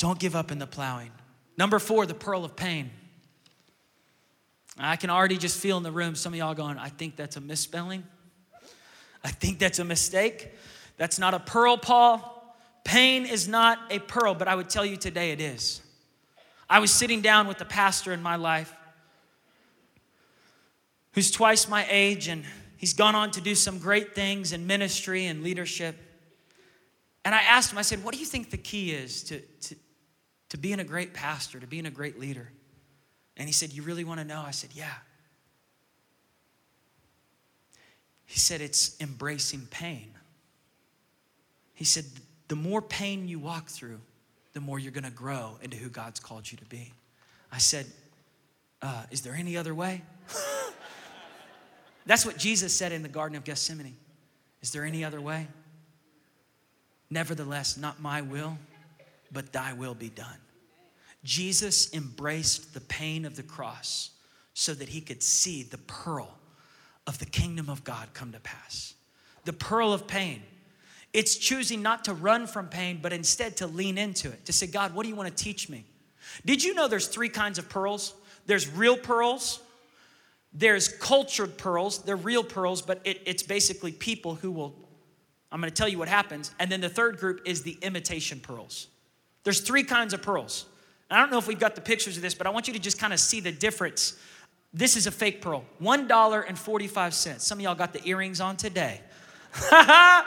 Don't 0.00 0.18
give 0.18 0.34
up 0.34 0.50
in 0.50 0.58
the 0.58 0.66
plowing. 0.66 1.10
Number 1.58 1.78
four, 1.78 2.06
the 2.06 2.14
pearl 2.14 2.42
of 2.42 2.56
pain. 2.56 2.90
I 4.78 4.96
can 4.96 5.10
already 5.10 5.36
just 5.36 5.60
feel 5.60 5.76
in 5.76 5.82
the 5.82 5.92
room 5.92 6.14
some 6.14 6.32
of 6.32 6.38
y'all 6.38 6.54
going, 6.54 6.78
I 6.78 6.88
think 6.88 7.16
that's 7.16 7.36
a 7.36 7.40
misspelling. 7.40 8.02
I 9.22 9.28
think 9.28 9.58
that's 9.58 9.78
a 9.78 9.84
mistake. 9.84 10.52
That's 10.96 11.18
not 11.18 11.34
a 11.34 11.38
pearl, 11.38 11.76
Paul. 11.76 12.56
Pain 12.82 13.26
is 13.26 13.46
not 13.46 13.78
a 13.90 13.98
pearl, 13.98 14.34
but 14.34 14.48
I 14.48 14.54
would 14.54 14.70
tell 14.70 14.86
you 14.86 14.96
today 14.96 15.32
it 15.32 15.40
is. 15.40 15.82
I 16.68 16.78
was 16.78 16.90
sitting 16.90 17.20
down 17.20 17.46
with 17.46 17.60
a 17.60 17.66
pastor 17.66 18.14
in 18.14 18.22
my 18.22 18.36
life 18.36 18.74
who's 21.12 21.30
twice 21.30 21.68
my 21.68 21.86
age, 21.90 22.26
and 22.26 22.44
he's 22.78 22.94
gone 22.94 23.14
on 23.14 23.32
to 23.32 23.42
do 23.42 23.54
some 23.54 23.78
great 23.78 24.14
things 24.14 24.54
in 24.54 24.66
ministry 24.66 25.26
and 25.26 25.42
leadership. 25.42 25.94
And 27.22 27.34
I 27.34 27.42
asked 27.42 27.70
him, 27.70 27.76
I 27.76 27.82
said, 27.82 28.02
What 28.02 28.14
do 28.14 28.20
you 28.20 28.26
think 28.26 28.48
the 28.48 28.56
key 28.56 28.92
is 28.92 29.22
to, 29.24 29.40
to, 29.40 29.76
to 30.50 30.58
being 30.58 30.80
a 30.80 30.84
great 30.84 31.14
pastor, 31.14 31.58
to 31.58 31.66
being 31.66 31.86
a 31.86 31.90
great 31.90 32.20
leader? 32.20 32.50
And 33.36 33.48
he 33.48 33.52
said, 33.52 33.72
You 33.72 33.82
really 33.82 34.04
want 34.04 34.20
to 34.20 34.26
know? 34.26 34.42
I 34.44 34.50
said, 34.50 34.70
Yeah. 34.74 34.92
He 38.26 38.38
said, 38.38 38.60
It's 38.60 39.00
embracing 39.00 39.66
pain. 39.70 40.12
He 41.74 41.84
said, 41.84 42.04
The 42.48 42.56
more 42.56 42.82
pain 42.82 43.26
you 43.26 43.38
walk 43.38 43.68
through, 43.68 44.00
the 44.52 44.60
more 44.60 44.78
you're 44.78 44.92
going 44.92 45.04
to 45.04 45.10
grow 45.10 45.56
into 45.62 45.76
who 45.76 45.88
God's 45.88 46.20
called 46.20 46.50
you 46.50 46.58
to 46.58 46.64
be. 46.66 46.92
I 47.50 47.58
said, 47.58 47.86
uh, 48.82 49.04
Is 49.10 49.22
there 49.22 49.34
any 49.34 49.56
other 49.56 49.74
way? 49.74 50.02
That's 52.06 52.26
what 52.26 52.36
Jesus 52.36 52.74
said 52.74 52.92
in 52.92 53.02
the 53.02 53.08
Garden 53.08 53.36
of 53.36 53.44
Gethsemane. 53.44 53.96
Is 54.62 54.72
there 54.72 54.84
any 54.84 55.04
other 55.04 55.20
way? 55.20 55.48
Nevertheless, 57.08 57.76
not 57.76 58.00
my 58.00 58.22
will, 58.22 58.58
but 59.32 59.52
thy 59.52 59.72
will 59.72 59.94
be 59.94 60.08
done. 60.08 60.38
Jesus 61.24 61.92
embraced 61.94 62.72
the 62.72 62.80
pain 62.80 63.24
of 63.24 63.36
the 63.36 63.42
cross 63.42 64.10
so 64.54 64.74
that 64.74 64.88
he 64.88 65.00
could 65.00 65.22
see 65.22 65.62
the 65.62 65.78
pearl 65.78 66.38
of 67.06 67.18
the 67.18 67.26
kingdom 67.26 67.68
of 67.68 67.84
God 67.84 68.08
come 68.14 68.32
to 68.32 68.40
pass. 68.40 68.94
The 69.44 69.52
pearl 69.52 69.92
of 69.92 70.06
pain. 70.06 70.42
It's 71.12 71.36
choosing 71.36 71.82
not 71.82 72.04
to 72.04 72.14
run 72.14 72.46
from 72.46 72.68
pain, 72.68 73.00
but 73.02 73.12
instead 73.12 73.56
to 73.58 73.66
lean 73.66 73.98
into 73.98 74.28
it, 74.28 74.44
to 74.46 74.52
say, 74.52 74.66
God, 74.66 74.94
what 74.94 75.02
do 75.02 75.08
you 75.08 75.16
want 75.16 75.34
to 75.34 75.44
teach 75.44 75.68
me? 75.68 75.84
Did 76.44 76.62
you 76.62 76.74
know 76.74 76.88
there's 76.88 77.08
three 77.08 77.28
kinds 77.28 77.58
of 77.58 77.68
pearls? 77.68 78.14
There's 78.46 78.68
real 78.68 78.96
pearls, 78.96 79.60
there's 80.52 80.88
cultured 80.88 81.56
pearls, 81.58 81.98
they're 82.02 82.16
real 82.16 82.42
pearls, 82.42 82.82
but 82.82 83.00
it, 83.04 83.20
it's 83.26 83.42
basically 83.42 83.92
people 83.92 84.34
who 84.34 84.50
will, 84.50 84.74
I'm 85.52 85.60
gonna 85.60 85.70
tell 85.70 85.88
you 85.88 85.98
what 85.98 86.08
happens. 86.08 86.52
And 86.58 86.70
then 86.70 86.80
the 86.80 86.88
third 86.88 87.18
group 87.18 87.42
is 87.44 87.62
the 87.62 87.78
imitation 87.82 88.40
pearls. 88.40 88.88
There's 89.44 89.60
three 89.60 89.84
kinds 89.84 90.12
of 90.12 90.22
pearls. 90.22 90.66
I 91.10 91.18
don't 91.18 91.30
know 91.30 91.38
if 91.38 91.48
we've 91.48 91.58
got 91.58 91.74
the 91.74 91.80
pictures 91.80 92.16
of 92.16 92.22
this, 92.22 92.34
but 92.34 92.46
I 92.46 92.50
want 92.50 92.68
you 92.68 92.74
to 92.74 92.78
just 92.78 92.98
kind 92.98 93.12
of 93.12 93.18
see 93.18 93.40
the 93.40 93.50
difference. 93.50 94.16
This 94.72 94.96
is 94.96 95.06
a 95.06 95.10
fake 95.10 95.42
pearl, 95.42 95.64
$1.45. 95.82 97.40
Some 97.40 97.58
of 97.58 97.62
y'all 97.62 97.74
got 97.74 97.92
the 97.92 98.06
earrings 98.06 98.40
on 98.40 98.56
today. 98.56 99.00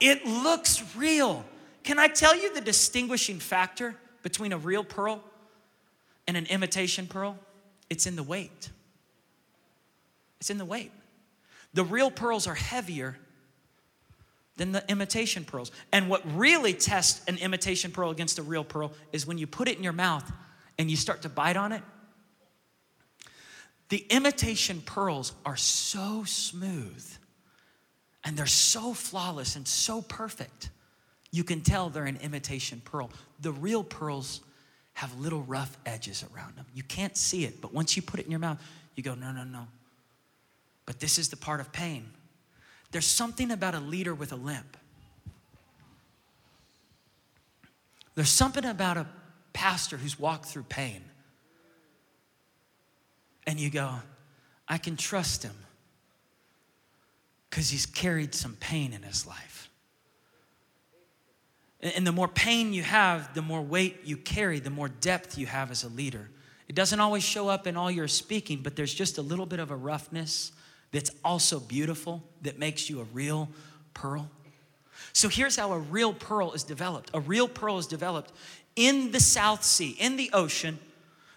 it 0.00 0.24
looks 0.24 0.96
real. 0.96 1.44
Can 1.82 1.98
I 1.98 2.08
tell 2.08 2.34
you 2.34 2.54
the 2.54 2.62
distinguishing 2.62 3.38
factor 3.38 3.94
between 4.22 4.52
a 4.52 4.58
real 4.58 4.82
pearl 4.82 5.22
and 6.26 6.36
an 6.36 6.46
imitation 6.46 7.06
pearl? 7.06 7.38
It's 7.90 8.06
in 8.06 8.16
the 8.16 8.22
weight. 8.22 8.70
It's 10.40 10.48
in 10.48 10.56
the 10.56 10.64
weight. 10.64 10.92
The 11.74 11.84
real 11.84 12.10
pearls 12.10 12.46
are 12.46 12.54
heavier 12.54 13.18
than 14.56 14.72
the 14.72 14.84
imitation 14.90 15.44
pearls. 15.44 15.70
And 15.92 16.08
what 16.08 16.22
really 16.36 16.72
tests 16.72 17.22
an 17.28 17.36
imitation 17.38 17.90
pearl 17.90 18.10
against 18.10 18.38
a 18.38 18.42
real 18.42 18.64
pearl 18.64 18.92
is 19.12 19.26
when 19.26 19.38
you 19.38 19.46
put 19.46 19.68
it 19.68 19.76
in 19.76 19.84
your 19.84 19.92
mouth 19.92 20.30
and 20.78 20.90
you 20.90 20.96
start 20.96 21.22
to 21.22 21.28
bite 21.28 21.56
on 21.56 21.72
it. 21.72 21.82
The 23.88 24.04
imitation 24.10 24.82
pearls 24.84 25.32
are 25.44 25.56
so 25.56 26.24
smooth 26.24 27.06
and 28.24 28.36
they're 28.36 28.46
so 28.46 28.92
flawless 28.92 29.54
and 29.54 29.68
so 29.68 30.02
perfect. 30.02 30.70
You 31.30 31.44
can 31.44 31.60
tell 31.60 31.90
they're 31.90 32.04
an 32.04 32.18
imitation 32.22 32.82
pearl. 32.84 33.10
The 33.40 33.52
real 33.52 33.84
pearls 33.84 34.40
have 34.94 35.16
little 35.20 35.42
rough 35.42 35.76
edges 35.84 36.24
around 36.34 36.56
them. 36.56 36.64
You 36.74 36.82
can't 36.82 37.16
see 37.16 37.44
it, 37.44 37.60
but 37.60 37.72
once 37.72 37.94
you 37.94 38.02
put 38.02 38.18
it 38.18 38.24
in 38.24 38.30
your 38.30 38.40
mouth, 38.40 38.60
you 38.96 39.02
go, 39.02 39.14
no, 39.14 39.30
no, 39.30 39.44
no. 39.44 39.68
But 40.86 40.98
this 40.98 41.18
is 41.18 41.28
the 41.28 41.36
part 41.36 41.60
of 41.60 41.70
pain 41.70 42.06
there's 42.92 43.06
something 43.06 43.50
about 43.50 43.74
a 43.74 43.80
leader 43.80 44.14
with 44.14 44.32
a 44.32 44.36
limp. 44.36 44.76
There's 48.14 48.30
something 48.30 48.64
about 48.64 48.96
a 48.96 49.06
pastor 49.52 49.96
who's 49.96 50.18
walked 50.18 50.46
through 50.46 50.64
pain. 50.64 51.02
And 53.46 53.60
you 53.60 53.70
go, 53.70 53.90
I 54.66 54.78
can 54.78 54.96
trust 54.96 55.42
him 55.42 55.54
because 57.48 57.70
he's 57.70 57.86
carried 57.86 58.34
some 58.34 58.56
pain 58.58 58.92
in 58.92 59.02
his 59.02 59.26
life. 59.26 59.70
And 61.80 62.06
the 62.06 62.12
more 62.12 62.26
pain 62.26 62.72
you 62.72 62.82
have, 62.82 63.34
the 63.34 63.42
more 63.42 63.62
weight 63.62 64.00
you 64.04 64.16
carry, 64.16 64.58
the 64.58 64.70
more 64.70 64.88
depth 64.88 65.38
you 65.38 65.46
have 65.46 65.70
as 65.70 65.84
a 65.84 65.88
leader. 65.88 66.30
It 66.68 66.74
doesn't 66.74 66.98
always 66.98 67.22
show 67.22 67.48
up 67.48 67.66
in 67.66 67.76
all 67.76 67.90
your 67.90 68.08
speaking, 68.08 68.60
but 68.62 68.76
there's 68.76 68.92
just 68.92 69.18
a 69.18 69.22
little 69.22 69.46
bit 69.46 69.60
of 69.60 69.70
a 69.70 69.76
roughness 69.76 70.52
that's 70.96 71.10
also 71.22 71.60
beautiful, 71.60 72.24
that 72.40 72.58
makes 72.58 72.88
you 72.88 73.00
a 73.00 73.04
real 73.12 73.50
pearl. 73.92 74.30
So 75.12 75.28
here's 75.28 75.54
how 75.54 75.74
a 75.74 75.78
real 75.78 76.14
pearl 76.14 76.52
is 76.52 76.62
developed 76.62 77.10
a 77.12 77.20
real 77.20 77.48
pearl 77.48 77.76
is 77.76 77.86
developed 77.86 78.32
in 78.76 79.12
the 79.12 79.20
South 79.20 79.62
Sea, 79.62 79.94
in 79.98 80.16
the 80.16 80.30
ocean, 80.32 80.78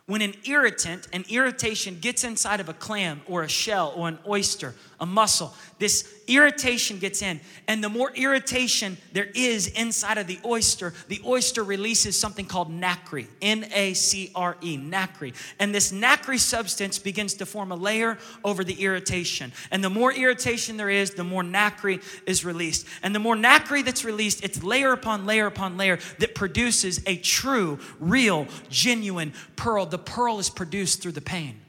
when 0.05 0.21
an 0.21 0.33
irritant, 0.45 1.09
an 1.11 1.25
irritation 1.27 1.99
gets 1.99 2.23
inside 2.23 2.61
of 2.61 2.69
a 2.69 2.73
clam 2.73 3.21
or 3.27 3.43
a 3.43 3.49
shell 3.49 3.91
or 3.97 4.07
an 4.07 4.19
oyster, 4.25 4.75
a 4.99 5.05
mussel. 5.05 5.53
this 5.79 6.19
irritation 6.27 6.99
gets 6.99 7.21
in. 7.21 7.39
And 7.67 7.83
the 7.83 7.89
more 7.89 8.11
irritation 8.11 8.97
there 9.13 9.29
is 9.33 9.67
inside 9.67 10.17
of 10.17 10.27
the 10.27 10.39
oyster, 10.45 10.93
the 11.07 11.21
oyster 11.25 11.63
releases 11.63 12.19
something 12.19 12.45
called 12.45 12.71
nacre, 12.71 13.23
N 13.41 13.65
A 13.73 13.93
C 13.93 14.31
R 14.35 14.55
E, 14.61 14.77
nacre. 14.77 15.31
And 15.59 15.73
this 15.73 15.91
nacre 15.91 16.37
substance 16.37 16.99
begins 16.99 17.33
to 17.35 17.45
form 17.45 17.71
a 17.71 17.75
layer 17.75 18.17
over 18.43 18.63
the 18.63 18.81
irritation. 18.81 19.51
And 19.71 19.83
the 19.83 19.89
more 19.89 20.13
irritation 20.13 20.77
there 20.77 20.89
is, 20.89 21.11
the 21.11 21.23
more 21.23 21.43
nacre 21.43 21.99
is 22.25 22.45
released. 22.45 22.85
And 23.01 23.13
the 23.13 23.19
more 23.19 23.35
nacre 23.35 23.81
that's 23.81 24.05
released, 24.05 24.43
it's 24.43 24.63
layer 24.63 24.91
upon 24.91 25.25
layer 25.25 25.47
upon 25.47 25.77
layer 25.77 25.97
that 26.19 26.35
produces 26.35 27.01
a 27.05 27.17
true, 27.17 27.79
real, 27.99 28.47
genuine 28.69 29.33
pearl. 29.55 29.85
The 29.85 29.97
pearl 29.97 30.39
is 30.39 30.49
produced 30.49 31.01
through 31.01 31.13
the 31.13 31.21
pain. 31.21 31.61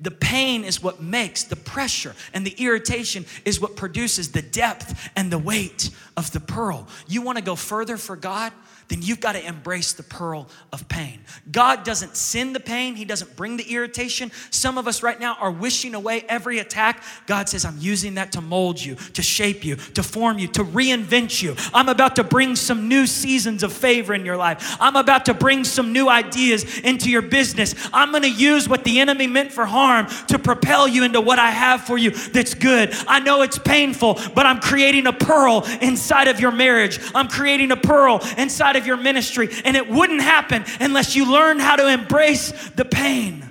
The 0.00 0.10
pain 0.10 0.64
is 0.64 0.82
what 0.82 1.00
makes 1.00 1.44
the 1.44 1.56
pressure, 1.56 2.14
and 2.32 2.44
the 2.44 2.54
irritation 2.58 3.26
is 3.44 3.60
what 3.60 3.76
produces 3.76 4.32
the 4.32 4.42
depth 4.42 5.10
and 5.14 5.30
the 5.30 5.38
weight 5.38 5.90
of 6.16 6.32
the 6.32 6.40
pearl. 6.40 6.88
You 7.06 7.22
want 7.22 7.38
to 7.38 7.44
go 7.44 7.54
further 7.54 7.96
for 7.96 8.16
God? 8.16 8.52
Then 8.88 9.02
you've 9.02 9.20
got 9.20 9.32
to 9.32 9.46
embrace 9.46 9.92
the 9.92 10.02
pearl 10.02 10.48
of 10.72 10.88
pain. 10.88 11.20
God 11.50 11.84
doesn't 11.84 12.16
send 12.16 12.54
the 12.54 12.60
pain, 12.60 12.94
He 12.94 13.04
doesn't 13.04 13.36
bring 13.36 13.56
the 13.56 13.64
irritation. 13.64 14.30
Some 14.50 14.78
of 14.78 14.86
us 14.86 15.02
right 15.02 15.18
now 15.18 15.36
are 15.40 15.50
wishing 15.50 15.94
away 15.94 16.24
every 16.28 16.58
attack. 16.58 17.02
God 17.26 17.48
says, 17.48 17.64
I'm 17.64 17.78
using 17.78 18.14
that 18.14 18.32
to 18.32 18.40
mold 18.40 18.82
you, 18.82 18.96
to 19.14 19.22
shape 19.22 19.64
you, 19.64 19.76
to 19.76 20.02
form 20.02 20.38
you, 20.38 20.48
to 20.48 20.64
reinvent 20.64 21.42
you. 21.42 21.56
I'm 21.72 21.88
about 21.88 22.16
to 22.16 22.24
bring 22.24 22.56
some 22.56 22.88
new 22.88 23.06
seasons 23.06 23.62
of 23.62 23.72
favor 23.72 24.14
in 24.14 24.24
your 24.24 24.36
life. 24.36 24.76
I'm 24.80 24.96
about 24.96 25.26
to 25.26 25.34
bring 25.34 25.64
some 25.64 25.92
new 25.92 26.08
ideas 26.08 26.78
into 26.80 27.10
your 27.10 27.22
business. 27.22 27.74
I'm 27.92 28.10
going 28.10 28.22
to 28.22 28.30
use 28.30 28.68
what 28.68 28.84
the 28.84 29.00
enemy 29.00 29.26
meant 29.26 29.52
for 29.52 29.66
harm 29.66 30.06
to 30.28 30.38
propel 30.38 30.86
you 30.86 31.04
into 31.04 31.20
what 31.20 31.38
I 31.38 31.50
have 31.50 31.82
for 31.82 31.98
you 31.98 32.10
that's 32.10 32.54
good. 32.54 32.94
I 33.06 33.20
know 33.20 33.42
it's 33.42 33.58
painful, 33.58 34.18
but 34.34 34.46
I'm 34.46 34.60
creating 34.60 35.06
a 35.06 35.12
pearl 35.12 35.64
inside 35.80 36.28
of 36.28 36.40
your 36.40 36.52
marriage. 36.52 36.98
I'm 37.14 37.28
creating 37.28 37.70
a 37.70 37.76
pearl 37.76 38.20
inside 38.36 38.73
of 38.76 38.86
your 38.86 38.96
ministry. 38.96 39.48
And 39.64 39.76
it 39.76 39.88
wouldn't 39.88 40.22
happen 40.22 40.64
unless 40.80 41.16
you 41.16 41.30
learn 41.30 41.58
how 41.58 41.76
to 41.76 41.88
embrace 41.88 42.52
the 42.70 42.84
pain. 42.84 43.48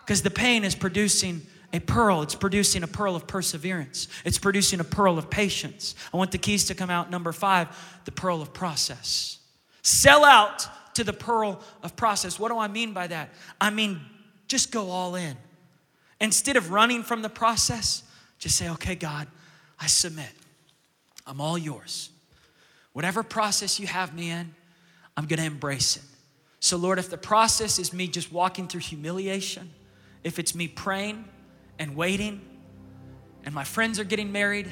Because 0.00 0.22
the 0.22 0.30
pain 0.30 0.64
is 0.64 0.74
producing 0.74 1.42
a 1.72 1.80
pearl. 1.80 2.22
It's 2.22 2.34
producing 2.34 2.82
a 2.82 2.86
pearl 2.86 3.16
of 3.16 3.26
perseverance. 3.26 4.08
It's 4.24 4.38
producing 4.38 4.80
a 4.80 4.84
pearl 4.84 5.18
of 5.18 5.28
patience. 5.30 5.94
I 6.12 6.16
want 6.16 6.30
the 6.30 6.38
keys 6.38 6.66
to 6.66 6.74
come 6.74 6.90
out. 6.90 7.10
Number 7.10 7.32
five, 7.32 7.68
the 8.04 8.12
pearl 8.12 8.40
of 8.40 8.52
process. 8.52 9.38
Sell 9.82 10.24
out 10.24 10.66
to 10.94 11.04
the 11.04 11.12
pearl 11.12 11.60
of 11.82 11.96
process. 11.96 12.38
What 12.38 12.50
do 12.50 12.58
I 12.58 12.68
mean 12.68 12.92
by 12.92 13.08
that? 13.08 13.30
I 13.60 13.70
mean, 13.70 14.00
just 14.46 14.70
go 14.70 14.90
all 14.90 15.16
in. 15.16 15.36
Instead 16.20 16.56
of 16.56 16.70
running 16.70 17.02
from 17.02 17.22
the 17.22 17.28
process, 17.28 18.04
just 18.38 18.56
say, 18.56 18.70
okay, 18.70 18.94
God, 18.94 19.26
I 19.80 19.86
submit. 19.88 20.30
I'm 21.26 21.40
all 21.40 21.58
yours. 21.58 22.10
Whatever 22.94 23.22
process 23.22 23.78
you 23.78 23.86
have 23.86 24.14
me 24.14 24.30
in, 24.30 24.54
I'm 25.16 25.26
gonna 25.26 25.42
embrace 25.42 25.96
it. 25.96 26.02
So, 26.60 26.78
Lord, 26.78 26.98
if 26.98 27.10
the 27.10 27.18
process 27.18 27.78
is 27.78 27.92
me 27.92 28.08
just 28.08 28.32
walking 28.32 28.68
through 28.68 28.80
humiliation, 28.80 29.70
if 30.22 30.38
it's 30.38 30.54
me 30.54 30.68
praying 30.68 31.24
and 31.78 31.94
waiting, 31.94 32.40
and 33.44 33.54
my 33.54 33.64
friends 33.64 33.98
are 33.98 34.04
getting 34.04 34.32
married, 34.32 34.70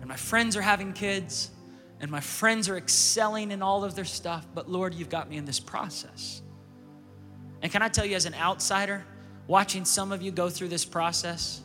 and 0.00 0.08
my 0.08 0.16
friends 0.16 0.56
are 0.56 0.62
having 0.62 0.92
kids, 0.92 1.50
and 2.00 2.10
my 2.10 2.20
friends 2.20 2.68
are 2.68 2.76
excelling 2.76 3.50
in 3.50 3.60
all 3.60 3.84
of 3.84 3.94
their 3.96 4.04
stuff, 4.04 4.46
but 4.54 4.70
Lord, 4.70 4.94
you've 4.94 5.10
got 5.10 5.28
me 5.28 5.36
in 5.36 5.44
this 5.44 5.60
process. 5.60 6.40
And 7.60 7.72
can 7.72 7.82
I 7.82 7.88
tell 7.88 8.06
you, 8.06 8.14
as 8.14 8.24
an 8.24 8.34
outsider, 8.34 9.04
watching 9.48 9.84
some 9.84 10.12
of 10.12 10.22
you 10.22 10.30
go 10.30 10.48
through 10.48 10.68
this 10.68 10.84
process, 10.84 11.60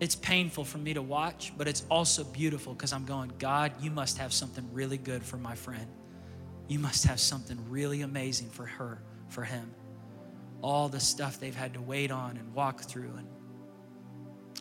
it's 0.00 0.16
painful 0.16 0.64
for 0.64 0.78
me 0.78 0.94
to 0.94 1.02
watch, 1.02 1.52
but 1.58 1.68
it's 1.68 1.84
also 1.90 2.24
beautiful 2.24 2.72
because 2.72 2.94
I'm 2.94 3.04
going, 3.04 3.32
God, 3.38 3.72
you 3.82 3.90
must 3.90 4.16
have 4.16 4.32
something 4.32 4.66
really 4.72 4.96
good 4.96 5.22
for 5.22 5.36
my 5.36 5.54
friend. 5.54 5.86
You 6.68 6.78
must 6.78 7.06
have 7.06 7.20
something 7.20 7.58
really 7.68 8.00
amazing 8.00 8.48
for 8.48 8.64
her, 8.64 9.02
for 9.28 9.44
him. 9.44 9.70
All 10.62 10.88
the 10.88 11.00
stuff 11.00 11.38
they've 11.38 11.54
had 11.54 11.74
to 11.74 11.82
wait 11.82 12.10
on 12.10 12.38
and 12.38 12.54
walk 12.54 12.80
through 12.80 13.12
and, 13.18 13.26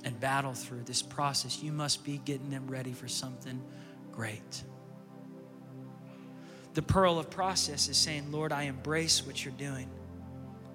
and 0.03 0.19
battle 0.19 0.53
through 0.53 0.83
this 0.83 1.01
process, 1.01 1.63
you 1.63 1.71
must 1.71 2.03
be 2.03 2.17
getting 2.25 2.49
them 2.49 2.67
ready 2.67 2.91
for 2.91 3.07
something 3.07 3.61
great. 4.11 4.63
The 6.73 6.81
pearl 6.81 7.17
of 7.17 7.29
process 7.29 7.87
is 7.87 7.95
saying, 7.95 8.29
Lord, 8.29 8.51
I 8.51 8.63
embrace 8.63 9.25
what 9.25 9.43
you're 9.43 9.53
doing 9.53 9.89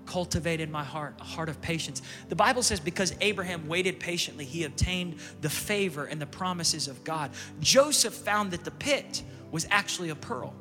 cultivate 0.07 0.61
in 0.61 0.71
my 0.71 0.85
heart 0.85 1.15
a 1.21 1.25
heart 1.25 1.49
of 1.49 1.61
patience. 1.61 2.03
The 2.29 2.37
Bible 2.37 2.63
says 2.63 2.81
because 2.81 3.15
Abraham 3.21 3.67
waited 3.69 4.01
patiently, 4.01 4.45
he 4.45 4.65
obtained 4.65 5.17
the 5.41 5.51
favor 5.51 6.05
and 6.05 6.21
the 6.21 6.27
promises 6.27 6.89
of 6.89 7.03
God. 7.05 7.31
Joseph 7.61 8.15
found 8.15 8.51
that 8.53 8.65
the 8.65 8.71
pit 8.71 9.23
was 9.51 9.67
actually 9.71 10.11
a 10.11 10.17
pearl. 10.17 10.55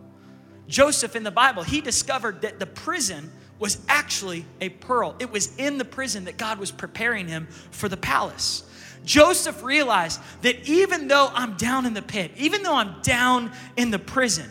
Joseph 0.67 1.15
in 1.15 1.23
the 1.23 1.31
Bible, 1.31 1.63
he 1.63 1.81
discovered 1.81 2.41
that 2.41 2.59
the 2.59 2.65
prison 2.65 3.31
was 3.59 3.79
actually 3.87 4.45
a 4.61 4.69
pearl. 4.69 5.15
It 5.19 5.31
was 5.31 5.55
in 5.57 5.77
the 5.77 5.85
prison 5.85 6.25
that 6.25 6.37
God 6.37 6.59
was 6.59 6.71
preparing 6.71 7.27
him 7.27 7.47
for 7.71 7.89
the 7.89 7.97
palace. 7.97 8.63
Joseph 9.05 9.63
realized 9.63 10.21
that 10.41 10.67
even 10.67 11.07
though 11.07 11.29
I'm 11.33 11.55
down 11.57 11.85
in 11.85 11.93
the 11.93 12.01
pit, 12.01 12.31
even 12.37 12.63
though 12.63 12.75
I'm 12.75 13.01
down 13.01 13.51
in 13.75 13.91
the 13.91 13.99
prison, 13.99 14.49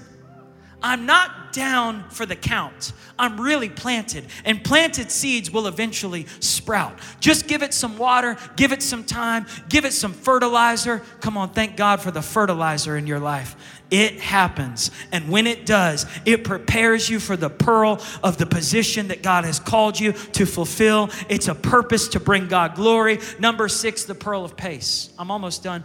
I'm 0.82 1.06
not 1.06 1.41
down 1.52 2.08
for 2.10 2.26
the 2.26 2.36
count. 2.36 2.92
I'm 3.18 3.40
really 3.40 3.68
planted, 3.68 4.26
and 4.44 4.64
planted 4.64 5.10
seeds 5.10 5.50
will 5.50 5.66
eventually 5.66 6.26
sprout. 6.40 6.98
Just 7.20 7.46
give 7.46 7.62
it 7.62 7.74
some 7.74 7.98
water, 7.98 8.36
give 8.56 8.72
it 8.72 8.82
some 8.82 9.04
time, 9.04 9.46
give 9.68 9.84
it 9.84 9.92
some 9.92 10.12
fertilizer. 10.12 11.02
Come 11.20 11.36
on, 11.36 11.50
thank 11.50 11.76
God 11.76 12.00
for 12.00 12.10
the 12.10 12.22
fertilizer 12.22 12.96
in 12.96 13.06
your 13.06 13.20
life. 13.20 13.54
It 13.90 14.20
happens. 14.20 14.90
And 15.12 15.28
when 15.28 15.46
it 15.46 15.66
does, 15.66 16.06
it 16.24 16.44
prepares 16.44 17.10
you 17.10 17.20
for 17.20 17.36
the 17.36 17.50
pearl 17.50 18.00
of 18.22 18.38
the 18.38 18.46
position 18.46 19.08
that 19.08 19.22
God 19.22 19.44
has 19.44 19.60
called 19.60 20.00
you 20.00 20.12
to 20.12 20.46
fulfill. 20.46 21.10
It's 21.28 21.48
a 21.48 21.54
purpose 21.54 22.08
to 22.08 22.20
bring 22.20 22.48
God 22.48 22.74
glory. 22.74 23.20
Number 23.38 23.68
six, 23.68 24.04
the 24.04 24.14
pearl 24.14 24.46
of 24.46 24.56
pace. 24.56 25.10
I'm 25.18 25.30
almost 25.30 25.62
done. 25.62 25.84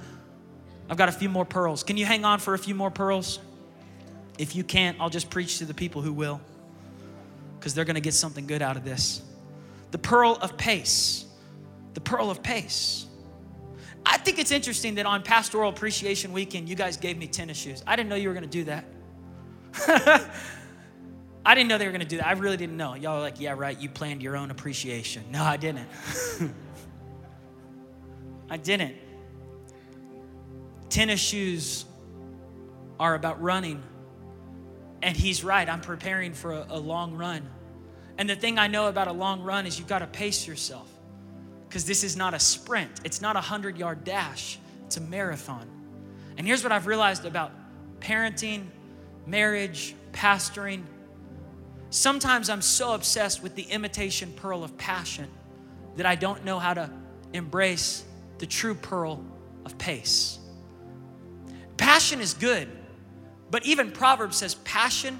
I've 0.89 0.95
got 0.95 1.09
a 1.09 1.11
few 1.11 1.28
more 1.28 1.43
pearls. 1.43 1.84
Can 1.84 1.97
you 1.97 2.05
hang 2.05 2.24
on 2.24 2.39
for 2.39 2.53
a 2.53 2.57
few 2.57 2.76
more 2.76 2.89
pearls? 2.89 3.39
If 4.38 4.55
you 4.55 4.63
can't, 4.63 4.97
I'll 4.99 5.09
just 5.09 5.29
preach 5.29 5.59
to 5.59 5.65
the 5.65 5.73
people 5.73 6.01
who 6.01 6.13
will, 6.13 6.39
because 7.59 7.73
they're 7.73 7.85
going 7.85 7.95
to 7.95 8.01
get 8.01 8.13
something 8.13 8.45
good 8.45 8.61
out 8.61 8.77
of 8.77 8.85
this. 8.85 9.21
The 9.91 9.97
pearl 9.97 10.38
of 10.41 10.57
pace. 10.57 11.25
The 11.93 12.01
pearl 12.01 12.29
of 12.29 12.43
pace. 12.43 13.05
I 14.05 14.17
think 14.17 14.39
it's 14.39 14.51
interesting 14.51 14.95
that 14.95 15.05
on 15.05 15.23
Pastoral 15.23 15.69
Appreciation 15.69 16.31
Weekend, 16.31 16.69
you 16.69 16.75
guys 16.75 16.97
gave 16.97 17.17
me 17.17 17.27
tennis 17.27 17.57
shoes. 17.57 17.83
I 17.85 17.95
didn't 17.95 18.09
know 18.09 18.15
you 18.15 18.29
were 18.29 18.33
going 18.33 18.49
to 18.49 18.49
do 18.49 18.63
that. 18.65 18.85
I 21.45 21.55
didn't 21.55 21.69
know 21.69 21.77
they 21.77 21.85
were 21.85 21.91
going 21.91 22.01
to 22.01 22.07
do 22.07 22.17
that. 22.17 22.27
I 22.27 22.33
really 22.33 22.57
didn't 22.57 22.77
know. 22.77 22.93
Y'all 22.93 23.17
are 23.17 23.21
like, 23.21 23.39
yeah, 23.39 23.53
right, 23.57 23.79
you 23.79 23.89
planned 23.89 24.21
your 24.21 24.35
own 24.35 24.51
appreciation. 24.51 25.23
No, 25.31 25.43
I 25.43 25.57
didn't. 25.57 25.88
I 28.49 28.57
didn't. 28.57 28.95
Tennis 30.89 31.19
shoes 31.19 31.85
are 32.99 33.15
about 33.15 33.41
running 33.41 33.83
and 35.01 35.15
he's 35.15 35.43
right. 35.43 35.67
I'm 35.67 35.81
preparing 35.81 36.33
for 36.33 36.53
a, 36.53 36.65
a 36.69 36.79
long 36.79 37.15
run. 37.15 37.47
And 38.17 38.29
the 38.29 38.35
thing 38.35 38.57
I 38.57 38.67
know 38.67 38.87
about 38.87 39.07
a 39.07 39.13
long 39.13 39.43
run 39.43 39.65
is 39.65 39.77
you've 39.77 39.87
got 39.87 39.99
to 39.99 40.07
pace 40.07 40.47
yourself 40.47 40.89
because 41.67 41.85
this 41.85 42.03
is 42.03 42.15
not 42.15 42.33
a 42.33 42.39
sprint, 42.39 42.89
it's 43.03 43.21
not 43.21 43.35
a 43.35 43.39
100 43.39 43.77
yard 43.77 44.03
dash, 44.03 44.57
it's 44.85 44.97
a 44.97 45.01
marathon. 45.01 45.69
And 46.37 46.47
here's 46.47 46.63
what 46.63 46.71
I've 46.71 46.87
realized 46.87 47.25
about 47.25 47.51
parenting, 47.99 48.65
marriage, 49.25 49.95
pastoring. 50.11 50.83
Sometimes 51.89 52.49
I'm 52.49 52.61
so 52.61 52.93
obsessed 52.93 53.43
with 53.43 53.55
the 53.55 53.63
imitation 53.63 54.33
pearl 54.35 54.63
of 54.63 54.77
passion 54.77 55.27
that 55.95 56.05
I 56.05 56.15
don't 56.15 56.45
know 56.45 56.59
how 56.59 56.73
to 56.73 56.89
embrace 57.33 58.03
the 58.37 58.45
true 58.45 58.75
pearl 58.75 59.23
of 59.65 59.77
pace. 59.77 60.39
Passion 61.75 62.21
is 62.21 62.33
good. 62.33 62.67
But 63.49 63.65
even 63.65 63.91
Proverbs 63.91 64.37
says 64.37 64.55
passion 64.55 65.19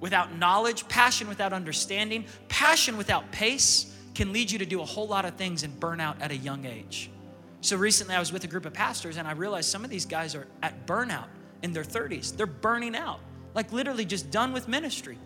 without 0.00 0.36
knowledge, 0.36 0.86
passion 0.88 1.28
without 1.28 1.52
understanding, 1.52 2.24
passion 2.48 2.96
without 2.96 3.30
pace 3.32 3.94
can 4.14 4.32
lead 4.32 4.50
you 4.50 4.58
to 4.58 4.66
do 4.66 4.80
a 4.80 4.84
whole 4.84 5.06
lot 5.06 5.24
of 5.24 5.34
things 5.34 5.62
and 5.62 5.78
burn 5.78 6.00
out 6.00 6.20
at 6.20 6.30
a 6.30 6.36
young 6.36 6.64
age. 6.64 7.10
So 7.60 7.76
recently 7.76 8.14
I 8.14 8.20
was 8.20 8.32
with 8.32 8.44
a 8.44 8.46
group 8.46 8.66
of 8.66 8.72
pastors 8.72 9.16
and 9.16 9.26
I 9.26 9.32
realized 9.32 9.68
some 9.68 9.84
of 9.84 9.90
these 9.90 10.06
guys 10.06 10.34
are 10.34 10.46
at 10.62 10.86
burnout 10.86 11.26
in 11.62 11.72
their 11.72 11.84
30s. 11.84 12.36
They're 12.36 12.46
burning 12.46 12.96
out, 12.96 13.20
like 13.54 13.72
literally 13.72 14.04
just 14.04 14.30
done 14.30 14.52
with 14.52 14.68
ministry 14.68 15.18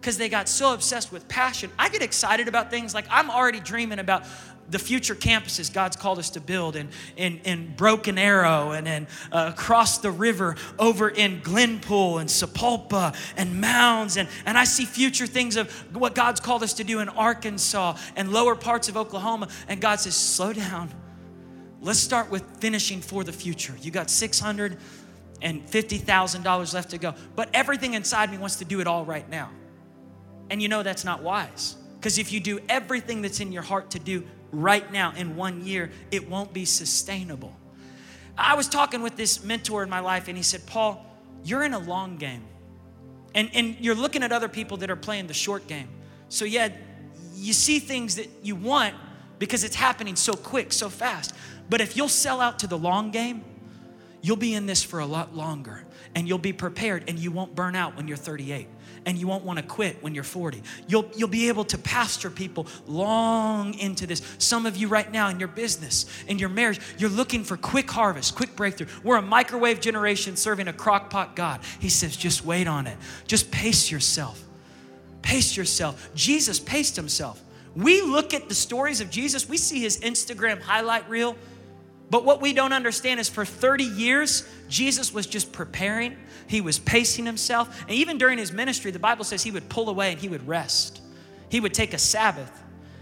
because 0.00 0.16
they 0.16 0.30
got 0.30 0.48
so 0.48 0.72
obsessed 0.72 1.12
with 1.12 1.28
passion. 1.28 1.70
I 1.78 1.90
get 1.90 2.02
excited 2.02 2.48
about 2.48 2.70
things 2.70 2.94
like 2.94 3.04
I'm 3.10 3.30
already 3.30 3.60
dreaming 3.60 3.98
about 3.98 4.24
the 4.70 4.78
future 4.78 5.14
campuses 5.14 5.72
God's 5.72 5.96
called 5.96 6.18
us 6.18 6.30
to 6.30 6.40
build 6.40 6.76
in, 6.76 6.88
in, 7.16 7.38
in 7.44 7.74
Broken 7.76 8.18
Arrow 8.18 8.70
and 8.70 8.86
then 8.86 9.08
uh, 9.32 9.50
across 9.52 9.98
the 9.98 10.10
river 10.10 10.56
over 10.78 11.08
in 11.08 11.40
Glenpool 11.40 12.20
and 12.20 12.28
Sapulpa 12.30 13.16
and 13.36 13.60
Mounds. 13.60 14.16
And, 14.16 14.28
and 14.46 14.56
I 14.56 14.64
see 14.64 14.84
future 14.84 15.26
things 15.26 15.56
of 15.56 15.70
what 15.94 16.14
God's 16.14 16.40
called 16.40 16.62
us 16.62 16.74
to 16.74 16.84
do 16.84 17.00
in 17.00 17.08
Arkansas 17.08 17.96
and 18.16 18.32
lower 18.32 18.54
parts 18.54 18.88
of 18.88 18.96
Oklahoma. 18.96 19.48
And 19.68 19.80
God 19.80 20.00
says, 20.00 20.16
slow 20.16 20.52
down. 20.52 20.90
Let's 21.80 21.98
start 21.98 22.30
with 22.30 22.44
finishing 22.58 23.00
for 23.00 23.24
the 23.24 23.32
future. 23.32 23.74
You 23.80 23.90
got 23.90 24.10
600 24.10 24.76
and 25.42 25.66
$50,000 25.66 26.74
left 26.74 26.90
to 26.90 26.98
go. 26.98 27.14
But 27.34 27.48
everything 27.54 27.94
inside 27.94 28.30
me 28.30 28.38
wants 28.38 28.56
to 28.56 28.64
do 28.64 28.80
it 28.80 28.86
all 28.86 29.04
right 29.04 29.28
now. 29.28 29.50
And 30.50 30.60
you 30.60 30.68
know 30.68 30.82
that's 30.82 31.04
not 31.04 31.22
wise. 31.22 31.76
Because 31.94 32.18
if 32.18 32.32
you 32.32 32.40
do 32.40 32.60
everything 32.68 33.22
that's 33.22 33.40
in 33.40 33.52
your 33.52 33.62
heart 33.62 33.90
to 33.90 33.98
do 33.98 34.24
right 34.52 34.90
now 34.92 35.12
in 35.16 35.36
one 35.36 35.64
year, 35.64 35.90
it 36.10 36.28
won't 36.28 36.52
be 36.52 36.64
sustainable. 36.64 37.54
I 38.36 38.54
was 38.54 38.68
talking 38.68 39.02
with 39.02 39.16
this 39.16 39.44
mentor 39.44 39.82
in 39.82 39.90
my 39.90 40.00
life, 40.00 40.28
and 40.28 40.36
he 40.36 40.42
said, 40.42 40.66
Paul, 40.66 41.04
you're 41.44 41.62
in 41.62 41.74
a 41.74 41.78
long 41.78 42.16
game. 42.16 42.44
And, 43.34 43.50
and 43.54 43.76
you're 43.78 43.94
looking 43.94 44.22
at 44.22 44.32
other 44.32 44.48
people 44.48 44.78
that 44.78 44.90
are 44.90 44.96
playing 44.96 45.26
the 45.26 45.34
short 45.34 45.66
game. 45.66 45.88
So, 46.28 46.44
yeah, 46.44 46.70
you 47.34 47.52
see 47.52 47.78
things 47.78 48.16
that 48.16 48.28
you 48.42 48.56
want 48.56 48.94
because 49.38 49.62
it's 49.64 49.76
happening 49.76 50.16
so 50.16 50.34
quick, 50.34 50.72
so 50.72 50.88
fast. 50.88 51.34
But 51.68 51.80
if 51.80 51.96
you'll 51.96 52.08
sell 52.08 52.40
out 52.40 52.58
to 52.60 52.66
the 52.66 52.78
long 52.78 53.10
game, 53.10 53.44
you'll 54.20 54.36
be 54.36 54.54
in 54.54 54.66
this 54.66 54.82
for 54.82 54.98
a 54.98 55.06
lot 55.06 55.34
longer 55.34 55.84
and 56.14 56.26
you'll 56.26 56.38
be 56.38 56.52
prepared 56.52 57.04
and 57.08 57.18
you 57.18 57.30
won't 57.30 57.54
burn 57.54 57.76
out 57.76 57.96
when 57.96 58.08
you're 58.08 58.16
38 58.16 58.66
and 59.06 59.16
you 59.16 59.26
won't 59.26 59.44
want 59.44 59.58
to 59.58 59.64
quit 59.64 60.02
when 60.02 60.14
you're 60.14 60.24
40. 60.24 60.62
You'll, 60.86 61.08
you'll 61.16 61.28
be 61.28 61.48
able 61.48 61.64
to 61.64 61.78
pastor 61.78 62.30
people 62.30 62.66
long 62.86 63.74
into 63.74 64.06
this. 64.06 64.22
Some 64.38 64.66
of 64.66 64.76
you 64.76 64.88
right 64.88 65.10
now 65.10 65.28
in 65.28 65.38
your 65.38 65.48
business, 65.48 66.06
in 66.26 66.38
your 66.38 66.48
marriage, 66.48 66.80
you're 66.98 67.10
looking 67.10 67.44
for 67.44 67.56
quick 67.56 67.90
harvest, 67.90 68.34
quick 68.34 68.56
breakthrough. 68.56 68.88
We're 69.02 69.16
a 69.16 69.22
microwave 69.22 69.80
generation 69.80 70.36
serving 70.36 70.68
a 70.68 70.72
crockpot 70.72 71.34
God. 71.34 71.60
He 71.78 71.88
says, 71.88 72.16
just 72.16 72.44
wait 72.44 72.66
on 72.66 72.86
it. 72.86 72.96
Just 73.26 73.50
pace 73.50 73.90
yourself. 73.90 74.42
Pace 75.22 75.56
yourself. 75.56 76.10
Jesus 76.14 76.58
paced 76.58 76.96
himself. 76.96 77.42
We 77.76 78.02
look 78.02 78.34
at 78.34 78.48
the 78.48 78.54
stories 78.54 79.00
of 79.00 79.10
Jesus, 79.10 79.48
we 79.48 79.56
see 79.56 79.80
his 79.80 80.00
Instagram 80.00 80.60
highlight 80.60 81.08
reel 81.08 81.36
but 82.10 82.24
what 82.24 82.40
we 82.40 82.52
don't 82.52 82.72
understand 82.72 83.20
is 83.20 83.28
for 83.28 83.44
30 83.44 83.84
years, 83.84 84.46
Jesus 84.68 85.14
was 85.14 85.26
just 85.26 85.52
preparing, 85.52 86.16
he 86.48 86.60
was 86.60 86.78
pacing 86.78 87.24
himself. 87.24 87.82
And 87.82 87.92
even 87.92 88.18
during 88.18 88.36
his 88.36 88.52
ministry, 88.52 88.90
the 88.90 88.98
Bible 88.98 89.24
says 89.24 89.44
he 89.44 89.52
would 89.52 89.68
pull 89.68 89.88
away 89.88 90.10
and 90.10 90.20
he 90.20 90.28
would 90.28 90.46
rest. 90.46 91.00
He 91.48 91.60
would 91.60 91.72
take 91.72 91.94
a 91.94 91.98
Sabbath. 91.98 92.59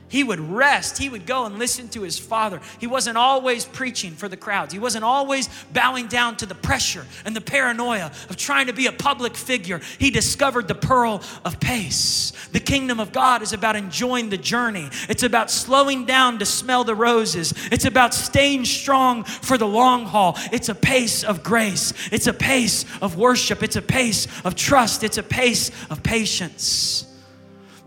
He 0.08 0.24
would 0.24 0.40
rest. 0.40 0.98
He 0.98 1.08
would 1.08 1.26
go 1.26 1.44
and 1.44 1.58
listen 1.58 1.88
to 1.90 2.02
his 2.02 2.18
father. 2.18 2.60
He 2.78 2.86
wasn't 2.86 3.18
always 3.18 3.64
preaching 3.64 4.12
for 4.12 4.28
the 4.28 4.36
crowds. 4.36 4.72
He 4.72 4.78
wasn't 4.78 5.04
always 5.04 5.48
bowing 5.72 6.06
down 6.06 6.36
to 6.36 6.46
the 6.46 6.54
pressure 6.54 7.06
and 7.24 7.36
the 7.36 7.40
paranoia 7.40 8.10
of 8.28 8.36
trying 8.36 8.68
to 8.68 8.72
be 8.72 8.86
a 8.86 8.92
public 8.92 9.36
figure. 9.36 9.80
He 9.98 10.10
discovered 10.10 10.68
the 10.68 10.74
pearl 10.74 11.22
of 11.44 11.60
pace. 11.60 12.32
The 12.52 12.60
kingdom 12.60 12.98
of 13.00 13.12
God 13.12 13.42
is 13.42 13.52
about 13.52 13.76
enjoying 13.76 14.30
the 14.30 14.38
journey, 14.38 14.88
it's 15.08 15.22
about 15.22 15.50
slowing 15.50 16.06
down 16.06 16.38
to 16.38 16.46
smell 16.46 16.84
the 16.84 16.94
roses, 16.94 17.52
it's 17.70 17.84
about 17.84 18.14
staying 18.14 18.64
strong 18.64 19.24
for 19.24 19.58
the 19.58 19.66
long 19.66 20.06
haul. 20.06 20.36
It's 20.50 20.68
a 20.68 20.74
pace 20.74 21.24
of 21.24 21.42
grace, 21.42 21.92
it's 22.10 22.26
a 22.26 22.32
pace 22.32 22.84
of 23.02 23.16
worship, 23.16 23.62
it's 23.62 23.76
a 23.76 23.82
pace 23.82 24.26
of 24.44 24.54
trust, 24.54 25.04
it's 25.04 25.18
a 25.18 25.22
pace 25.22 25.70
of 25.90 26.02
patience. 26.02 27.07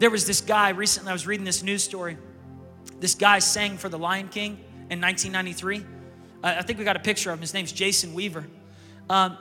There 0.02 0.10
was 0.10 0.26
this 0.26 0.41
guy 0.41 0.70
recently, 0.70 1.12
I 1.12 1.14
was 1.14 1.28
reading 1.28 1.45
this 1.45 1.62
news 1.62 1.84
story. 1.84 2.18
This 2.99 3.14
guy 3.14 3.38
sang 3.38 3.78
for 3.78 3.88
the 3.88 3.99
Lion 3.99 4.30
King 4.30 4.54
in 4.89 4.99
1993. 4.99 5.86
I 6.41 6.64
think 6.64 6.80
we 6.80 6.86
got 6.86 6.95
a 6.95 6.99
picture 6.99 7.30
of 7.30 7.38
him. 7.38 7.41
His 7.41 7.54
name's 7.54 7.72
Jason 7.72 8.16
Weaver. 8.16 8.47
Um, 9.12 9.38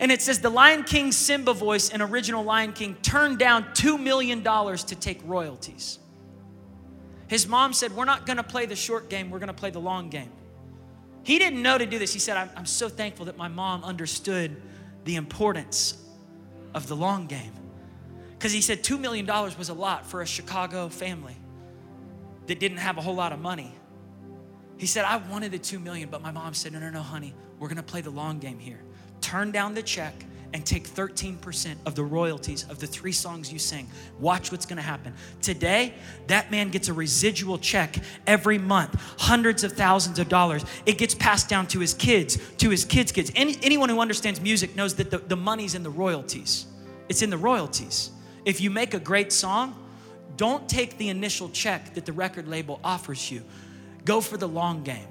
and 0.00 0.10
it 0.10 0.22
says 0.22 0.40
the 0.40 0.48
Lion 0.48 0.82
King 0.82 1.12
Simba 1.12 1.52
voice 1.52 1.90
and 1.90 2.00
original 2.00 2.42
Lion 2.42 2.72
King 2.72 2.96
turned 3.02 3.38
down 3.38 3.64
$2 3.74 4.02
million 4.02 4.42
to 4.42 4.96
take 4.98 5.20
royalties. 5.26 5.98
His 7.28 7.46
mom 7.46 7.74
said, 7.74 7.94
We're 7.94 8.06
not 8.06 8.24
gonna 8.24 8.42
play 8.42 8.64
the 8.64 8.76
short 8.76 9.10
game, 9.10 9.28
we're 9.28 9.40
gonna 9.40 9.52
play 9.52 9.68
the 9.68 9.78
long 9.78 10.08
game. 10.08 10.32
He 11.22 11.38
didn't 11.38 11.60
know 11.60 11.76
to 11.76 11.84
do 11.84 11.98
this. 11.98 12.14
He 12.14 12.18
said, 12.18 12.38
I'm, 12.38 12.48
I'm 12.56 12.66
so 12.66 12.88
thankful 12.88 13.26
that 13.26 13.36
my 13.36 13.48
mom 13.48 13.84
understood 13.84 14.56
the 15.04 15.16
importance 15.16 16.02
of 16.72 16.86
the 16.86 16.96
long 16.96 17.26
game. 17.26 17.52
Because 18.38 18.52
he 18.52 18.60
said 18.60 18.82
$2 18.82 19.00
million 19.00 19.26
was 19.26 19.68
a 19.68 19.74
lot 19.74 20.06
for 20.06 20.22
a 20.22 20.26
Chicago 20.26 20.88
family 20.88 21.36
that 22.46 22.60
didn't 22.60 22.78
have 22.78 22.98
a 22.98 23.00
whole 23.00 23.14
lot 23.14 23.32
of 23.32 23.40
money. 23.40 23.74
He 24.78 24.86
said, 24.86 25.04
I 25.04 25.16
wanted 25.16 25.52
the 25.52 25.58
2 25.58 25.78
million, 25.78 26.08
but 26.10 26.22
my 26.22 26.30
mom 26.30 26.54
said, 26.54 26.72
No, 26.72 26.80
no, 26.80 26.90
no, 26.90 27.00
honey, 27.00 27.34
we're 27.58 27.68
gonna 27.68 27.82
play 27.82 28.02
the 28.02 28.10
long 28.10 28.38
game 28.38 28.58
here. 28.58 28.80
Turn 29.20 29.50
down 29.50 29.74
the 29.74 29.82
check 29.82 30.14
and 30.52 30.64
take 30.64 30.88
13% 30.88 31.76
of 31.86 31.94
the 31.94 32.04
royalties 32.04 32.64
of 32.68 32.78
the 32.78 32.86
three 32.86 33.12
songs 33.12 33.52
you 33.52 33.58
sing. 33.58 33.88
Watch 34.20 34.52
what's 34.52 34.66
gonna 34.66 34.82
happen. 34.82 35.14
Today, 35.40 35.94
that 36.26 36.50
man 36.50 36.68
gets 36.68 36.88
a 36.88 36.92
residual 36.92 37.58
check 37.58 37.96
every 38.26 38.58
month, 38.58 38.94
hundreds 39.18 39.64
of 39.64 39.72
thousands 39.72 40.18
of 40.18 40.28
dollars. 40.28 40.64
It 40.84 40.98
gets 40.98 41.14
passed 41.14 41.48
down 41.48 41.66
to 41.68 41.80
his 41.80 41.94
kids, 41.94 42.38
to 42.58 42.68
his 42.70 42.84
kids' 42.84 43.12
kids. 43.12 43.32
Any, 43.34 43.56
anyone 43.62 43.88
who 43.88 43.98
understands 43.98 44.40
music 44.40 44.76
knows 44.76 44.94
that 44.96 45.10
the, 45.10 45.18
the 45.18 45.36
money's 45.36 45.74
in 45.74 45.82
the 45.82 45.90
royalties. 45.90 46.66
It's 47.08 47.22
in 47.22 47.30
the 47.30 47.38
royalties. 47.38 48.10
If 48.46 48.60
you 48.60 48.70
make 48.70 48.94
a 48.94 49.00
great 49.00 49.32
song, 49.32 49.74
don't 50.36 50.68
take 50.68 50.96
the 50.98 51.08
initial 51.08 51.48
check 51.50 51.94
that 51.94 52.06
the 52.06 52.12
record 52.12 52.46
label 52.46 52.80
offers 52.84 53.30
you. 53.30 53.42
Go 54.04 54.20
for 54.20 54.36
the 54.36 54.46
long 54.46 54.84
game. 54.84 55.08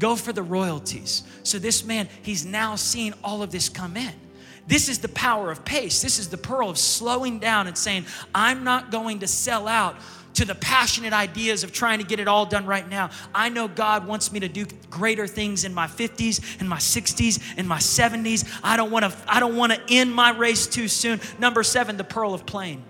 Go 0.00 0.16
for 0.16 0.32
the 0.32 0.42
royalties. 0.42 1.22
So 1.44 1.60
this 1.60 1.84
man, 1.84 2.08
he's 2.22 2.44
now 2.44 2.74
seeing 2.74 3.14
all 3.22 3.44
of 3.44 3.52
this 3.52 3.68
come 3.68 3.96
in. 3.96 4.12
This 4.66 4.88
is 4.88 4.98
the 4.98 5.08
power 5.08 5.52
of 5.52 5.64
pace. 5.64 6.02
This 6.02 6.18
is 6.18 6.30
the 6.30 6.36
pearl 6.36 6.68
of 6.68 6.76
slowing 6.76 7.38
down 7.38 7.68
and 7.68 7.78
saying, 7.78 8.06
I'm 8.34 8.64
not 8.64 8.90
going 8.90 9.20
to 9.20 9.28
sell 9.28 9.68
out 9.68 9.96
to 10.34 10.44
the 10.44 10.54
passionate 10.54 11.12
ideas 11.12 11.64
of 11.64 11.72
trying 11.72 11.98
to 11.98 12.04
get 12.04 12.20
it 12.20 12.28
all 12.28 12.46
done 12.46 12.66
right 12.66 12.88
now. 12.88 13.10
I 13.34 13.48
know 13.48 13.68
God 13.68 14.06
wants 14.06 14.32
me 14.32 14.40
to 14.40 14.48
do 14.48 14.66
greater 14.90 15.26
things 15.26 15.64
in 15.64 15.72
my 15.72 15.86
50s, 15.86 16.60
in 16.60 16.68
my 16.68 16.78
60s, 16.78 17.58
in 17.58 17.66
my 17.66 17.78
70s. 17.78 18.48
I 18.62 18.76
don't 18.76 18.90
want 18.90 19.04
to 19.04 19.14
I 19.26 19.40
don't 19.40 19.56
want 19.56 19.72
to 19.72 19.80
end 19.88 20.12
my 20.12 20.30
race 20.30 20.66
too 20.66 20.88
soon. 20.88 21.20
Number 21.38 21.62
7, 21.62 21.96
the 21.96 22.04
pearl 22.04 22.34
of 22.34 22.46
plain. 22.46 22.84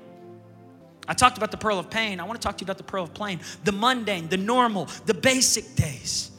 I 1.06 1.12
talked 1.12 1.36
about 1.36 1.50
the 1.50 1.58
pearl 1.58 1.78
of 1.78 1.90
pain. 1.90 2.18
I 2.18 2.24
want 2.24 2.40
to 2.40 2.46
talk 2.46 2.56
to 2.58 2.62
you 2.62 2.66
about 2.66 2.78
the 2.78 2.84
pearl 2.84 3.04
of 3.04 3.12
plain. 3.12 3.40
The 3.64 3.72
mundane, 3.72 4.28
the 4.28 4.38
normal, 4.38 4.88
the 5.04 5.14
basic 5.14 5.74
days. 5.76 6.30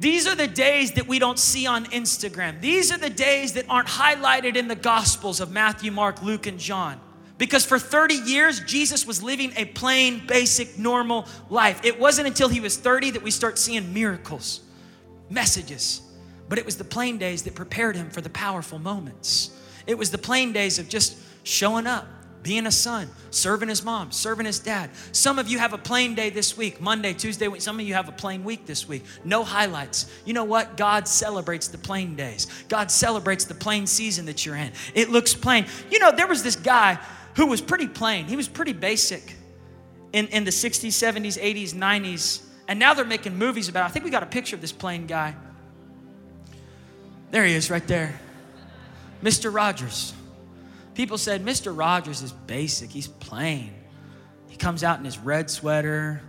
These 0.00 0.26
are 0.26 0.34
the 0.34 0.48
days 0.48 0.92
that 0.92 1.06
we 1.06 1.20
don't 1.20 1.38
see 1.38 1.64
on 1.68 1.84
Instagram. 1.86 2.60
These 2.60 2.90
are 2.90 2.98
the 2.98 3.10
days 3.10 3.52
that 3.52 3.66
aren't 3.68 3.86
highlighted 3.86 4.56
in 4.56 4.66
the 4.66 4.74
Gospels 4.74 5.40
of 5.40 5.52
Matthew, 5.52 5.92
Mark, 5.92 6.20
Luke, 6.22 6.48
and 6.48 6.58
John. 6.58 7.00
Because 7.42 7.66
for 7.66 7.76
30 7.76 8.14
years, 8.14 8.60
Jesus 8.60 9.04
was 9.04 9.20
living 9.20 9.52
a 9.56 9.64
plain, 9.64 10.24
basic, 10.28 10.78
normal 10.78 11.26
life. 11.50 11.80
It 11.82 11.98
wasn't 11.98 12.28
until 12.28 12.48
he 12.48 12.60
was 12.60 12.76
30 12.76 13.10
that 13.10 13.22
we 13.24 13.32
start 13.32 13.58
seeing 13.58 13.92
miracles, 13.92 14.60
messages. 15.28 16.02
But 16.48 16.58
it 16.58 16.64
was 16.64 16.76
the 16.76 16.84
plain 16.84 17.18
days 17.18 17.42
that 17.42 17.56
prepared 17.56 17.96
him 17.96 18.10
for 18.10 18.20
the 18.20 18.30
powerful 18.30 18.78
moments. 18.78 19.50
It 19.88 19.98
was 19.98 20.12
the 20.12 20.18
plain 20.18 20.52
days 20.52 20.78
of 20.78 20.88
just 20.88 21.18
showing 21.42 21.88
up, 21.88 22.06
being 22.44 22.64
a 22.64 22.70
son, 22.70 23.08
serving 23.32 23.68
his 23.68 23.84
mom, 23.84 24.12
serving 24.12 24.46
his 24.46 24.60
dad. 24.60 24.90
Some 25.10 25.40
of 25.40 25.48
you 25.48 25.58
have 25.58 25.72
a 25.72 25.78
plain 25.78 26.14
day 26.14 26.30
this 26.30 26.56
week, 26.56 26.80
Monday, 26.80 27.12
Tuesday. 27.12 27.48
Some 27.58 27.80
of 27.80 27.84
you 27.84 27.94
have 27.94 28.08
a 28.08 28.12
plain 28.12 28.44
week 28.44 28.66
this 28.66 28.86
week. 28.86 29.04
No 29.24 29.42
highlights. 29.42 30.08
You 30.24 30.32
know 30.32 30.44
what? 30.44 30.76
God 30.76 31.08
celebrates 31.08 31.66
the 31.66 31.78
plain 31.78 32.14
days. 32.14 32.46
God 32.68 32.88
celebrates 32.92 33.46
the 33.46 33.54
plain 33.54 33.88
season 33.88 34.26
that 34.26 34.46
you're 34.46 34.54
in. 34.54 34.70
It 34.94 35.10
looks 35.10 35.34
plain. 35.34 35.66
You 35.90 35.98
know, 35.98 36.12
there 36.12 36.28
was 36.28 36.44
this 36.44 36.54
guy 36.54 37.00
who 37.36 37.46
was 37.46 37.60
pretty 37.60 37.88
plain. 37.88 38.26
He 38.26 38.36
was 38.36 38.48
pretty 38.48 38.72
basic 38.72 39.36
in, 40.12 40.28
in 40.28 40.44
the 40.44 40.50
60s, 40.50 40.88
70s, 40.88 41.40
80s, 41.40 41.72
90s. 41.74 42.42
And 42.68 42.78
now 42.78 42.94
they're 42.94 43.04
making 43.04 43.36
movies 43.36 43.68
about 43.68 43.82
it. 43.82 43.86
I 43.86 43.88
think 43.88 44.04
we 44.04 44.10
got 44.10 44.22
a 44.22 44.26
picture 44.26 44.56
of 44.56 44.62
this 44.62 44.72
plain 44.72 45.06
guy. 45.06 45.34
There 47.30 47.44
he 47.44 47.54
is 47.54 47.70
right 47.70 47.86
there. 47.86 48.18
Mr. 49.22 49.52
Rogers. 49.54 50.12
People 50.94 51.16
said, 51.16 51.44
Mr. 51.44 51.76
Rogers 51.76 52.20
is 52.22 52.32
basic. 52.32 52.90
He's 52.90 53.08
plain. 53.08 53.72
He 54.48 54.56
comes 54.56 54.84
out 54.84 54.98
in 54.98 55.04
his 55.04 55.18
red 55.18 55.48
sweater. 55.48 56.20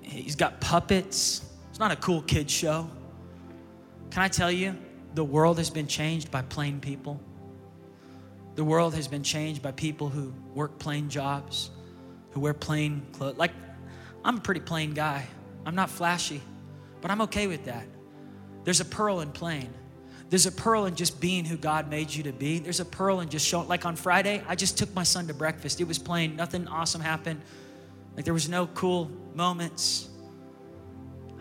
He's 0.00 0.36
got 0.36 0.60
puppets. 0.60 1.42
It's 1.70 1.78
not 1.78 1.92
a 1.92 1.96
cool 1.96 2.22
kid 2.22 2.50
show. 2.50 2.88
Can 4.10 4.22
I 4.22 4.28
tell 4.28 4.50
you, 4.50 4.76
the 5.14 5.24
world 5.24 5.58
has 5.58 5.68
been 5.68 5.86
changed 5.86 6.30
by 6.30 6.42
plain 6.42 6.80
people. 6.80 7.20
The 8.54 8.64
world 8.64 8.94
has 8.94 9.08
been 9.08 9.22
changed 9.22 9.62
by 9.62 9.72
people 9.72 10.08
who 10.08 10.32
work 10.54 10.78
plain 10.78 11.08
jobs, 11.08 11.70
who 12.32 12.40
wear 12.40 12.54
plain 12.54 13.02
clothes. 13.12 13.38
Like, 13.38 13.52
I'm 14.24 14.38
a 14.38 14.40
pretty 14.40 14.60
plain 14.60 14.92
guy. 14.92 15.26
I'm 15.64 15.74
not 15.74 15.90
flashy, 15.90 16.42
but 17.00 17.10
I'm 17.10 17.22
okay 17.22 17.46
with 17.46 17.64
that. 17.64 17.86
There's 18.64 18.80
a 18.80 18.84
pearl 18.84 19.20
in 19.20 19.32
plain. 19.32 19.72
There's 20.28 20.46
a 20.46 20.52
pearl 20.52 20.86
in 20.86 20.94
just 20.94 21.20
being 21.20 21.44
who 21.44 21.56
God 21.56 21.90
made 21.90 22.12
you 22.12 22.22
to 22.24 22.32
be. 22.32 22.58
There's 22.58 22.80
a 22.80 22.84
pearl 22.84 23.20
in 23.20 23.28
just 23.28 23.46
showing, 23.46 23.68
like 23.68 23.84
on 23.84 23.96
Friday, 23.96 24.42
I 24.48 24.54
just 24.54 24.78
took 24.78 24.94
my 24.94 25.02
son 25.02 25.26
to 25.26 25.34
breakfast. 25.34 25.80
It 25.80 25.84
was 25.84 25.98
plain, 25.98 26.36
nothing 26.36 26.66
awesome 26.68 27.00
happened. 27.00 27.42
Like 28.16 28.24
there 28.24 28.34
was 28.34 28.48
no 28.48 28.66
cool 28.68 29.10
moments. 29.34 30.08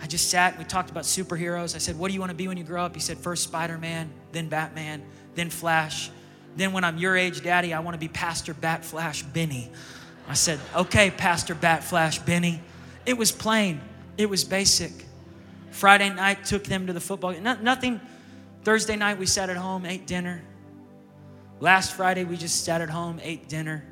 I 0.01 0.07
just 0.07 0.29
sat 0.29 0.57
we 0.57 0.65
talked 0.65 0.89
about 0.89 1.03
superheroes. 1.03 1.75
I 1.75 1.77
said, 1.77 1.97
What 1.97 2.07
do 2.07 2.13
you 2.13 2.19
want 2.19 2.31
to 2.31 2.35
be 2.35 2.47
when 2.47 2.57
you 2.57 2.63
grow 2.63 2.83
up? 2.83 2.95
He 2.95 3.01
said, 3.01 3.17
First 3.17 3.43
Spider 3.43 3.77
Man, 3.77 4.11
then 4.31 4.49
Batman, 4.49 5.03
then 5.35 5.49
Flash. 5.49 6.09
Then 6.55 6.73
when 6.73 6.83
I'm 6.83 6.97
your 6.97 7.15
age, 7.15 7.41
Daddy, 7.43 7.73
I 7.73 7.79
want 7.79 7.95
to 7.95 7.99
be 7.99 8.07
Pastor 8.07 8.53
Bat 8.53 8.85
Flash 8.85 9.23
Benny. 9.23 9.71
I 10.27 10.33
said, 10.33 10.59
Okay, 10.75 11.11
Pastor 11.11 11.55
Bat 11.55 11.83
Flash 11.83 12.19
Benny. 12.19 12.61
It 13.05 13.17
was 13.17 13.31
plain, 13.31 13.81
it 14.17 14.29
was 14.29 14.43
basic. 14.43 14.91
Friday 15.71 16.09
night, 16.09 16.43
took 16.43 16.65
them 16.65 16.87
to 16.87 16.93
the 16.93 16.99
football. 16.99 17.31
No, 17.33 17.55
nothing. 17.55 18.01
Thursday 18.63 18.95
night, 18.95 19.17
we 19.17 19.25
sat 19.25 19.49
at 19.49 19.57
home, 19.57 19.85
ate 19.85 20.05
dinner. 20.05 20.43
Last 21.59 21.93
Friday, 21.93 22.25
we 22.25 22.37
just 22.37 22.63
sat 22.65 22.81
at 22.81 22.89
home, 22.89 23.19
ate 23.23 23.47
dinner, 23.47 23.83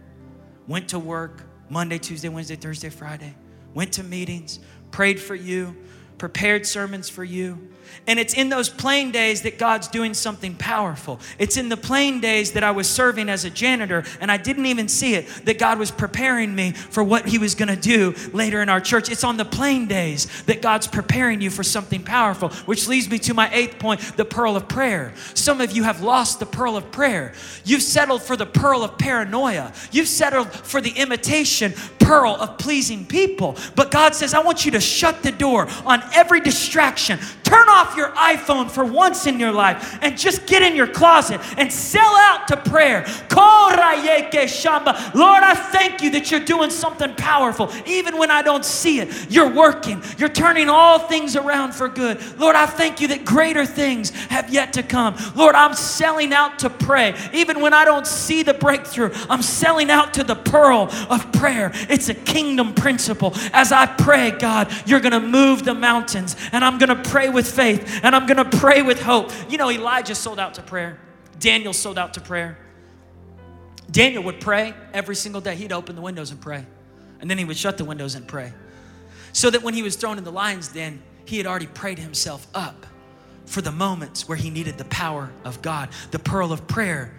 went 0.68 0.90
to 0.90 1.00
work 1.00 1.44
Monday, 1.70 1.98
Tuesday, 1.98 2.30
Wednesday, 2.30 2.56
Thursday, 2.56 2.90
Friday. 2.90 3.34
Went 3.74 3.94
to 3.94 4.04
meetings, 4.04 4.60
prayed 4.92 5.20
for 5.20 5.36
you, 5.36 5.76
prepared 6.18 6.66
sermons 6.66 7.10
for 7.10 7.24
you, 7.24 7.70
and 8.08 8.20
it's 8.20 8.34
in 8.34 8.50
those 8.50 8.70
plain 8.70 9.12
days 9.12 9.44
that 9.44 9.58
God's 9.58 9.88
doing 9.88 10.14
something 10.14 10.56
powerful. 10.56 11.20
It's 11.38 11.58
in 11.58 11.70
the 11.70 11.78
plain 11.78 12.20
days 12.22 12.54
that 12.54 12.64
I 12.64 12.72
was 12.72 12.90
serving 12.90 13.30
as 13.30 13.46
a 13.46 13.50
janitor 13.50 14.04
and 14.20 14.32
I 14.32 14.38
didn't 14.38 14.66
even 14.66 14.88
see 14.88 15.16
it, 15.16 15.28
that 15.46 15.60
God 15.60 15.80
was 15.80 15.92
preparing 15.92 16.54
me 16.56 16.72
for 16.72 17.04
what 17.04 17.28
He 17.28 17.38
was 17.38 17.56
going 17.56 17.70
to 17.70 17.76
do 17.76 18.16
later 18.34 18.62
in 18.62 18.70
our 18.70 18.82
church. 18.82 19.10
It's 19.10 19.24
on 19.24 19.38
the 19.38 19.46
plain 19.46 19.88
days 19.88 20.44
that 20.44 20.62
God's 20.62 20.88
preparing 20.88 21.42
you 21.42 21.50
for 21.50 21.64
something 21.64 22.04
powerful, 22.04 22.50
which 22.66 22.88
leads 22.88 23.10
me 23.10 23.20
to 23.20 23.34
my 23.34 23.50
eighth 23.54 23.80
point 23.80 24.00
the 24.18 24.26
pearl 24.26 24.56
of 24.56 24.68
prayer. 24.68 25.14
Some 25.34 25.62
of 25.62 25.72
you 25.72 25.84
have 25.84 26.02
lost 26.02 26.40
the 26.40 26.46
pearl 26.46 26.76
of 26.76 26.92
prayer. 26.92 27.34
You've 27.64 27.84
settled 27.84 28.24
for 28.24 28.36
the 28.36 28.46
pearl 28.46 28.84
of 28.84 28.98
paranoia, 28.98 29.74
you've 29.92 30.08
settled 30.08 30.52
for 30.52 30.82
the 30.82 30.92
imitation 30.92 31.74
pearl 32.10 32.36
of 32.40 32.58
pleasing 32.58 33.06
people. 33.06 33.56
But 33.76 33.92
God 33.92 34.16
says, 34.16 34.34
I 34.34 34.40
want 34.40 34.66
you 34.66 34.72
to 34.72 34.82
shut 34.82 35.22
the 35.22 35.32
door 35.32 35.68
on 35.86 36.02
every 36.16 36.42
distraction, 36.42 37.20
turn 37.44 37.70
off 37.70 37.79
off 37.80 37.96
your 37.96 38.10
iPhone 38.10 38.70
for 38.70 38.84
once 38.84 39.26
in 39.26 39.40
your 39.40 39.52
life 39.52 39.98
and 40.02 40.18
just 40.18 40.46
get 40.46 40.62
in 40.62 40.76
your 40.76 40.88
closet 40.88 41.40
and 41.58 41.72
sell 41.72 42.16
out 42.16 42.48
to 42.50 42.58
prayer. 42.58 43.06
Lord, 45.16 45.44
I 45.44 45.54
thank 45.72 46.02
you 46.02 46.12
that 46.12 46.30
you're 46.30 46.40
doing 46.42 46.70
something 46.70 47.16
powerful. 47.16 47.72
Even 47.86 48.18
when 48.18 48.30
I 48.32 48.42
don't 48.42 48.66
see 48.66 49.00
it, 49.00 49.32
you're 49.32 49.50
working. 49.50 50.04
You're 50.18 50.30
turning 50.30 50.70
all 50.70 51.00
things 51.00 51.36
around 51.36 51.74
for 51.74 51.88
good. 51.88 52.20
Lord, 52.38 52.56
I 52.56 52.66
thank 52.66 53.00
you 53.00 53.08
that 53.10 53.24
greater 53.24 53.66
things 53.66 54.10
have 54.28 54.50
yet 54.50 54.74
to 54.74 54.84
come. 54.84 55.16
Lord, 55.36 55.56
I'm 55.56 55.74
selling 55.74 56.34
out 56.34 56.60
to 56.60 56.70
pray. 56.70 57.16
Even 57.34 57.62
when 57.62 57.74
I 57.74 57.86
don't 57.86 58.06
see 58.06 58.44
the 58.44 58.54
breakthrough, 58.54 59.12
I'm 59.30 59.42
selling 59.42 59.90
out 59.90 60.14
to 60.16 60.24
the 60.24 60.36
pearl 60.36 60.90
of 61.10 61.32
prayer. 61.32 61.72
It's 61.90 62.10
a 62.10 62.14
kingdom 62.14 62.74
principle. 62.74 63.34
As 63.54 63.72
I 63.72 63.86
pray, 63.86 64.32
God, 64.32 64.72
you're 64.86 65.00
going 65.00 65.14
to 65.14 65.20
move 65.20 65.64
the 65.64 65.74
mountains, 65.74 66.36
and 66.52 66.66
I'm 66.66 66.78
going 66.78 66.96
to 66.96 67.10
pray 67.10 67.30
with 67.30 67.50
faith 67.50 67.69
faith 67.78 68.00
and 68.04 68.16
I'm 68.16 68.26
going 68.26 68.50
to 68.50 68.58
pray 68.58 68.82
with 68.82 69.02
hope. 69.02 69.32
You 69.50 69.58
know, 69.58 69.70
Elijah 69.70 70.16
sold 70.16 70.40
out 70.40 70.56
to 70.56 70.62
prayer, 70.62 71.00
Daniel 71.40 71.74
sold 71.74 71.98
out 71.98 72.14
to 72.16 72.22
prayer. 72.22 72.58
Daniel 73.92 74.24
would 74.24 74.40
pray 74.40 74.76
every 74.94 75.16
single 75.16 75.42
day. 75.42 75.56
He'd 75.56 75.72
open 75.72 75.96
the 75.96 76.02
windows 76.02 76.30
and 76.30 76.40
pray, 76.40 76.66
and 77.20 77.30
then 77.30 77.38
he 77.40 77.46
would 77.46 77.58
shut 77.58 77.78
the 77.78 77.86
windows 77.86 78.14
and 78.14 78.28
pray. 78.28 78.54
So 79.34 79.50
that 79.50 79.64
when 79.64 79.74
he 79.74 79.82
was 79.82 79.96
thrown 79.96 80.18
in 80.18 80.24
the 80.24 80.32
lion's 80.32 80.68
den, 80.70 81.02
he 81.26 81.38
had 81.38 81.48
already 81.48 81.68
prayed 81.68 81.98
himself 81.98 82.46
up 82.54 82.86
for 83.46 83.62
the 83.62 83.72
moments 83.72 84.28
where 84.28 84.38
he 84.38 84.52
needed 84.52 84.78
the 84.78 84.86
power 84.86 85.32
of 85.44 85.62
God. 85.64 85.90
The 86.12 86.20
pearl 86.20 86.52
of 86.52 86.68
prayer 86.68 87.14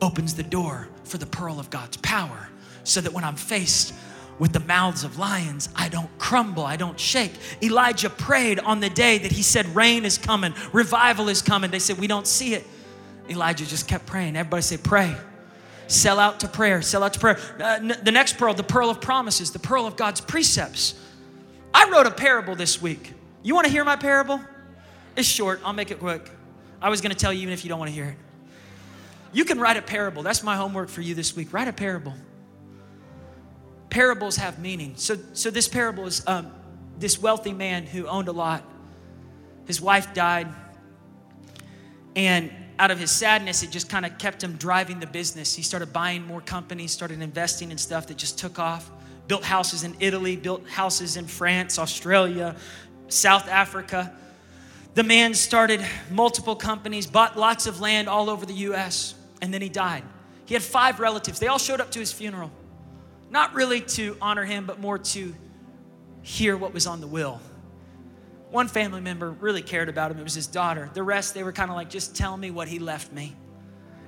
opens 0.00 0.34
the 0.34 0.42
door 0.44 0.88
for 1.02 1.18
the 1.18 1.26
pearl 1.26 1.58
of 1.58 1.70
God's 1.70 1.96
power 1.96 2.48
so 2.84 3.00
that 3.00 3.12
when 3.12 3.24
I'm 3.24 3.36
faced 3.36 3.92
with 4.38 4.52
the 4.52 4.60
mouths 4.60 5.04
of 5.04 5.18
lions, 5.18 5.68
I 5.76 5.88
don't 5.88 6.10
crumble, 6.18 6.64
I 6.64 6.76
don't 6.76 6.98
shake. 6.98 7.32
Elijah 7.62 8.10
prayed 8.10 8.58
on 8.58 8.80
the 8.80 8.90
day 8.90 9.18
that 9.18 9.32
he 9.32 9.42
said, 9.42 9.66
Rain 9.74 10.04
is 10.04 10.18
coming, 10.18 10.54
revival 10.72 11.28
is 11.28 11.42
coming. 11.42 11.70
They 11.70 11.78
said, 11.78 11.98
We 11.98 12.06
don't 12.06 12.26
see 12.26 12.54
it. 12.54 12.66
Elijah 13.28 13.66
just 13.66 13.88
kept 13.88 14.06
praying. 14.06 14.36
Everybody 14.36 14.62
say, 14.62 14.76
Pray. 14.76 15.16
Sell 15.86 16.18
out 16.18 16.40
to 16.40 16.48
prayer, 16.48 16.80
sell 16.80 17.02
out 17.02 17.12
to 17.12 17.20
prayer. 17.20 17.38
Uh, 17.60 17.78
the 17.78 18.10
next 18.10 18.38
pearl, 18.38 18.54
the 18.54 18.62
pearl 18.62 18.88
of 18.88 19.02
promises, 19.02 19.50
the 19.50 19.58
pearl 19.58 19.86
of 19.86 19.96
God's 19.96 20.20
precepts. 20.20 20.94
I 21.74 21.90
wrote 21.90 22.06
a 22.06 22.10
parable 22.10 22.54
this 22.54 22.80
week. 22.80 23.12
You 23.42 23.54
want 23.54 23.66
to 23.66 23.70
hear 23.70 23.84
my 23.84 23.96
parable? 23.96 24.40
It's 25.14 25.28
short, 25.28 25.60
I'll 25.62 25.74
make 25.74 25.90
it 25.90 25.98
quick. 25.98 26.30
I 26.80 26.88
was 26.88 27.02
going 27.02 27.12
to 27.12 27.16
tell 27.18 27.32
you 27.32 27.42
even 27.42 27.52
if 27.52 27.64
you 27.64 27.68
don't 27.68 27.78
want 27.78 27.90
to 27.90 27.94
hear 27.94 28.06
it. 28.06 28.16
You 29.32 29.44
can 29.44 29.58
write 29.58 29.76
a 29.76 29.82
parable. 29.82 30.22
That's 30.22 30.42
my 30.42 30.56
homework 30.56 30.88
for 30.88 31.02
you 31.02 31.14
this 31.14 31.36
week. 31.36 31.52
Write 31.52 31.68
a 31.68 31.72
parable 31.72 32.14
parables 33.94 34.34
have 34.34 34.58
meaning. 34.58 34.92
So, 34.96 35.16
so 35.34 35.50
this 35.50 35.68
parable 35.68 36.04
is 36.06 36.26
um, 36.26 36.50
this 36.98 37.22
wealthy 37.22 37.52
man 37.52 37.86
who 37.86 38.08
owned 38.08 38.26
a 38.26 38.32
lot. 38.32 38.64
His 39.68 39.80
wife 39.80 40.12
died, 40.12 40.48
and 42.16 42.50
out 42.80 42.90
of 42.90 42.98
his 42.98 43.12
sadness, 43.12 43.62
it 43.62 43.70
just 43.70 43.88
kind 43.88 44.04
of 44.04 44.18
kept 44.18 44.42
him 44.42 44.54
driving 44.56 44.98
the 44.98 45.06
business. 45.06 45.54
He 45.54 45.62
started 45.62 45.92
buying 45.92 46.26
more 46.26 46.40
companies, 46.40 46.90
started 46.90 47.22
investing 47.22 47.70
in 47.70 47.78
stuff 47.78 48.08
that 48.08 48.16
just 48.16 48.36
took 48.36 48.58
off. 48.58 48.90
Built 49.28 49.44
houses 49.44 49.84
in 49.84 49.94
Italy, 50.00 50.34
built 50.34 50.68
houses 50.68 51.16
in 51.16 51.28
France, 51.28 51.78
Australia, 51.78 52.56
South 53.06 53.48
Africa. 53.48 54.12
The 54.94 55.04
man 55.04 55.34
started 55.34 55.80
multiple 56.10 56.56
companies, 56.56 57.06
bought 57.06 57.38
lots 57.38 57.68
of 57.68 57.80
land 57.80 58.08
all 58.08 58.28
over 58.28 58.44
the 58.44 58.54
US, 58.54 59.14
and 59.40 59.54
then 59.54 59.62
he 59.62 59.68
died. 59.68 60.02
He 60.46 60.54
had 60.54 60.64
five 60.64 60.98
relatives. 60.98 61.38
They 61.38 61.46
all 61.46 61.60
showed 61.60 61.80
up 61.80 61.92
to 61.92 62.00
his 62.00 62.10
funeral. 62.10 62.50
Not 63.30 63.54
really 63.54 63.80
to 63.80 64.16
honor 64.20 64.44
him, 64.44 64.66
but 64.66 64.80
more 64.80 64.98
to 64.98 65.34
hear 66.22 66.56
what 66.56 66.72
was 66.72 66.86
on 66.86 67.00
the 67.00 67.06
will. 67.06 67.40
One 68.50 68.68
family 68.68 69.00
member 69.00 69.30
really 69.30 69.62
cared 69.62 69.88
about 69.88 70.10
him, 70.10 70.18
it 70.18 70.22
was 70.22 70.34
his 70.34 70.46
daughter. 70.46 70.90
The 70.94 71.02
rest, 71.02 71.34
they 71.34 71.42
were 71.42 71.52
kind 71.52 71.70
of 71.70 71.76
like, 71.76 71.90
just 71.90 72.16
tell 72.16 72.36
me 72.36 72.50
what 72.50 72.68
he 72.68 72.78
left 72.78 73.12
me. 73.12 73.34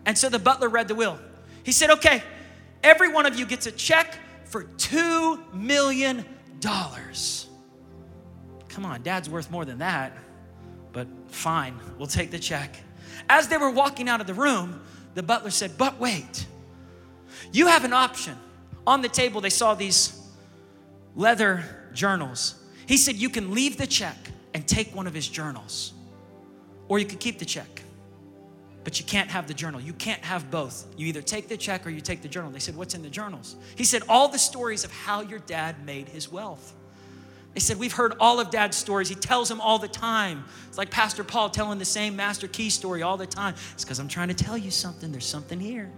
And 0.05 0.17
so 0.17 0.29
the 0.29 0.39
butler 0.39 0.69
read 0.69 0.89
the 0.89 0.95
will. 0.95 1.19
He 1.65 1.73
said, 1.73 1.91
okay, 1.91 2.23
every 2.83 3.13
one 3.13 3.27
of 3.27 3.39
you 3.39 3.45
gets 3.45 3.67
a 3.67 3.73
check 3.73 4.19
for 4.45 4.65
$2 4.65 5.53
million. 5.53 6.25
Come 6.61 8.85
on, 8.85 9.03
dad's 9.03 9.29
worth 9.29 9.51
more 9.51 9.65
than 9.65 9.79
that, 9.79 10.17
but 10.93 11.09
fine, 11.29 11.79
we'll 11.99 12.07
take 12.07 12.31
the 12.31 12.39
check. 12.39 12.77
As 13.29 13.49
they 13.49 13.59
were 13.59 13.71
walking 13.71 14.09
out 14.09 14.21
of 14.21 14.27
the 14.27 14.35
room, 14.35 14.81
the 15.15 15.23
butler 15.23 15.51
said, 15.51 15.73
But 15.77 15.99
wait, 15.99 16.47
you 17.53 17.67
have 17.67 17.85
an 17.85 17.93
option 17.93 18.37
on 18.87 19.03
the 19.03 19.09
table, 19.09 19.41
they 19.41 19.51
saw 19.51 19.75
these 19.75 20.21
leather 21.15 21.65
journals. 21.93 22.63
He 22.87 22.97
said, 22.97 23.17
You 23.17 23.29
can 23.29 23.53
leave 23.53 23.77
the 23.77 23.87
check 23.87 24.17
and 24.55 24.67
take 24.67 24.95
one 24.95 25.07
of 25.07 25.15
his 25.15 25.29
journals, 25.29 25.93
or 26.89 26.99
you 26.99 27.07
could 27.07 27.21
keep 27.21 27.39
the 27.39 27.45
check. 27.45 27.83
But 28.85 29.01
you 29.01 29.05
can't 29.05 29.29
have 29.31 29.49
the 29.49 29.55
journal. 29.55 29.81
You 29.81 29.95
can't 29.95 30.25
have 30.25 30.49
both. 30.49 30.87
You 30.97 31.09
either 31.09 31.21
take 31.21 31.49
the 31.49 31.57
check 31.57 31.85
or 31.85 31.91
you 31.91 32.01
take 32.01 32.23
the 32.23 32.29
journal. 32.29 32.53
They 32.53 32.61
said, 32.61 32.77
What's 32.77 32.95
in 32.95 33.03
the 33.03 33.11
journals? 33.11 33.57
He 33.75 33.83
said, 33.83 34.03
All 34.09 34.29
the 34.29 34.39
stories 34.39 34.85
of 34.85 34.93
how 34.93 35.23
your 35.23 35.41
dad 35.41 35.85
made 35.85 36.09
his 36.09 36.31
wealth. 36.31 36.73
They 37.55 37.61
said, 37.61 37.79
We've 37.79 37.93
heard 37.93 38.15
all 38.21 38.39
of 38.39 38.51
dad's 38.51 38.77
stories. 38.77 39.09
He 39.09 39.17
tells 39.17 39.49
them 39.49 39.61
all 39.61 39.81
the 39.81 39.89
time. 39.89 40.45
It's 40.69 40.79
like 40.79 40.91
Pastor 40.91 41.25
Paul 41.25 41.51
telling 41.51 41.81
the 41.81 41.85
same 41.85 42.15
Master 42.15 42.47
Key 42.47 42.71
story 42.71 43.03
all 43.03 43.17
the 43.17 43.27
time. 43.27 43.55
It's 43.73 43.83
because 43.83 43.99
I'm 43.99 44.07
trying 44.07 44.29
to 44.29 44.35
tell 44.35 44.57
you 44.57 44.71
something. 44.71 45.11
There's 45.11 45.27
something 45.27 45.59
here. 45.59 45.91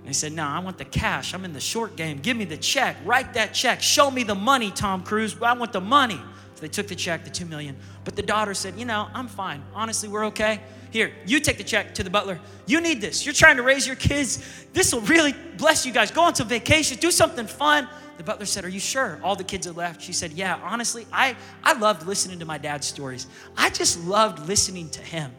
And 0.00 0.08
he 0.08 0.14
said, 0.14 0.32
No, 0.32 0.44
I 0.44 0.58
want 0.58 0.78
the 0.78 0.84
cash. 0.84 1.34
I'm 1.34 1.44
in 1.44 1.52
the 1.52 1.60
short 1.60 1.96
game. 1.96 2.18
Give 2.18 2.36
me 2.36 2.44
the 2.44 2.56
check. 2.56 2.96
Write 3.04 3.34
that 3.34 3.54
check. 3.54 3.82
Show 3.82 4.10
me 4.10 4.22
the 4.22 4.34
money, 4.34 4.70
Tom 4.70 5.02
Cruise. 5.02 5.36
I 5.40 5.52
want 5.52 5.72
the 5.72 5.80
money. 5.80 6.20
So 6.54 6.62
they 6.62 6.68
took 6.68 6.88
the 6.88 6.94
check, 6.94 7.24
the 7.24 7.30
two 7.30 7.46
million. 7.46 7.76
But 8.04 8.16
the 8.16 8.22
daughter 8.22 8.54
said, 8.54 8.78
You 8.78 8.84
know, 8.84 9.08
I'm 9.14 9.28
fine. 9.28 9.62
Honestly, 9.74 10.08
we're 10.08 10.26
okay. 10.26 10.60
Here, 10.90 11.12
you 11.24 11.38
take 11.38 11.56
the 11.56 11.64
check 11.64 11.94
to 11.94 12.02
the 12.02 12.10
butler. 12.10 12.40
You 12.66 12.80
need 12.80 13.00
this. 13.00 13.24
You're 13.24 13.34
trying 13.34 13.56
to 13.56 13.62
raise 13.62 13.86
your 13.86 13.96
kids. 13.96 14.66
This 14.72 14.92
will 14.92 15.02
really 15.02 15.34
bless 15.56 15.86
you 15.86 15.92
guys. 15.92 16.10
Go 16.10 16.22
on 16.22 16.34
some 16.34 16.48
vacation, 16.48 16.98
do 16.98 17.12
something 17.12 17.46
fun. 17.46 17.88
The 18.16 18.24
butler 18.24 18.44
said, 18.44 18.64
Are 18.64 18.68
you 18.68 18.80
sure? 18.80 19.20
All 19.22 19.36
the 19.36 19.44
kids 19.44 19.66
had 19.66 19.76
left. 19.76 20.02
She 20.02 20.12
said, 20.12 20.32
Yeah, 20.32 20.58
honestly, 20.62 21.06
I, 21.12 21.36
I 21.62 21.74
loved 21.74 22.06
listening 22.06 22.38
to 22.40 22.44
my 22.44 22.58
dad's 22.58 22.86
stories. 22.86 23.26
I 23.56 23.70
just 23.70 24.04
loved 24.04 24.46
listening 24.46 24.90
to 24.90 25.00
him. 25.00 25.32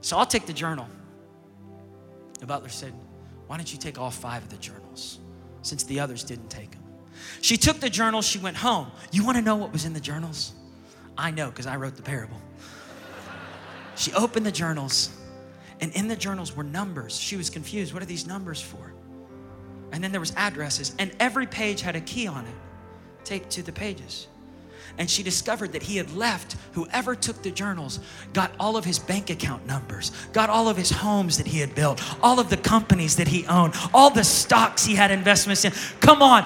So 0.00 0.16
I'll 0.16 0.26
take 0.26 0.46
the 0.46 0.52
journal. 0.52 0.88
The 2.40 2.46
butler 2.46 2.70
said, 2.70 2.94
why 3.50 3.56
don't 3.56 3.72
you 3.72 3.80
take 3.80 3.98
all 3.98 4.12
five 4.12 4.44
of 4.44 4.48
the 4.48 4.56
journals 4.58 5.18
since 5.62 5.82
the 5.82 5.98
others 5.98 6.22
didn't 6.22 6.50
take 6.50 6.70
them? 6.70 6.84
She 7.40 7.56
took 7.56 7.80
the 7.80 7.90
journals, 7.90 8.24
she 8.24 8.38
went 8.38 8.56
home. 8.56 8.92
You 9.10 9.24
want 9.24 9.38
to 9.38 9.42
know 9.42 9.56
what 9.56 9.72
was 9.72 9.84
in 9.84 9.92
the 9.92 9.98
journals? 9.98 10.52
I 11.18 11.32
know 11.32 11.50
because 11.50 11.66
I 11.66 11.74
wrote 11.74 11.96
the 11.96 12.02
parable. 12.02 12.40
She 13.96 14.12
opened 14.12 14.46
the 14.46 14.52
journals, 14.52 15.10
and 15.80 15.90
in 15.94 16.06
the 16.06 16.14
journals 16.14 16.54
were 16.54 16.62
numbers. 16.62 17.18
She 17.18 17.36
was 17.36 17.50
confused. 17.50 17.92
What 17.92 18.04
are 18.04 18.06
these 18.06 18.24
numbers 18.24 18.62
for? 18.62 18.92
And 19.90 20.04
then 20.04 20.12
there 20.12 20.20
was 20.20 20.32
addresses, 20.36 20.94
and 21.00 21.10
every 21.18 21.48
page 21.48 21.80
had 21.80 21.96
a 21.96 22.00
key 22.02 22.28
on 22.28 22.46
it 22.46 22.54
taped 23.24 23.50
to 23.50 23.64
the 23.64 23.72
pages 23.72 24.28
and 24.98 25.10
she 25.10 25.22
discovered 25.22 25.72
that 25.72 25.82
he 25.82 25.96
had 25.96 26.10
left 26.14 26.56
whoever 26.72 27.14
took 27.14 27.42
the 27.42 27.50
journals 27.50 28.00
got 28.32 28.52
all 28.58 28.76
of 28.76 28.84
his 28.84 28.98
bank 28.98 29.30
account 29.30 29.66
numbers 29.66 30.12
got 30.32 30.50
all 30.50 30.68
of 30.68 30.76
his 30.76 30.90
homes 30.90 31.38
that 31.38 31.46
he 31.46 31.58
had 31.58 31.74
built 31.74 32.02
all 32.22 32.38
of 32.40 32.50
the 32.50 32.56
companies 32.56 33.16
that 33.16 33.28
he 33.28 33.46
owned 33.46 33.74
all 33.94 34.10
the 34.10 34.24
stocks 34.24 34.84
he 34.84 34.94
had 34.94 35.10
investments 35.10 35.64
in 35.64 35.72
come 36.00 36.22
on 36.22 36.44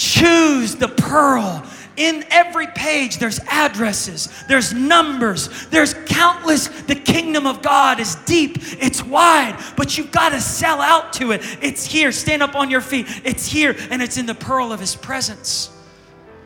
Choose 0.00 0.76
the 0.76 0.88
pearl. 0.88 1.62
In 1.98 2.24
every 2.30 2.68
page, 2.68 3.18
there's 3.18 3.38
addresses, 3.40 4.30
there's 4.48 4.72
numbers, 4.72 5.66
there's 5.66 5.92
countless. 6.06 6.68
The 6.68 6.94
kingdom 6.94 7.46
of 7.46 7.60
God 7.60 8.00
is 8.00 8.14
deep, 8.24 8.56
it's 8.80 9.04
wide, 9.04 9.62
but 9.76 9.98
you've 9.98 10.10
got 10.10 10.30
to 10.30 10.40
sell 10.40 10.80
out 10.80 11.12
to 11.14 11.32
it. 11.32 11.42
It's 11.60 11.84
here. 11.84 12.12
Stand 12.12 12.42
up 12.42 12.54
on 12.54 12.70
your 12.70 12.80
feet. 12.80 13.06
It's 13.24 13.46
here, 13.46 13.76
and 13.90 14.00
it's 14.00 14.16
in 14.16 14.24
the 14.24 14.34
pearl 14.34 14.72
of 14.72 14.80
His 14.80 14.96
presence. 14.96 15.68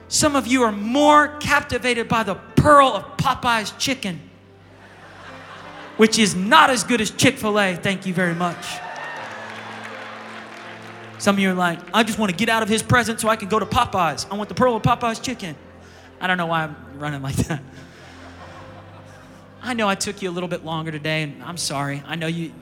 Some 0.09 0.37
of 0.37 0.47
you 0.47 0.63
are 0.63 0.73
more 0.73 1.29
captivated 1.39 2.09
by 2.09 2.23
the 2.23 2.35
pearl 2.35 2.89
of 2.89 3.17
Popeye's 3.17 3.73
chicken, 3.79 4.21
which 5.97 6.19
is 6.19 6.35
not 6.35 6.71
as 6.71 6.85
good 6.85 7.01
as 7.01 7.11
Chick 7.11 7.37
fil 7.37 7.59
A. 7.59 7.75
Thank 7.77 8.07
you 8.07 8.15
very 8.15 8.35
much. 8.35 8.65
Some 11.19 11.37
of 11.37 11.39
you 11.39 11.51
are 11.51 11.55
like, 11.55 11.79
I 11.95 12.03
just 12.03 12.19
want 12.19 12.31
to 12.31 12.37
get 12.37 12.49
out 12.49 12.63
of 12.63 12.69
his 12.69 12.83
presence 12.83 13.23
so 13.23 13.29
I 13.29 13.37
can 13.37 13.49
go 13.49 13.59
to 13.59 13.65
Popeyes. 13.65 14.27
I 14.31 14.37
want 14.37 14.49
the 14.49 14.55
pearl 14.55 14.77
of 14.77 14.83
Popeye's 14.83 15.21
chicken. 15.21 15.57
I 16.21 16.27
don't 16.27 16.37
know 16.37 16.47
why 16.47 16.65
I'm 16.65 16.77
running 16.99 17.23
like 17.23 17.37
that. 17.37 17.63
I 19.63 19.73
know 19.73 19.89
I 19.89 19.95
took 19.95 20.21
you 20.21 20.29
a 20.29 20.33
little 20.33 20.49
bit 20.49 20.65
longer 20.65 20.93
today, 20.93 21.23
and 21.23 21.43
I'm 21.43 21.57
sorry. 21.57 22.03
I 22.07 22.17
know 22.17 22.27
you, 22.27 22.53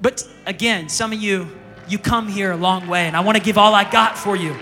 but 0.00 0.26
again, 0.46 0.88
some 0.88 1.12
of 1.12 1.20
you, 1.20 1.48
you 1.86 1.98
come 1.98 2.28
here 2.28 2.52
a 2.52 2.56
long 2.56 2.88
way, 2.88 3.06
and 3.06 3.14
I 3.14 3.20
want 3.20 3.36
to 3.36 3.42
give 3.42 3.58
all 3.58 3.74
I 3.74 3.88
got 3.88 4.16
for 4.16 4.34
you. 4.34 4.56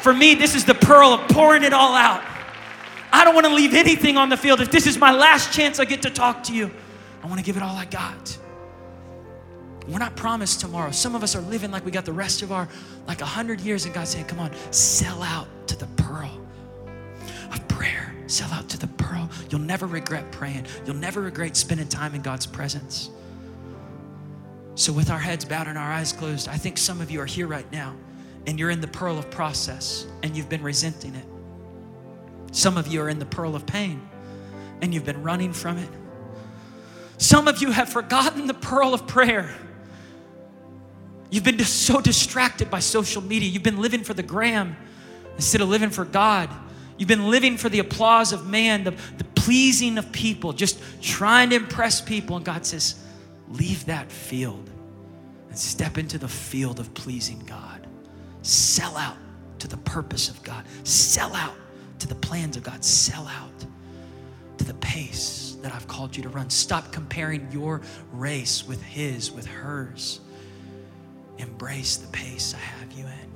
For 0.00 0.14
me, 0.14 0.34
this 0.34 0.54
is 0.54 0.64
the 0.64 0.74
pearl 0.74 1.10
of 1.10 1.28
pouring 1.28 1.62
it 1.62 1.72
all 1.72 1.94
out. 1.94 2.24
I 3.12 3.24
don't 3.24 3.34
want 3.34 3.46
to 3.46 3.54
leave 3.54 3.74
anything 3.74 4.16
on 4.16 4.28
the 4.28 4.36
field. 4.36 4.60
If 4.60 4.70
this 4.70 4.86
is 4.86 4.96
my 4.96 5.12
last 5.12 5.52
chance 5.52 5.78
I 5.78 5.84
get 5.84 6.02
to 6.02 6.10
talk 6.10 6.44
to 6.44 6.54
you, 6.54 6.70
I 7.22 7.26
want 7.26 7.38
to 7.38 7.44
give 7.44 7.56
it 7.56 7.62
all 7.62 7.76
I 7.76 7.84
got. 7.84 8.38
We're 9.88 9.98
not 9.98 10.16
promised 10.16 10.60
tomorrow. 10.60 10.90
Some 10.90 11.14
of 11.14 11.22
us 11.22 11.34
are 11.34 11.40
living 11.42 11.70
like 11.70 11.84
we 11.84 11.90
got 11.90 12.04
the 12.04 12.12
rest 12.12 12.42
of 12.42 12.52
our, 12.52 12.68
like 13.06 13.20
a 13.20 13.26
hundred 13.26 13.60
years, 13.60 13.84
and 13.84 13.92
God's 13.92 14.10
saying, 14.10 14.26
come 14.26 14.38
on, 14.38 14.52
sell 14.70 15.22
out 15.22 15.48
to 15.66 15.76
the 15.76 15.86
pearl 16.02 16.40
of 17.52 17.68
prayer. 17.68 18.14
Sell 18.26 18.50
out 18.52 18.68
to 18.68 18.78
the 18.78 18.86
pearl. 18.86 19.28
You'll 19.50 19.60
never 19.60 19.86
regret 19.86 20.30
praying. 20.30 20.66
You'll 20.86 20.96
never 20.96 21.20
regret 21.20 21.56
spending 21.56 21.88
time 21.88 22.14
in 22.14 22.22
God's 22.22 22.46
presence. 22.46 23.10
So, 24.76 24.92
with 24.92 25.10
our 25.10 25.18
heads 25.18 25.44
bowed 25.44 25.66
and 25.66 25.76
our 25.76 25.92
eyes 25.92 26.12
closed, 26.12 26.48
I 26.48 26.56
think 26.56 26.78
some 26.78 27.00
of 27.00 27.10
you 27.10 27.20
are 27.20 27.26
here 27.26 27.48
right 27.48 27.70
now 27.72 27.96
and 28.46 28.58
you're 28.58 28.70
in 28.70 28.80
the 28.80 28.88
pearl 28.88 29.18
of 29.18 29.30
process 29.30 30.06
and 30.22 30.36
you've 30.36 30.48
been 30.48 30.62
resenting 30.62 31.14
it. 31.14 31.26
Some 32.52 32.76
of 32.76 32.88
you 32.88 33.00
are 33.02 33.08
in 33.08 33.18
the 33.18 33.26
pearl 33.26 33.54
of 33.54 33.66
pain 33.66 34.08
and 34.82 34.92
you've 34.92 35.04
been 35.04 35.22
running 35.22 35.52
from 35.52 35.78
it. 35.78 35.90
Some 37.18 37.48
of 37.48 37.60
you 37.60 37.70
have 37.70 37.88
forgotten 37.88 38.46
the 38.46 38.54
pearl 38.54 38.94
of 38.94 39.06
prayer 39.06 39.54
You've 41.30 41.44
been 41.44 41.58
so 41.60 42.00
distracted 42.00 42.70
by 42.70 42.80
social 42.80 43.22
media. 43.22 43.48
You've 43.48 43.62
been 43.62 43.80
living 43.80 44.02
for 44.02 44.14
the 44.14 44.22
gram 44.22 44.76
instead 45.36 45.60
of 45.60 45.68
living 45.68 45.90
for 45.90 46.04
God. 46.04 46.50
You've 46.98 47.08
been 47.08 47.30
living 47.30 47.56
for 47.56 47.68
the 47.68 47.78
applause 47.78 48.32
of 48.32 48.46
man, 48.46 48.84
the, 48.84 48.90
the 49.16 49.24
pleasing 49.36 49.96
of 49.96 50.10
people, 50.12 50.52
just 50.52 50.80
trying 51.00 51.50
to 51.50 51.56
impress 51.56 52.00
people. 52.00 52.36
And 52.36 52.44
God 52.44 52.66
says, 52.66 52.96
leave 53.48 53.86
that 53.86 54.10
field 54.10 54.68
and 55.48 55.56
step 55.56 55.98
into 55.98 56.18
the 56.18 56.28
field 56.28 56.80
of 56.80 56.92
pleasing 56.94 57.38
God. 57.46 57.86
Sell 58.42 58.96
out 58.96 59.16
to 59.58 59.68
the 59.68 59.76
purpose 59.78 60.28
of 60.28 60.42
God. 60.42 60.64
Sell 60.84 61.34
out 61.34 61.54
to 61.98 62.08
the 62.08 62.14
plans 62.14 62.56
of 62.56 62.62
God. 62.62 62.84
Sell 62.84 63.26
out 63.26 63.66
to 64.58 64.64
the 64.64 64.74
pace 64.74 65.56
that 65.62 65.74
I've 65.74 65.86
called 65.86 66.16
you 66.16 66.22
to 66.22 66.28
run. 66.28 66.50
Stop 66.50 66.92
comparing 66.92 67.50
your 67.50 67.82
race 68.12 68.66
with 68.66 68.82
His, 68.82 69.30
with 69.30 69.46
hers 69.46 70.20
embrace 71.40 71.96
the 71.96 72.08
pace 72.08 72.54
I 72.54 72.58
have 72.58 72.92
you 72.92 73.04
in 73.04 73.29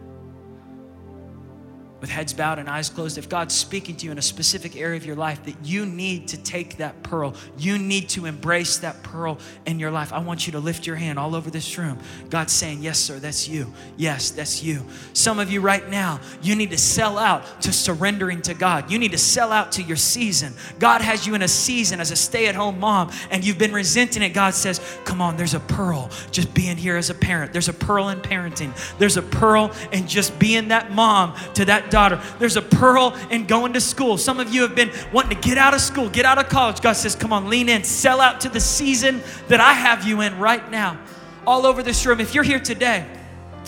with 2.05 2.11
heads 2.11 2.35
bowed 2.35 2.59
and 2.59 2.69
eyes 2.69 2.91
closed, 2.91 3.17
if 3.17 3.31
God's 3.31 3.55
speaking 3.55 3.97
to 3.97 4.05
you 4.05 4.13
in 4.13 4.19
a 4.19 4.23
specific 4.23 4.77
area 4.77 4.99
of 4.99 5.07
your 5.07 5.17
life 5.17 5.43
that 5.47 5.57
you 5.65 5.87
need 5.87 6.29
to 6.29 6.37
take 6.37 6.77
that 6.77 7.03
pearl, 7.03 7.33
you 7.57 7.79
need 7.79 8.11
to 8.11 8.27
embrace 8.27 8.77
that 8.77 9.03
pearl 9.03 9.39
in 9.65 9.79
your 9.79 9.91
life, 9.91 10.13
I 10.13 10.19
want 10.19 10.47
you 10.47 10.53
to 10.53 10.59
lift 10.59 10.87
your 10.87 10.97
hand 10.97 11.19
all 11.19 11.35
over 11.35 11.51
this 11.51 11.79
room. 11.79 11.99
God's 12.29 12.53
saying, 12.53 12.83
Yes, 12.83 12.99
sir, 12.99 13.19
that's 13.19 13.49
you. 13.49 13.73
Yes, 13.97 14.33
that's 14.33 14.63
you. 14.63 14.85
Some 15.15 15.39
of 15.39 15.51
you 15.51 15.63
right 15.63 15.89
now, 15.89 16.21
you 16.43 16.55
need 16.55 16.73
to 16.73 16.77
sell 16.77 17.17
out 17.17 17.63
to 17.63 17.73
surrendering 17.73 18.43
to 18.43 18.53
God. 18.53 18.91
You 18.91 18.99
need 18.99 19.13
to 19.13 19.19
sell 19.19 19.51
out 19.51 19.73
to 19.73 19.83
your 19.83 19.97
season. 19.97 20.53
God 20.79 21.01
has 21.01 21.27
you 21.27 21.35
in 21.35 21.41
a 21.41 21.49
season 21.49 22.01
as 22.01 22.11
a 22.11 22.17
stay 22.17 22.49
at 22.49 22.55
home 22.55 22.79
mom 22.81 23.13
and 23.31 23.43
you've 23.43 23.57
been 23.57 23.73
resenting 23.73 24.23
it. 24.23 24.35
God 24.35 24.53
says, 24.53 24.79
Come 25.07 25.23
on, 25.23 25.39
there's 25.39 25.55
a 25.55 25.61
pearl 25.61 26.11
just 26.31 26.53
being 26.53 26.77
here 26.77 26.99
as 26.99 27.09
a 27.09 27.15
parent. 27.15 27.55
There's 27.55 27.71
a 27.71 27.73
pearl 27.73 28.11
in 28.11 28.21
parenting. 28.21 28.75
There's 28.99 29.17
a 29.17 29.23
pearl 29.23 29.73
in 29.91 30.07
just 30.07 30.39
being 30.39 30.69
that 30.69 30.93
mom 30.93 31.35
to 31.55 31.65
that 31.65 31.91
daughter. 31.95 32.21
There's 32.41 32.57
a 32.57 32.63
pearl 32.63 33.17
in 33.31 33.47
going 33.47 33.73
to 33.75 33.81
school. 33.81 34.19
Some 34.19 34.41
of 34.41 34.53
you 34.53 34.63
have 34.63 34.75
been 34.75 34.91
wanting 35.13 35.41
to 35.41 35.49
get 35.49 35.59
out 35.59 35.75
of 35.75 35.81
school, 35.81 36.11
get 36.11 36.25
out 36.25 36.39
of 36.39 36.49
college. 36.49 36.81
God 36.81 36.95
says, 36.95 37.15
Come 37.15 37.33
on, 37.33 37.49
lean 37.49 37.69
in, 37.69 37.85
sell 37.85 38.21
out 38.21 38.41
to 38.41 38.49
the 38.49 38.59
season 38.59 39.23
that 39.47 39.61
I 39.61 39.73
have 39.73 40.05
you 40.05 40.21
in 40.21 40.37
right 40.39 40.69
now. 40.73 40.99
All 41.47 41.67
over 41.67 41.85
this 41.85 42.05
room, 42.05 42.21
if 42.21 42.35
you're 42.35 42.43
here 42.45 42.59
today, 42.59 43.07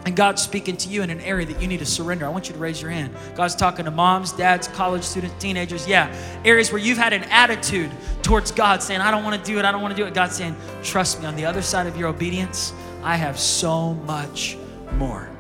and 0.05 0.17
God's 0.17 0.43
speaking 0.43 0.77
to 0.79 0.89
you 0.89 1.03
in 1.03 1.11
an 1.11 1.21
area 1.21 1.47
that 1.47 1.61
you 1.63 1.69
need 1.69 1.79
to 1.79 1.87
surrender, 1.87 2.27
I 2.27 2.29
want 2.29 2.49
you 2.49 2.55
to 2.55 2.61
raise 2.61 2.83
your 2.83 2.91
hand. 2.91 3.15
God's 3.37 3.55
talking 3.55 3.85
to 3.85 3.91
moms, 3.93 4.33
dads, 4.33 4.69
college 4.69 5.03
students, 5.05 5.37
teenagers. 5.41 5.87
Yeah, 5.87 6.13
areas 6.45 6.73
where 6.73 6.81
you've 6.81 6.99
had 6.99 7.13
an 7.13 7.25
attitude 7.25 7.91
towards 8.23 8.51
God 8.51 8.83
saying, 8.83 9.01
I 9.01 9.13
don't 9.13 9.23
want 9.23 9.41
to 9.41 9.51
do 9.53 9.59
it, 9.59 9.65
I 9.65 9.71
don't 9.71 9.83
want 9.83 9.97
to 9.97 10.03
do 10.03 10.07
it. 10.07 10.15
God's 10.15 10.37
saying, 10.37 10.57
Trust 10.83 11.21
me, 11.21 11.27
on 11.27 11.37
the 11.37 11.45
other 11.45 11.63
side 11.63 11.87
of 11.87 11.97
your 11.97 12.09
obedience, 12.09 12.73
I 13.05 13.15
have 13.17 13.39
so 13.39 13.95
much 13.95 14.57
more. 14.95 15.36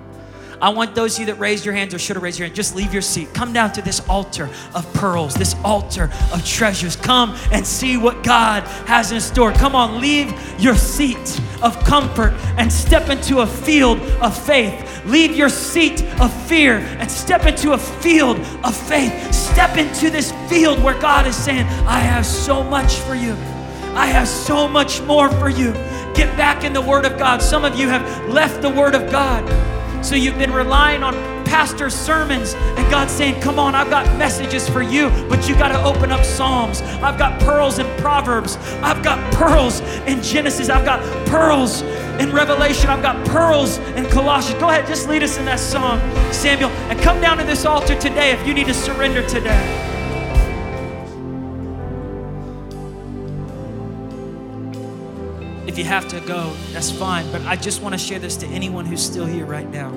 I 0.60 0.70
want 0.70 0.94
those 0.94 1.14
of 1.14 1.20
you 1.20 1.26
that 1.26 1.34
raised 1.34 1.64
your 1.64 1.74
hands 1.74 1.92
or 1.92 1.98
should 1.98 2.16
have 2.16 2.22
raised 2.22 2.38
your 2.38 2.46
hand, 2.46 2.56
just 2.56 2.74
leave 2.74 2.92
your 2.92 3.02
seat. 3.02 3.32
Come 3.34 3.52
down 3.52 3.72
to 3.72 3.82
this 3.82 4.00
altar 4.08 4.48
of 4.74 4.90
pearls, 4.94 5.34
this 5.34 5.54
altar 5.64 6.10
of 6.32 6.44
treasures. 6.44 6.96
Come 6.96 7.36
and 7.52 7.66
see 7.66 7.96
what 7.96 8.22
God 8.22 8.62
has 8.86 9.12
in 9.12 9.20
store. 9.20 9.52
Come 9.52 9.74
on, 9.74 10.00
leave 10.00 10.34
your 10.58 10.74
seat 10.74 11.40
of 11.62 11.78
comfort 11.84 12.32
and 12.56 12.72
step 12.72 13.10
into 13.10 13.40
a 13.40 13.46
field 13.46 13.98
of 14.20 14.36
faith. 14.36 15.04
Leave 15.04 15.36
your 15.36 15.48
seat 15.48 16.02
of 16.20 16.32
fear 16.46 16.78
and 16.98 17.10
step 17.10 17.44
into 17.44 17.72
a 17.72 17.78
field 17.78 18.38
of 18.64 18.76
faith. 18.76 19.32
Step 19.34 19.76
into 19.76 20.10
this 20.10 20.32
field 20.48 20.82
where 20.82 20.98
God 21.00 21.26
is 21.26 21.36
saying, 21.36 21.66
I 21.86 22.00
have 22.00 22.26
so 22.26 22.62
much 22.62 22.94
for 22.96 23.14
you. 23.14 23.32
I 23.94 24.06
have 24.06 24.28
so 24.28 24.68
much 24.68 25.00
more 25.02 25.30
for 25.30 25.48
you. 25.48 25.72
Get 26.14 26.36
back 26.36 26.64
in 26.64 26.72
the 26.72 26.80
Word 26.80 27.04
of 27.04 27.18
God. 27.18 27.42
Some 27.42 27.64
of 27.64 27.78
you 27.78 27.88
have 27.88 28.28
left 28.28 28.62
the 28.62 28.70
Word 28.70 28.94
of 28.94 29.10
God. 29.10 29.44
So 30.06 30.14
you've 30.14 30.38
been 30.38 30.52
relying 30.52 31.02
on 31.02 31.14
pastor 31.44 31.90
sermons 31.90 32.54
and 32.54 32.90
God's 32.92 33.10
saying, 33.10 33.40
Come 33.40 33.58
on, 33.58 33.74
I've 33.74 33.90
got 33.90 34.06
messages 34.16 34.68
for 34.68 34.80
you, 34.80 35.10
but 35.28 35.48
you 35.48 35.56
got 35.56 35.70
to 35.70 35.82
open 35.82 36.12
up 36.12 36.24
Psalms. 36.24 36.80
I've 36.80 37.18
got 37.18 37.40
pearls 37.40 37.80
in 37.80 37.86
Proverbs. 38.00 38.56
I've 38.84 39.02
got 39.02 39.18
pearls 39.34 39.80
in 40.06 40.22
Genesis. 40.22 40.68
I've 40.68 40.84
got 40.84 41.00
pearls 41.26 41.82
in 42.20 42.30
Revelation. 42.32 42.88
I've 42.88 43.02
got 43.02 43.26
pearls 43.26 43.78
in 43.96 44.06
Colossians. 44.06 44.60
Go 44.60 44.68
ahead, 44.68 44.86
just 44.86 45.08
lead 45.08 45.24
us 45.24 45.38
in 45.38 45.44
that 45.46 45.58
song, 45.58 45.98
Samuel, 46.32 46.70
and 46.88 47.00
come 47.00 47.20
down 47.20 47.38
to 47.38 47.44
this 47.44 47.64
altar 47.64 47.98
today 47.98 48.30
if 48.30 48.46
you 48.46 48.54
need 48.54 48.68
to 48.68 48.74
surrender 48.74 49.28
today. 49.28 49.95
If 55.76 55.80
you 55.80 55.88
have 55.88 56.08
to 56.08 56.20
go, 56.20 56.54
that's 56.72 56.90
fine. 56.90 57.30
But 57.30 57.42
I 57.42 57.54
just 57.54 57.82
want 57.82 57.92
to 57.92 57.98
share 57.98 58.18
this 58.18 58.34
to 58.38 58.46
anyone 58.46 58.86
who's 58.86 59.04
still 59.04 59.26
here 59.26 59.44
right 59.44 59.68
now. 59.68 59.90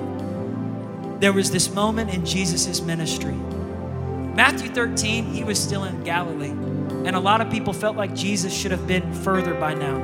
There 1.20 1.32
was 1.32 1.50
this 1.50 1.72
moment 1.72 2.12
in 2.12 2.22
Jesus' 2.22 2.82
ministry. 2.82 3.32
Matthew 3.32 4.68
13, 4.68 5.24
he 5.24 5.42
was 5.42 5.58
still 5.58 5.84
in 5.84 6.04
Galilee. 6.04 6.50
And 6.50 7.16
a 7.16 7.18
lot 7.18 7.40
of 7.40 7.50
people 7.50 7.72
felt 7.72 7.96
like 7.96 8.14
Jesus 8.14 8.52
should 8.52 8.72
have 8.72 8.86
been 8.86 9.10
further 9.10 9.54
by 9.54 9.72
now. 9.72 9.96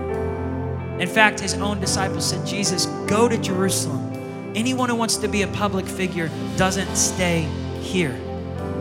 In 0.98 1.08
fact, 1.10 1.40
his 1.40 1.52
own 1.52 1.78
disciples 1.78 2.26
said, 2.26 2.46
Jesus, 2.46 2.86
go 3.06 3.28
to 3.28 3.36
Jerusalem. 3.36 4.54
Anyone 4.56 4.88
who 4.88 4.96
wants 4.96 5.18
to 5.18 5.28
be 5.28 5.42
a 5.42 5.48
public 5.48 5.84
figure 5.84 6.30
doesn't 6.56 6.96
stay 6.96 7.42
here, 7.82 8.18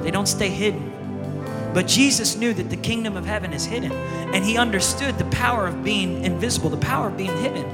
they 0.02 0.12
don't 0.12 0.30
stay 0.30 0.48
hidden. 0.48 0.95
But 1.76 1.88
Jesus 1.88 2.38
knew 2.38 2.54
that 2.54 2.70
the 2.70 2.78
kingdom 2.78 3.18
of 3.18 3.26
heaven 3.26 3.52
is 3.52 3.66
hidden, 3.66 3.92
and 3.92 4.46
he 4.46 4.58
understood 4.58 5.18
the 5.18 5.26
power 5.26 5.68
of 5.68 5.84
being 5.84 6.24
invisible, 6.24 6.70
the 6.70 6.78
power 6.78 7.10
of 7.10 7.18
being 7.18 7.36
hidden. 7.40 7.66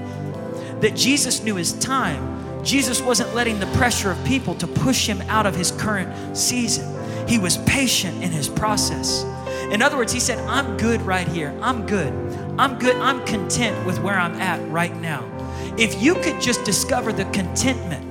That 0.80 0.96
Jesus 0.96 1.44
knew 1.44 1.56
his 1.56 1.74
time. 1.74 2.64
Jesus 2.64 3.00
wasn't 3.00 3.36
letting 3.36 3.60
the 3.60 3.68
pressure 3.78 4.10
of 4.10 4.26
people 4.26 4.56
to 4.56 4.66
push 4.66 5.06
him 5.08 5.22
out 5.30 5.46
of 5.46 5.56
his 5.56 5.72
current 5.74 6.36
season. 6.36 6.90
He 7.28 7.38
was 7.38 7.58
patient 7.60 8.24
in 8.24 8.32
his 8.32 8.50
process. 8.50 9.24
In 9.70 9.84
other 9.84 9.98
words, 9.98 10.12
he 10.12 10.20
said, 10.20 10.40
I'm 10.50 10.78
good 10.78 11.04
right 11.04 11.28
here. 11.28 11.56
I'm 11.62 11.86
good. 11.86 12.12
I'm 12.58 12.80
good. 12.80 12.96
I'm 12.96 13.24
content 13.28 13.86
with 13.86 14.00
where 14.00 14.18
I'm 14.18 14.34
at 14.42 14.68
right 14.72 14.96
now. 15.00 15.24
If 15.78 16.02
you 16.02 16.16
could 16.16 16.42
just 16.42 16.64
discover 16.64 17.14
the 17.14 17.26
contentment 17.26 18.04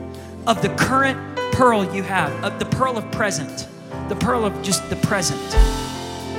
of 0.47 0.62
the 0.62 0.68
current 0.76 1.18
pearl 1.51 1.82
you 1.93 2.05
have, 2.05 2.32
of 2.45 2.61
the 2.61 2.66
pearl 2.66 2.97
of 2.97 3.11
present, 3.11 3.66
the 4.11 4.16
pearl 4.16 4.44
of 4.44 4.61
just 4.61 4.90
the 4.90 4.96
present 4.96 5.40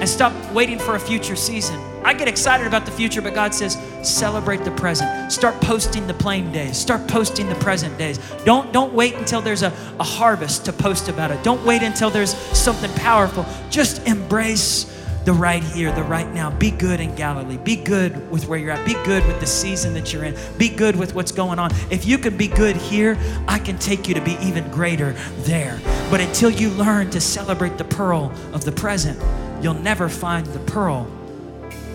and 0.01 0.09
stop 0.09 0.33
waiting 0.51 0.77
for 0.77 0.95
a 0.95 0.99
future 0.99 1.35
season. 1.35 1.79
I 2.03 2.13
get 2.13 2.27
excited 2.27 2.67
about 2.67 2.85
the 2.85 2.91
future, 2.91 3.21
but 3.21 3.33
God 3.33 3.53
says, 3.53 3.77
celebrate 4.01 4.63
the 4.65 4.71
present. 4.71 5.31
Start 5.31 5.61
posting 5.61 6.05
the 6.05 6.13
plain 6.15 6.51
days. 6.51 6.77
Start 6.77 7.07
posting 7.07 7.47
the 7.47 7.55
present 7.55 7.97
days. 7.97 8.17
Don't, 8.43 8.73
don't 8.73 8.93
wait 8.93 9.13
until 9.13 9.41
there's 9.41 9.61
a, 9.61 9.71
a 9.99 10.03
harvest 10.03 10.65
to 10.65 10.73
post 10.73 11.07
about 11.07 11.31
it. 11.31 11.41
Don't 11.43 11.63
wait 11.63 11.81
until 11.81 12.09
there's 12.09 12.35
something 12.35 12.91
powerful. 12.95 13.45
Just 13.69 14.05
embrace 14.07 14.85
the 15.25 15.33
right 15.33 15.63
here, 15.63 15.91
the 15.93 16.03
right 16.03 16.31
now. 16.33 16.49
Be 16.49 16.71
good 16.71 16.99
in 16.99 17.13
Galilee. 17.15 17.57
Be 17.57 17.75
good 17.75 18.29
with 18.31 18.47
where 18.47 18.57
you're 18.57 18.71
at. 18.71 18.85
Be 18.85 18.93
good 19.05 19.25
with 19.27 19.39
the 19.39 19.45
season 19.45 19.93
that 19.93 20.11
you're 20.11 20.23
in. 20.23 20.35
Be 20.57 20.69
good 20.69 20.95
with 20.95 21.13
what's 21.13 21.31
going 21.31 21.59
on. 21.59 21.71
If 21.89 22.05
you 22.05 22.17
can 22.17 22.37
be 22.37 22.47
good 22.47 22.75
here, 22.75 23.17
I 23.47 23.59
can 23.59 23.77
take 23.77 24.07
you 24.07 24.13
to 24.15 24.21
be 24.21 24.37
even 24.41 24.69
greater 24.71 25.13
there. 25.39 25.79
But 26.09 26.21
until 26.21 26.49
you 26.49 26.69
learn 26.71 27.09
to 27.11 27.21
celebrate 27.21 27.77
the 27.77 27.83
pearl 27.83 28.31
of 28.53 28.65
the 28.65 28.71
present, 28.71 29.21
you'll 29.63 29.75
never 29.75 30.09
find 30.09 30.45
the 30.47 30.59
pearl 30.59 31.07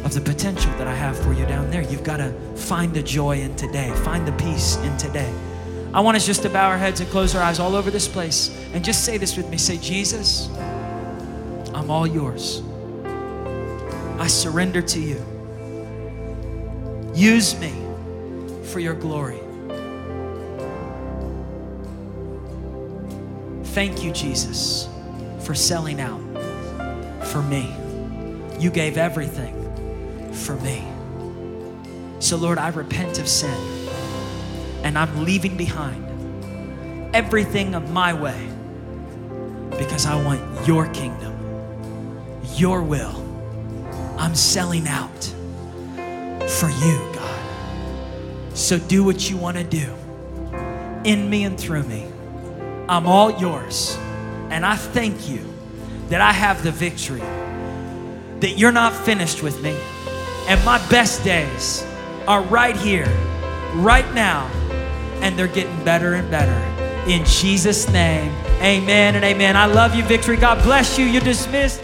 of 0.05 0.15
the 0.15 0.21
potential 0.21 0.71
that 0.79 0.87
I 0.87 0.95
have 0.95 1.19
for 1.19 1.33
you 1.33 1.45
down 1.47 1.69
there. 1.71 1.83
You've 1.83 2.05
got 2.05 2.19
to 2.19 2.33
find 2.55 2.95
the 2.95 3.03
joy 3.03 3.41
in 3.41 3.57
today, 3.57 3.91
find 4.05 4.27
the 4.27 4.33
peace 4.33 4.77
in 4.77 4.97
today. 4.97 5.33
I 5.93 6.01
want 6.01 6.17
us 6.17 6.27
just 6.27 6.43
to 6.43 6.51
bow 6.51 6.69
our 6.69 6.79
heads 6.79 7.01
and 7.01 7.11
close 7.11 7.35
our 7.35 7.43
eyes 7.43 7.59
all 7.59 7.75
over 7.75 7.91
this 7.91 8.07
place 8.07 8.57
and 8.73 8.85
just 8.85 9.05
say 9.05 9.19
this 9.19 9.37
with 9.37 9.49
me. 9.49 9.57
Say, 9.57 9.79
Jesus, 9.79 10.49
I'm 11.75 11.91
all 11.91 12.07
yours. 12.07 12.63
I 14.19 14.27
surrender 14.29 14.83
to 14.83 15.01
you. 15.01 15.25
Use 17.15 17.59
me 17.61 17.73
for 18.65 18.81
your 18.81 18.95
glory. 18.95 19.41
Thank 23.77 24.03
you, 24.03 24.11
Jesus, 24.13 24.89
for 25.41 25.55
selling 25.55 26.01
out 26.01 26.23
for 27.27 27.43
me. 27.43 27.75
You 28.59 28.71
gave 28.71 28.97
everything 28.97 29.55
for 30.33 30.57
me. 30.57 30.83
So, 32.21 32.37
Lord, 32.37 32.57
I 32.57 32.69
repent 32.69 33.19
of 33.19 33.29
sin 33.29 33.55
and 34.83 34.97
I'm 34.97 35.25
leaving 35.25 35.57
behind 35.57 36.05
everything 37.15 37.75
of 37.75 37.91
my 37.91 38.15
way 38.15 38.49
because 39.79 40.07
I 40.07 40.23
want 40.23 40.67
your 40.67 40.87
kingdom, 40.89 41.35
your 42.55 42.83
will. 42.83 43.26
I'm 44.19 44.35
selling 44.35 44.89
out 44.89 45.25
for 46.49 46.69
you, 46.71 46.99
God. 47.15 48.57
So 48.57 48.79
do 48.79 49.05
what 49.05 49.29
you 49.31 49.37
want 49.37 49.57
to 49.57 49.65
do 49.65 49.95
in 51.05 51.29
me 51.29 51.45
and 51.45 51.59
through 51.59 51.83
me. 51.85 52.07
I'm 52.89 53.07
all 53.07 53.31
yours. 53.39 53.97
And 54.51 54.65
I 54.65 54.77
thank 54.77 55.29
you 55.29 55.45
that 56.09 56.21
I 56.21 56.33
have 56.33 56.63
the 56.63 56.71
victory, 56.71 57.21
that 58.41 58.55
you're 58.57 58.73
not 58.73 58.95
finished 58.95 59.43
with 59.43 59.63
me. 59.63 59.77
And 60.49 60.65
my 60.65 60.79
best 60.89 61.25
days 61.25 61.85
are 62.29 62.43
right 62.43 62.77
here, 62.77 63.09
right 63.75 64.11
now, 64.15 64.47
and 65.21 65.39
they're 65.39 65.49
getting 65.49 65.85
better 65.85 66.15
and 66.15 66.31
better. 66.31 66.53
In 67.11 67.25
Jesus' 67.25 67.89
name, 67.89 68.33
amen 68.63 69.17
and 69.17 69.25
amen. 69.25 69.57
I 69.57 69.67
love 69.67 69.95
you, 69.95 70.05
Victory. 70.05 70.37
God 70.37 70.63
bless 70.63 70.99
you. 70.99 71.05
You're 71.05 71.23
dismissed. 71.23 71.83